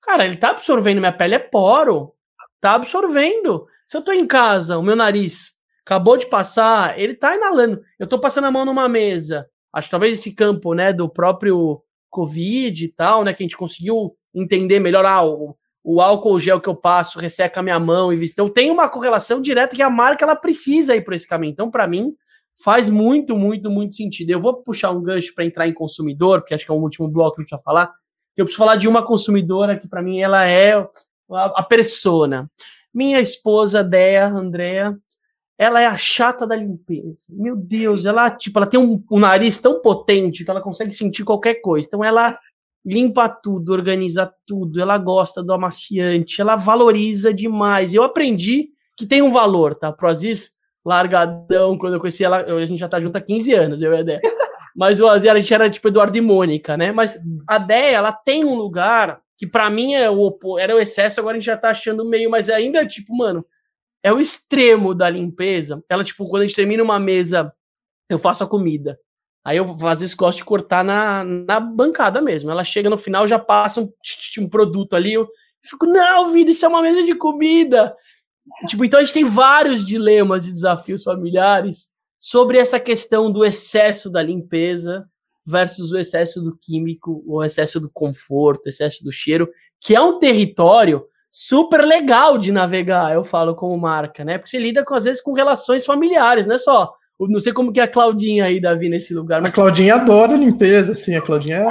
[0.00, 2.14] cara, ele tá absorvendo, minha pele é poro,
[2.60, 3.66] tá absorvendo.
[3.84, 5.57] Se eu tô em casa, o meu nariz
[5.88, 7.80] acabou de passar, ele tá inalando.
[7.98, 9.48] Eu tô passando a mão numa mesa.
[9.72, 13.56] Acho que talvez esse campo, né, do próprio Covid e tal, né, que a gente
[13.56, 18.12] conseguiu entender melhor ah, o, o álcool gel que eu passo resseca a minha mão
[18.12, 21.52] e Então tem uma correlação direta que a marca ela precisa ir por esse caminho.
[21.52, 22.14] Então, para mim,
[22.62, 24.28] faz muito, muito, muito sentido.
[24.28, 27.08] Eu vou puxar um gancho para entrar em consumidor, porque acho que é o último
[27.08, 27.94] bloco que a gente vai falar.
[28.36, 32.46] Eu preciso falar de uma consumidora que para mim ela é a, a persona.
[32.92, 34.94] Minha esposa, Dea, Andrea,
[35.58, 37.26] ela é a chata da limpeza.
[37.30, 41.24] Meu Deus, ela tipo, ela tem um, um nariz tão potente que ela consegue sentir
[41.24, 41.86] qualquer coisa.
[41.86, 42.38] Então ela
[42.86, 47.92] limpa tudo, organiza tudo, ela gosta do amaciante, ela valoriza demais.
[47.92, 49.92] Eu aprendi que tem um valor, tá?
[49.92, 50.52] Pro Aziz,
[50.84, 53.98] largadão, quando eu conheci ela, a gente já tá junto há 15 anos, eu e
[53.98, 54.20] a Dé.
[54.76, 56.92] Mas o Aziz, a gente era tipo Eduardo e Mônica, né?
[56.92, 57.18] Mas
[57.48, 61.36] a Dé, ela tem um lugar que para mim é o, era o excesso, agora
[61.36, 63.44] a gente já tá achando meio, mas ainda, tipo, mano,
[64.02, 65.82] é o extremo da limpeza.
[65.88, 67.52] Ela, tipo, quando a gente termina uma mesa,
[68.08, 68.98] eu faço a comida.
[69.44, 72.50] Aí eu às vezes gosto de cortar na, na bancada mesmo.
[72.50, 73.92] Ela chega no final, já passa um,
[74.40, 75.14] um produto ali.
[75.14, 75.28] Eu
[75.62, 77.94] fico, não, vida, isso é uma mesa de comida.
[78.66, 84.10] Tipo, então a gente tem vários dilemas e desafios familiares sobre essa questão do excesso
[84.10, 85.08] da limpeza
[85.46, 89.48] versus o excesso do químico, o excesso do conforto, o excesso do cheiro,
[89.80, 94.38] que é um território super legal de navegar, eu falo como marca, né?
[94.38, 96.92] Porque você lida com, às vezes com relações familiares, não é só
[97.26, 99.42] não sei como que é a Claudinha aí, Davi, nesse lugar.
[99.42, 99.52] Mas...
[99.52, 101.16] A Claudinha adora limpeza, assim.
[101.16, 101.66] A Claudinha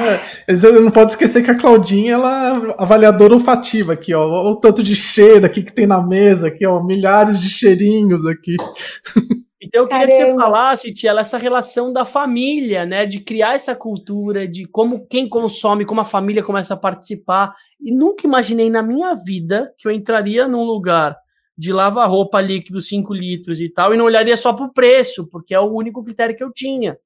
[0.47, 0.53] é...
[0.81, 4.25] Não pode esquecer que a Claudinha, ela é avaliadora olfativa aqui, ó.
[4.51, 6.83] O tanto de cheiro aqui que tem na mesa, aqui, ó.
[6.83, 8.55] Milhares de cheirinhos aqui.
[9.59, 10.25] Então eu queria Caramba.
[10.25, 13.07] que você falasse, Tia, essa relação da família, né?
[13.07, 17.55] De criar essa cultura, de como quem consome, como a família começa a participar.
[17.79, 21.15] E nunca imaginei na minha vida que eu entraria num lugar
[21.57, 25.27] de lavar roupa líquido 5 litros e tal, e não olharia só para o preço,
[25.29, 26.97] porque é o único critério que eu tinha.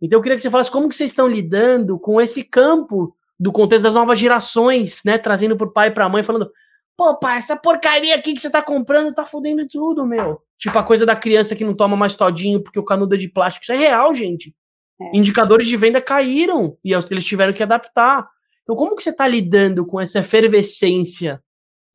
[0.00, 3.52] Então eu queria que você falasse como que vocês estão lidando com esse campo do
[3.52, 5.18] contexto das novas gerações, né?
[5.18, 6.50] Trazendo pro pai e pra mãe, falando,
[6.96, 10.40] pô, pai, essa porcaria aqui que você tá comprando tá fodendo tudo, meu.
[10.58, 13.28] Tipo a coisa da criança que não toma mais todinho porque o canudo é de
[13.28, 13.64] plástico.
[13.64, 14.54] Isso é real, gente.
[15.00, 15.16] É.
[15.16, 18.28] Indicadores de venda caíram e eles tiveram que adaptar.
[18.62, 21.42] Então, como que você está lidando com essa efervescência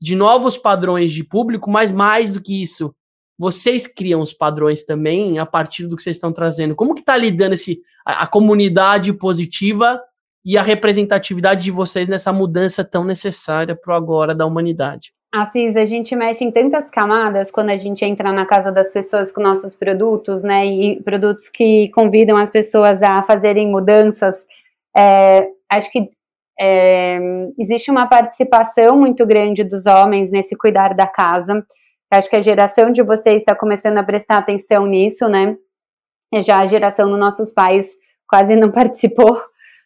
[0.01, 2.93] de novos padrões de público, mas mais do que isso,
[3.37, 6.75] vocês criam os padrões também a partir do que vocês estão trazendo.
[6.75, 10.01] Como que está lidando esse, a, a, comunidade positiva
[10.43, 15.11] e a representatividade de vocês nessa mudança tão necessária para o agora da humanidade?
[15.31, 19.31] Assis, a gente mexe em tantas camadas quando a gente entra na casa das pessoas
[19.31, 20.65] com nossos produtos, né?
[20.65, 24.35] E produtos que convidam as pessoas a fazerem mudanças.
[24.97, 26.09] É, acho que
[26.59, 27.19] é,
[27.57, 31.65] existe uma participação muito grande dos homens nesse cuidar da casa.
[32.11, 35.55] Acho que a geração de vocês está começando a prestar atenção nisso, né?
[36.41, 37.89] Já a geração dos nossos pais
[38.27, 39.41] quase não participou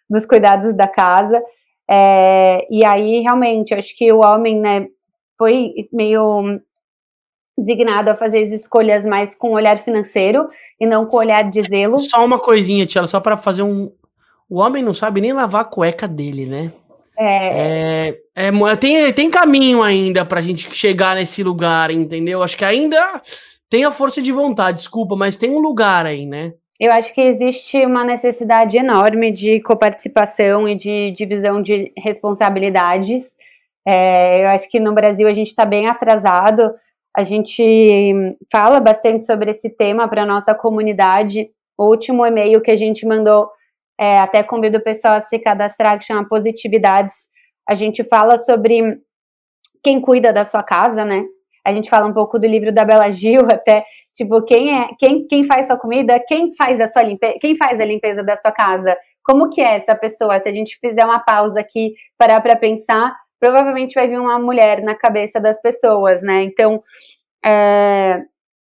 [0.10, 1.42] dos cuidados da casa.
[1.90, 4.88] É, e aí, realmente, acho que o homem, né,
[5.38, 6.62] foi meio
[7.58, 10.48] designado a fazer as escolhas mais com olhar financeiro
[10.80, 12.00] e não com olhar de zelo.
[12.00, 13.92] Só uma coisinha, Tia, só para fazer um,
[14.52, 16.74] o homem não sabe nem lavar a cueca dele, né?
[17.18, 18.10] É.
[18.10, 22.44] é, é tem, tem caminho ainda pra gente chegar nesse lugar, entendeu?
[22.44, 23.22] Acho que ainda
[23.70, 26.52] tem a força de vontade, desculpa, mas tem um lugar aí, né?
[26.78, 33.24] Eu acho que existe uma necessidade enorme de coparticipação e de divisão de responsabilidades.
[33.88, 36.74] É, eu acho que no Brasil a gente está bem atrasado.
[37.16, 38.14] A gente
[38.52, 41.50] fala bastante sobre esse tema para nossa comunidade.
[41.78, 43.50] O último e-mail que a gente mandou
[44.00, 47.14] é, até convido o pessoal a se cadastrar, que chama Positividades.
[47.68, 49.00] A gente fala sobre
[49.84, 51.24] quem cuida da sua casa, né?
[51.66, 55.28] A gente fala um pouco do livro da Bela Gil, até tipo quem é quem,
[55.28, 58.52] quem faz sua comida, quem faz a sua limpeza, quem faz a limpeza da sua
[58.52, 60.40] casa, como que é essa pessoa?
[60.40, 64.82] Se a gente fizer uma pausa aqui, parar para pensar, provavelmente vai vir uma mulher
[64.82, 66.44] na cabeça das pessoas, né?
[66.44, 66.84] Então,
[67.46, 68.22] é,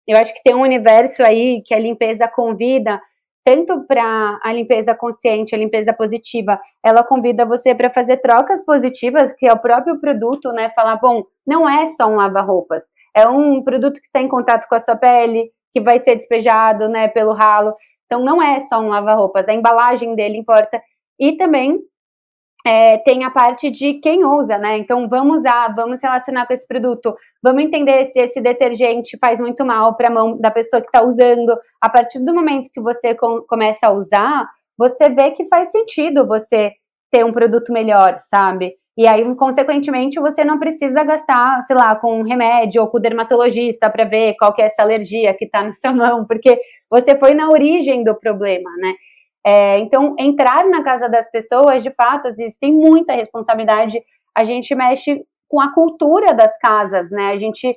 [0.07, 3.01] eu acho que tem um universo aí que a limpeza convida
[3.47, 9.33] tanto para a limpeza consciente, a limpeza positiva, ela convida você para fazer trocas positivas,
[9.35, 10.71] que é o próprio produto, né?
[10.71, 12.83] Falar, bom, não é só um lava-roupas,
[13.17, 16.89] é um produto que está em contato com a sua pele, que vai ser despejado,
[16.89, 17.73] né, pelo ralo.
[18.07, 20.83] Então, não é só um lava-roupas, a embalagem dele importa.
[21.17, 21.79] E também
[22.67, 24.77] é, tem a parte de quem usa, né?
[24.77, 29.65] Então vamos usar, vamos relacionar com esse produto, vamos entender se esse detergente faz muito
[29.65, 31.57] mal para a mão da pessoa que está usando.
[31.81, 36.27] A partir do momento que você com, começa a usar, você vê que faz sentido
[36.27, 36.73] você
[37.09, 38.75] ter um produto melhor, sabe?
[38.99, 43.01] E aí, consequentemente, você não precisa gastar, sei lá, com um remédio ou com o
[43.01, 46.59] dermatologista para ver qual que é essa alergia que está na sua mão, porque
[46.91, 48.95] você foi na origem do problema, né?
[49.47, 54.03] É, então, entrar na casa das pessoas, de fato, existe muita responsabilidade.
[54.35, 57.31] a gente mexe com a cultura das casas, né?
[57.31, 57.69] A gente,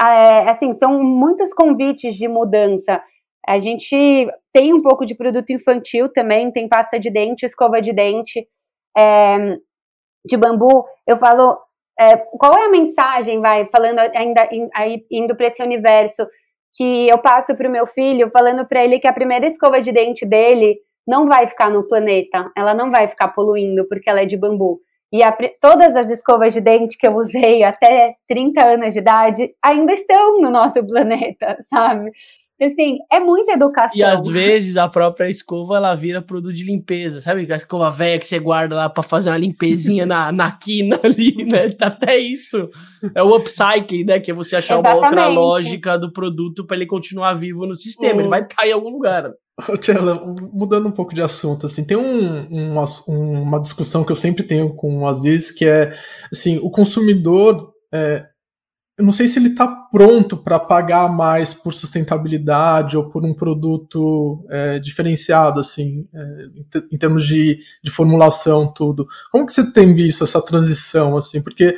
[0.00, 3.02] é, assim, são muitos convites de mudança.
[3.48, 7.92] A gente tem um pouco de produto infantil também, tem pasta de dente, escova de
[7.94, 8.46] dente,
[8.96, 9.56] é,
[10.24, 10.84] de bambu.
[11.06, 11.58] Eu falo,
[11.98, 16.26] é, qual é a mensagem, vai, falando ainda aí, indo para esse universo
[16.76, 19.90] que eu passo para o meu filho, falando para ele que a primeira escova de
[19.92, 20.76] dente dele
[21.06, 24.80] não vai ficar no planeta, ela não vai ficar poluindo porque ela é de bambu.
[25.12, 29.50] E a, todas as escovas de dente que eu usei até 30 anos de idade
[29.62, 32.10] ainda estão no nosso planeta, sabe?
[32.60, 33.96] Assim, é muita educação.
[33.96, 37.46] E às vezes a própria escova ela vira produto de limpeza, sabe?
[37.52, 41.44] A escova velha que você guarda lá para fazer uma limpezinha na, na quina ali,
[41.44, 41.76] né?
[41.78, 42.70] Até isso.
[43.14, 44.20] É o upcycling, né?
[44.20, 45.02] Que é você achar Exatamente.
[45.02, 48.22] uma outra lógica do produto para ele continuar vivo no sistema.
[48.22, 49.30] Ele vai estar em algum lugar.
[49.80, 50.14] Tchela,
[50.52, 54.74] mudando um pouco de assunto, assim, tem um, um, uma discussão que eu sempre tenho
[54.74, 55.96] com o Aziz, que é,
[56.30, 58.26] assim, o consumidor, é,
[58.98, 63.32] eu não sei se ele está pronto para pagar mais por sustentabilidade ou por um
[63.32, 66.46] produto é, diferenciado, assim, é,
[66.92, 69.06] em, termos de, de formulação, tudo.
[69.32, 71.76] Como que você tem visto essa transição, assim, porque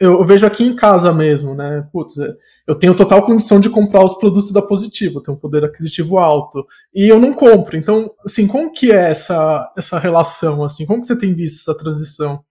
[0.00, 1.86] eu, vejo aqui em casa mesmo, né?
[1.92, 2.34] Putz, é,
[2.66, 6.66] eu tenho total condição de comprar os produtos da Positivo, tenho um poder aquisitivo alto.
[6.94, 7.76] E eu não compro.
[7.76, 10.86] Então, assim, como que é essa, essa relação, assim?
[10.86, 12.44] Como que você tem visto essa transição?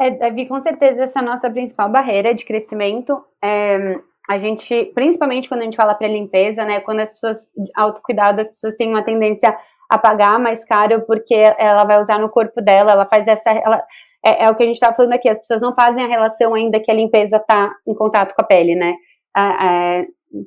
[0.00, 3.18] É, Davi, com certeza essa é a nossa principal barreira de crescimento.
[3.42, 3.98] É,
[4.28, 6.80] a gente, principalmente quando a gente fala para limpeza, né?
[6.80, 9.56] Quando as pessoas, autocuidado, as pessoas têm uma tendência
[9.88, 13.50] a pagar mais caro porque ela vai usar no corpo dela, ela faz essa.
[13.50, 13.82] Ela,
[14.26, 16.52] é, é o que a gente estava falando aqui, as pessoas não fazem a relação
[16.52, 18.94] ainda que a limpeza está em contato com a pele, né?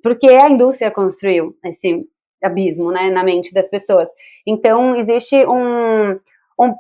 [0.04, 2.00] Porque a indústria construiu esse
[2.44, 4.10] abismo, né, na mente das pessoas.
[4.46, 6.20] Então, existe um,
[6.60, 6.74] um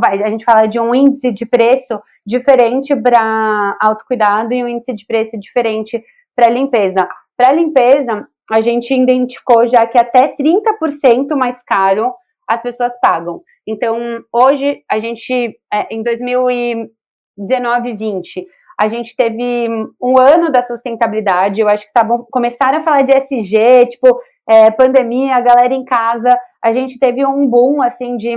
[0.00, 4.92] vai, a gente fala de um índice de preço diferente para autocuidado e um índice
[4.92, 6.02] de preço diferente
[6.36, 7.08] para limpeza.
[7.36, 12.12] Para limpeza, a gente identificou já que até 30% mais caro
[12.48, 13.42] as pessoas pagam.
[13.66, 18.46] Então, hoje, a gente, é, em 2019 e 20,
[18.80, 19.68] a gente teve
[20.02, 21.60] um ano da sustentabilidade.
[21.60, 25.74] Eu acho que tá bom começar a falar de SG, tipo, é, pandemia, a galera
[25.74, 26.28] em casa.
[26.62, 28.34] A gente teve um boom, assim, de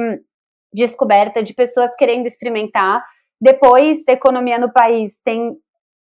[0.74, 3.04] descoberta de pessoas querendo experimentar.
[3.42, 5.56] Depois, economia no país tem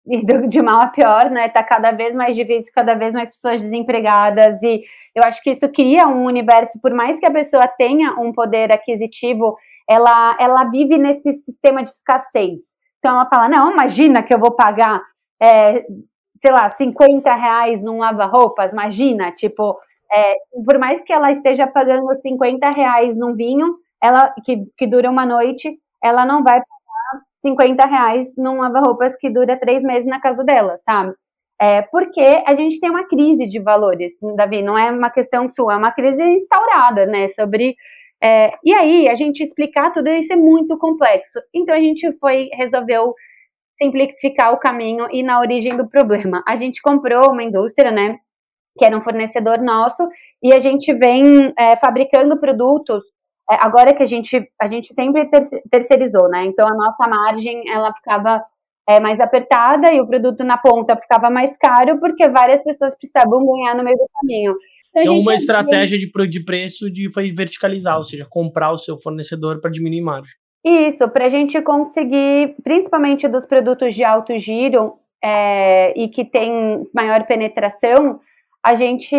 [0.07, 1.49] ido de mal a pior, né?
[1.49, 5.69] Tá cada vez mais difícil, cada vez mais pessoas desempregadas e eu acho que isso
[5.71, 9.57] cria um universo, por mais que a pessoa tenha um poder aquisitivo,
[9.89, 12.61] ela, ela vive nesse sistema de escassez.
[12.99, 15.01] Então ela fala, não, imagina que eu vou pagar,
[15.41, 15.85] é,
[16.41, 19.79] sei lá, 50 reais num lava-roupas, imagina, tipo,
[20.13, 25.11] é, por mais que ela esteja pagando 50 reais num vinho, ela que, que dura
[25.11, 26.61] uma noite, ela não vai
[27.45, 31.13] 50 reais num lava-roupas que dura três meses na casa dela, sabe?
[31.61, 35.75] É, porque a gente tem uma crise de valores, Davi, não é uma questão sua,
[35.75, 37.77] é uma crise instaurada, né, sobre...
[38.23, 41.39] É, e aí, a gente explicar tudo isso é muito complexo.
[41.55, 43.15] Então, a gente foi, resolveu
[43.77, 46.43] simplificar o caminho e na origem do problema.
[46.47, 48.17] A gente comprou uma indústria, né,
[48.79, 50.09] que era um fornecedor nosso,
[50.43, 53.05] e a gente vem é, fabricando produtos
[53.51, 55.29] é, agora que a gente, a gente sempre
[55.71, 56.45] terceirizou, né?
[56.45, 58.43] Então a nossa margem ela ficava
[58.89, 63.45] é, mais apertada e o produto na ponta ficava mais caro porque várias pessoas precisavam
[63.47, 64.55] ganhar no meio do caminho.
[64.91, 68.97] Então, então uma estratégia de, de preço de, foi verticalizar, ou seja, comprar o seu
[68.97, 70.35] fornecedor para diminuir margem.
[70.65, 76.87] Isso, para a gente conseguir, principalmente dos produtos de alto giro é, e que tem
[76.95, 78.19] maior penetração,
[78.65, 79.15] a gente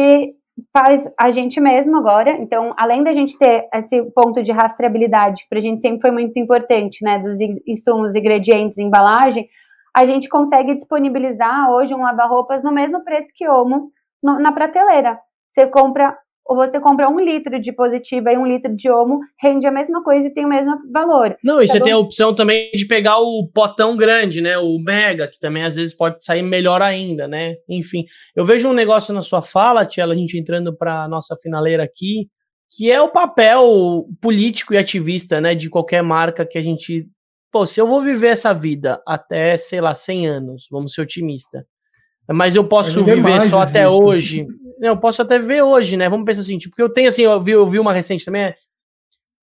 [0.72, 2.32] faz a gente mesmo agora.
[2.32, 6.38] Então, além da gente ter esse ponto de rastreabilidade, para a gente sempre foi muito
[6.40, 7.38] importante, né, dos
[7.68, 9.48] insumos, ingredientes, embalagem,
[9.95, 13.88] a gente consegue disponibilizar hoje um lava-roupas no mesmo preço que Omo
[14.22, 15.18] no, na prateleira.
[15.49, 19.65] Você compra ou você compra um litro de positiva e um litro de homo, rende
[19.65, 21.35] a mesma coisa e tem o mesmo valor.
[21.43, 21.85] Não, e tá você bom?
[21.85, 24.57] tem a opção também de pegar o potão grande, né?
[24.57, 27.55] O mega, que também às vezes pode sair melhor ainda, né?
[27.67, 28.05] Enfim,
[28.35, 32.30] eu vejo um negócio na sua fala, Tia, a gente entrando para nossa finaleira aqui,
[32.69, 37.07] que é o papel político e ativista, né, de qualquer marca que a gente.
[37.51, 41.65] Pô, se eu vou viver essa vida até, sei lá, 100 anos, vamos ser otimista,
[42.31, 44.47] mas eu posso viver só até hoje.
[44.81, 46.10] Eu posso até ver hoje, né?
[46.10, 48.43] Vamos pensar assim, tipo, porque eu tenho assim, eu vi, eu vi uma recente também,
[48.43, 48.56] é,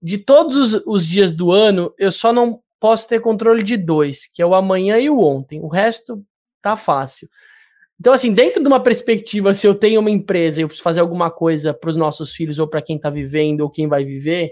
[0.03, 4.27] de todos os, os, dias do ano, eu só não posso ter controle de dois,
[4.27, 5.61] que é o amanhã e o ontem.
[5.61, 6.23] O resto
[6.61, 7.29] tá fácil.
[7.99, 11.01] Então, assim, dentro de uma perspectiva, se eu tenho uma empresa e eu preciso fazer
[11.01, 14.51] alguma coisa para os nossos filhos ou para quem está vivendo ou quem vai viver,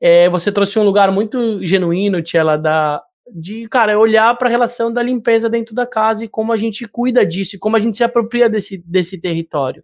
[0.00, 3.00] é, você trouxe um lugar muito genuíno, Tiela, da
[3.32, 6.86] de, cara, olhar para a relação da limpeza dentro da casa e como a gente
[6.86, 9.82] cuida disso e como a gente se apropria desse, desse território.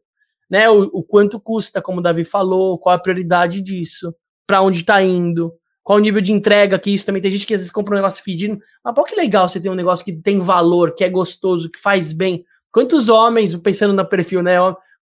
[0.48, 4.12] Né, o, o quanto custa, como o Davi falou, qual a prioridade disso,
[4.46, 5.52] para onde está indo,
[5.82, 7.98] qual o nível de entrega que isso também tem gente que às vezes compra um
[7.98, 8.58] negócio fedido.
[8.84, 11.78] Mas pô, que legal você ter um negócio que tem valor, que é gostoso, que
[11.78, 12.44] faz bem.
[12.72, 14.56] Quantos homens, pensando no perfil, né,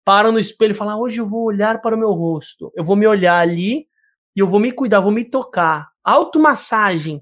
[0.06, 2.84] param no espelho e falam: ah, hoje eu vou olhar para o meu rosto, eu
[2.84, 3.88] vou me olhar ali
[4.36, 5.90] e eu vou me cuidar, vou me tocar.
[6.04, 7.22] Automassagem.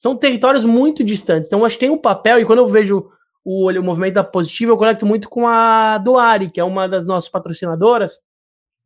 [0.00, 1.46] São territórios muito distantes.
[1.46, 3.10] Então, acho que tem um papel, e quando eu vejo
[3.44, 7.06] o, o movimento da positiva, eu conecto muito com a Doari, que é uma das
[7.06, 8.18] nossas patrocinadoras.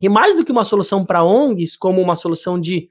[0.00, 2.88] E mais do que uma solução para ONGs, como uma solução de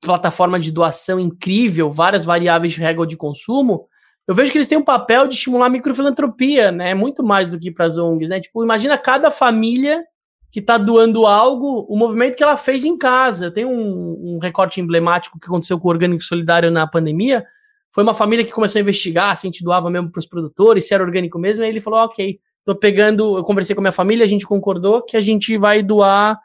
[0.00, 3.86] plataforma de doação incrível, várias variáveis de regra de consumo,
[4.26, 6.92] eu vejo que eles têm um papel de estimular a microfilantropia, né?
[6.92, 8.40] Muito mais do que para as ONGs, né?
[8.40, 10.02] Tipo, imagina cada família
[10.50, 13.48] que está doando algo, o movimento que ela fez em casa.
[13.48, 17.46] Tem um, um recorte emblemático que aconteceu com o Orgânico Solidário na pandemia.
[17.92, 20.86] Foi uma família que começou a investigar se a gente doava mesmo para os produtores,
[20.86, 23.36] se era orgânico mesmo, e ele falou: ok, tô pegando.
[23.36, 26.38] Eu conversei com a minha família, a gente concordou que a gente vai doar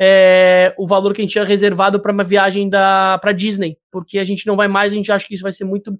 [0.00, 4.18] é, o valor que a gente tinha reservado para uma viagem da para Disney, porque
[4.18, 5.98] a gente não vai mais, a gente acha que isso vai ser muito.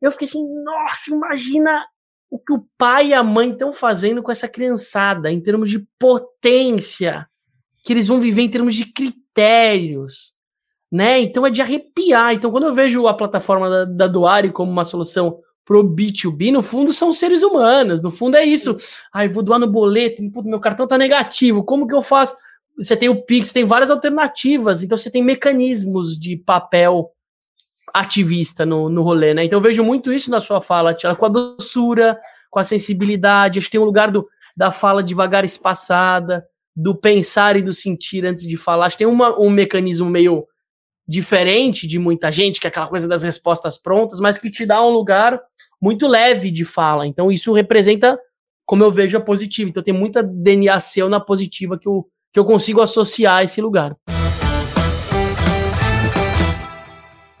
[0.00, 1.84] Eu fiquei assim, nossa, imagina
[2.30, 5.86] o que o pai e a mãe estão fazendo com essa criançada em termos de
[5.98, 7.26] potência,
[7.82, 10.33] que eles vão viver em termos de critérios,
[10.94, 11.20] né?
[11.20, 12.34] Então é de arrepiar.
[12.34, 16.62] Então quando eu vejo a plataforma da, da Duari como uma solução pro B2B, no
[16.62, 18.76] fundo são seres humanos, no fundo é isso.
[19.12, 22.36] Ai, vou doar no boleto, meu cartão tá negativo, como que eu faço?
[22.76, 27.10] você tem o Pix, tem várias alternativas, então você tem mecanismos de papel
[27.92, 29.44] ativista no, no rolê, né?
[29.44, 32.18] Então eu vejo muito isso na sua fala, Tia, com a doçura,
[32.50, 34.26] com a sensibilidade, acho que tem um lugar do,
[34.56, 36.44] da fala devagar espaçada,
[36.74, 40.44] do pensar e do sentir antes de falar, acho que tem uma, um mecanismo meio
[41.06, 44.84] diferente de muita gente, que é aquela coisa das respostas prontas, mas que te dá
[44.84, 45.40] um lugar
[45.80, 48.18] muito leve de fala, então isso representa
[48.66, 52.40] como eu vejo a positiva, então tem muita DNA seu na positiva que o que
[52.40, 53.96] eu consigo associar esse lugar.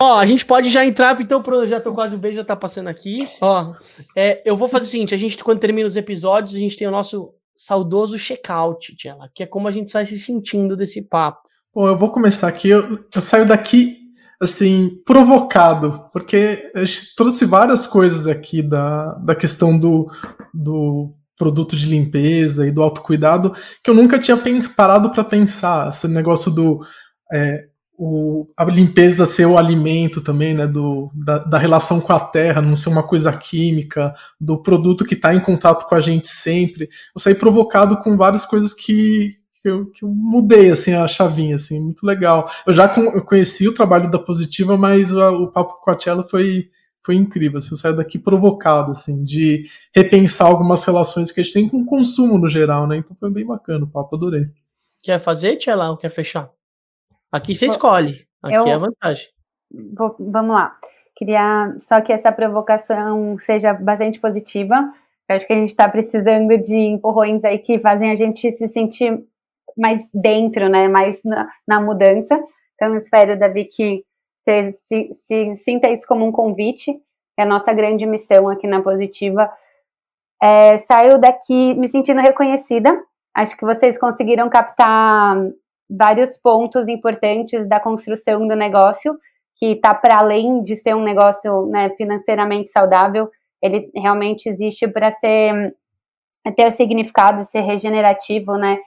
[0.00, 2.88] Ó, a gente pode já entrar, então já tô quase o beijo, já tá passando
[2.88, 3.28] aqui.
[3.40, 3.74] Ó,
[4.14, 6.86] é, eu vou fazer o seguinte, a gente, quando termina os episódios, a gente tem
[6.86, 8.94] o nosso saudoso check-out,
[9.34, 11.48] que é como a gente sai se sentindo desse papo.
[11.74, 13.98] Bom, eu vou começar aqui, eu, eu saio daqui,
[14.40, 16.84] assim, provocado, porque eu
[17.16, 20.08] trouxe várias coisas aqui da, da questão do,
[20.52, 23.52] do produto de limpeza e do autocuidado
[23.82, 24.40] que eu nunca tinha
[24.76, 25.88] parado para pensar.
[25.88, 26.80] Esse negócio do
[27.32, 27.64] é,
[27.96, 30.66] o, a limpeza ser o alimento também, né?
[30.66, 35.14] Do, da, da, relação com a terra, não ser uma coisa química, do produto que
[35.14, 36.84] está em contato com a gente sempre.
[36.84, 41.54] Eu saí provocado com várias coisas que, que, eu, que eu mudei assim, a chavinha,
[41.54, 42.50] assim, muito legal.
[42.66, 45.96] Eu já con eu conheci o trabalho da Positiva, mas a, o papo com a
[45.96, 46.68] Tchela foi
[47.02, 47.56] foi incrível.
[47.56, 51.78] Assim, eu saio daqui provocado, assim, de repensar algumas relações que a gente tem com
[51.78, 52.98] o consumo no geral, né?
[52.98, 54.46] Então foi bem bacana o papo, adorei.
[55.02, 56.50] Quer fazer, Tchela, ou quer fechar?
[57.32, 58.26] Aqui você escolhe.
[58.42, 58.66] Aqui eu...
[58.66, 59.28] é a vantagem.
[59.96, 60.76] Vou, vamos lá.
[61.16, 64.92] Queria só que essa provocação seja bastante positiva.
[65.28, 68.68] Eu acho que a gente está precisando de empurrões aí que fazem a gente se
[68.68, 69.24] sentir
[69.76, 70.88] mais dentro, né?
[70.88, 72.38] Mais na, na mudança.
[72.74, 74.04] Então, espero, Davi, que
[74.42, 76.92] você se, se, sinta isso como um convite,
[77.38, 79.50] é a nossa grande missão aqui na Positiva.
[80.42, 82.90] É, saio daqui me sentindo reconhecida.
[83.34, 85.36] Acho que vocês conseguiram captar
[85.88, 89.18] vários pontos importantes da construção do negócio,
[89.56, 93.30] que está para além de ser um negócio né, financeiramente saudável,
[93.62, 95.74] ele realmente existe para ser
[96.54, 98.78] ter significado, ser regenerativo, né?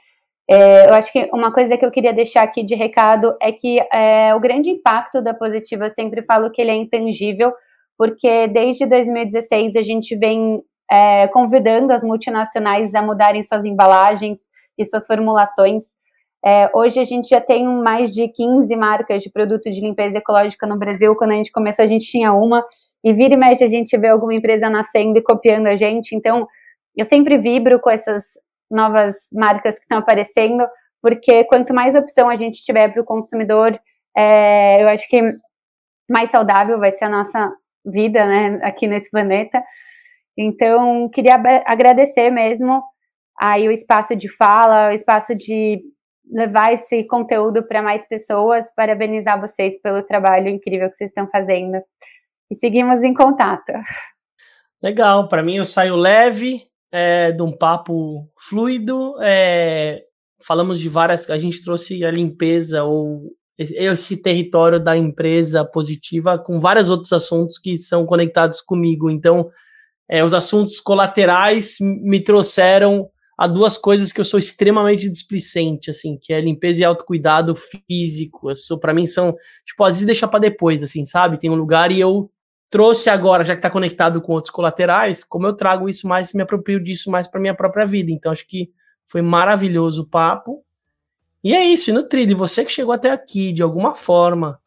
[0.50, 3.80] É, eu acho que uma coisa que eu queria deixar aqui de recado é que
[3.92, 7.52] é, o grande impacto da Positiva, eu sempre falo que ele é intangível,
[7.98, 14.40] porque desde 2016 a gente vem é, convidando as multinacionais a mudarem suas embalagens
[14.78, 15.84] e suas formulações.
[16.46, 20.66] É, hoje a gente já tem mais de 15 marcas de produto de limpeza ecológica
[20.66, 21.14] no Brasil.
[21.16, 22.64] Quando a gente começou, a gente tinha uma,
[23.04, 26.16] e vira e mexe a gente vê alguma empresa nascendo e copiando a gente.
[26.16, 26.48] Então,
[26.96, 28.24] eu sempre vibro com essas
[28.70, 30.68] novas marcas que estão aparecendo,
[31.02, 33.80] porque quanto mais opção a gente tiver para o consumidor,
[34.16, 35.22] é, eu acho que
[36.10, 37.52] mais saudável vai ser a nossa
[37.86, 39.62] vida, né, aqui nesse planeta.
[40.38, 41.36] Então, queria
[41.66, 42.82] agradecer mesmo
[43.38, 45.82] aí o espaço de fala, o espaço de
[46.30, 51.78] levar esse conteúdo para mais pessoas, parabenizar vocês pelo trabalho incrível que vocês estão fazendo.
[52.52, 53.72] E seguimos em contato.
[54.82, 56.62] Legal, para mim eu saio leve,
[56.92, 59.16] é, de um papo fluido.
[59.22, 60.04] É,
[60.46, 61.30] falamos de várias.
[61.30, 67.58] A gente trouxe a limpeza ou esse território da empresa positiva com vários outros assuntos
[67.58, 69.10] que são conectados comigo.
[69.10, 69.50] Então,
[70.08, 76.18] é, os assuntos colaterais me trouxeram a duas coisas que eu sou extremamente displicente, assim,
[76.20, 78.50] que é limpeza e autocuidado físico.
[78.80, 79.36] Para mim são,
[79.66, 81.38] tipo, às vezes deixar para depois, assim, sabe?
[81.38, 82.32] Tem um lugar e eu
[82.70, 86.42] trouxe agora, já que está conectado com outros colaterais, como eu trago isso mais, me
[86.42, 88.12] aproprio disso mais para minha própria vida.
[88.12, 88.70] Então acho que
[89.06, 90.64] foi maravilhoso o papo.
[91.44, 94.60] E é isso, e Nutrido, e você que chegou até aqui de alguma forma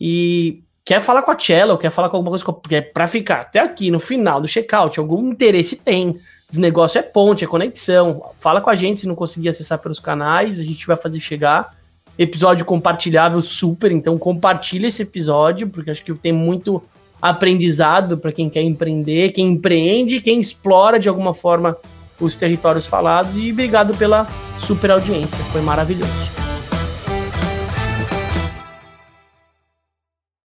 [0.00, 3.58] e quer falar com a Cello, quer falar com alguma coisa, quer para ficar até
[3.58, 6.20] aqui no final do checkout, algum interesse tem.
[6.48, 8.24] Desnegócio é ponte, é conexão.
[8.38, 11.76] Fala com a gente se não conseguir acessar pelos canais, a gente vai fazer chegar.
[12.18, 16.82] Episódio compartilhável super, então compartilha esse episódio, porque acho que tem muito
[17.20, 21.76] aprendizado para quem quer empreender, quem empreende, quem explora de alguma forma
[22.20, 23.36] os territórios falados.
[23.36, 24.26] E obrigado pela
[24.58, 26.49] super audiência, foi maravilhoso.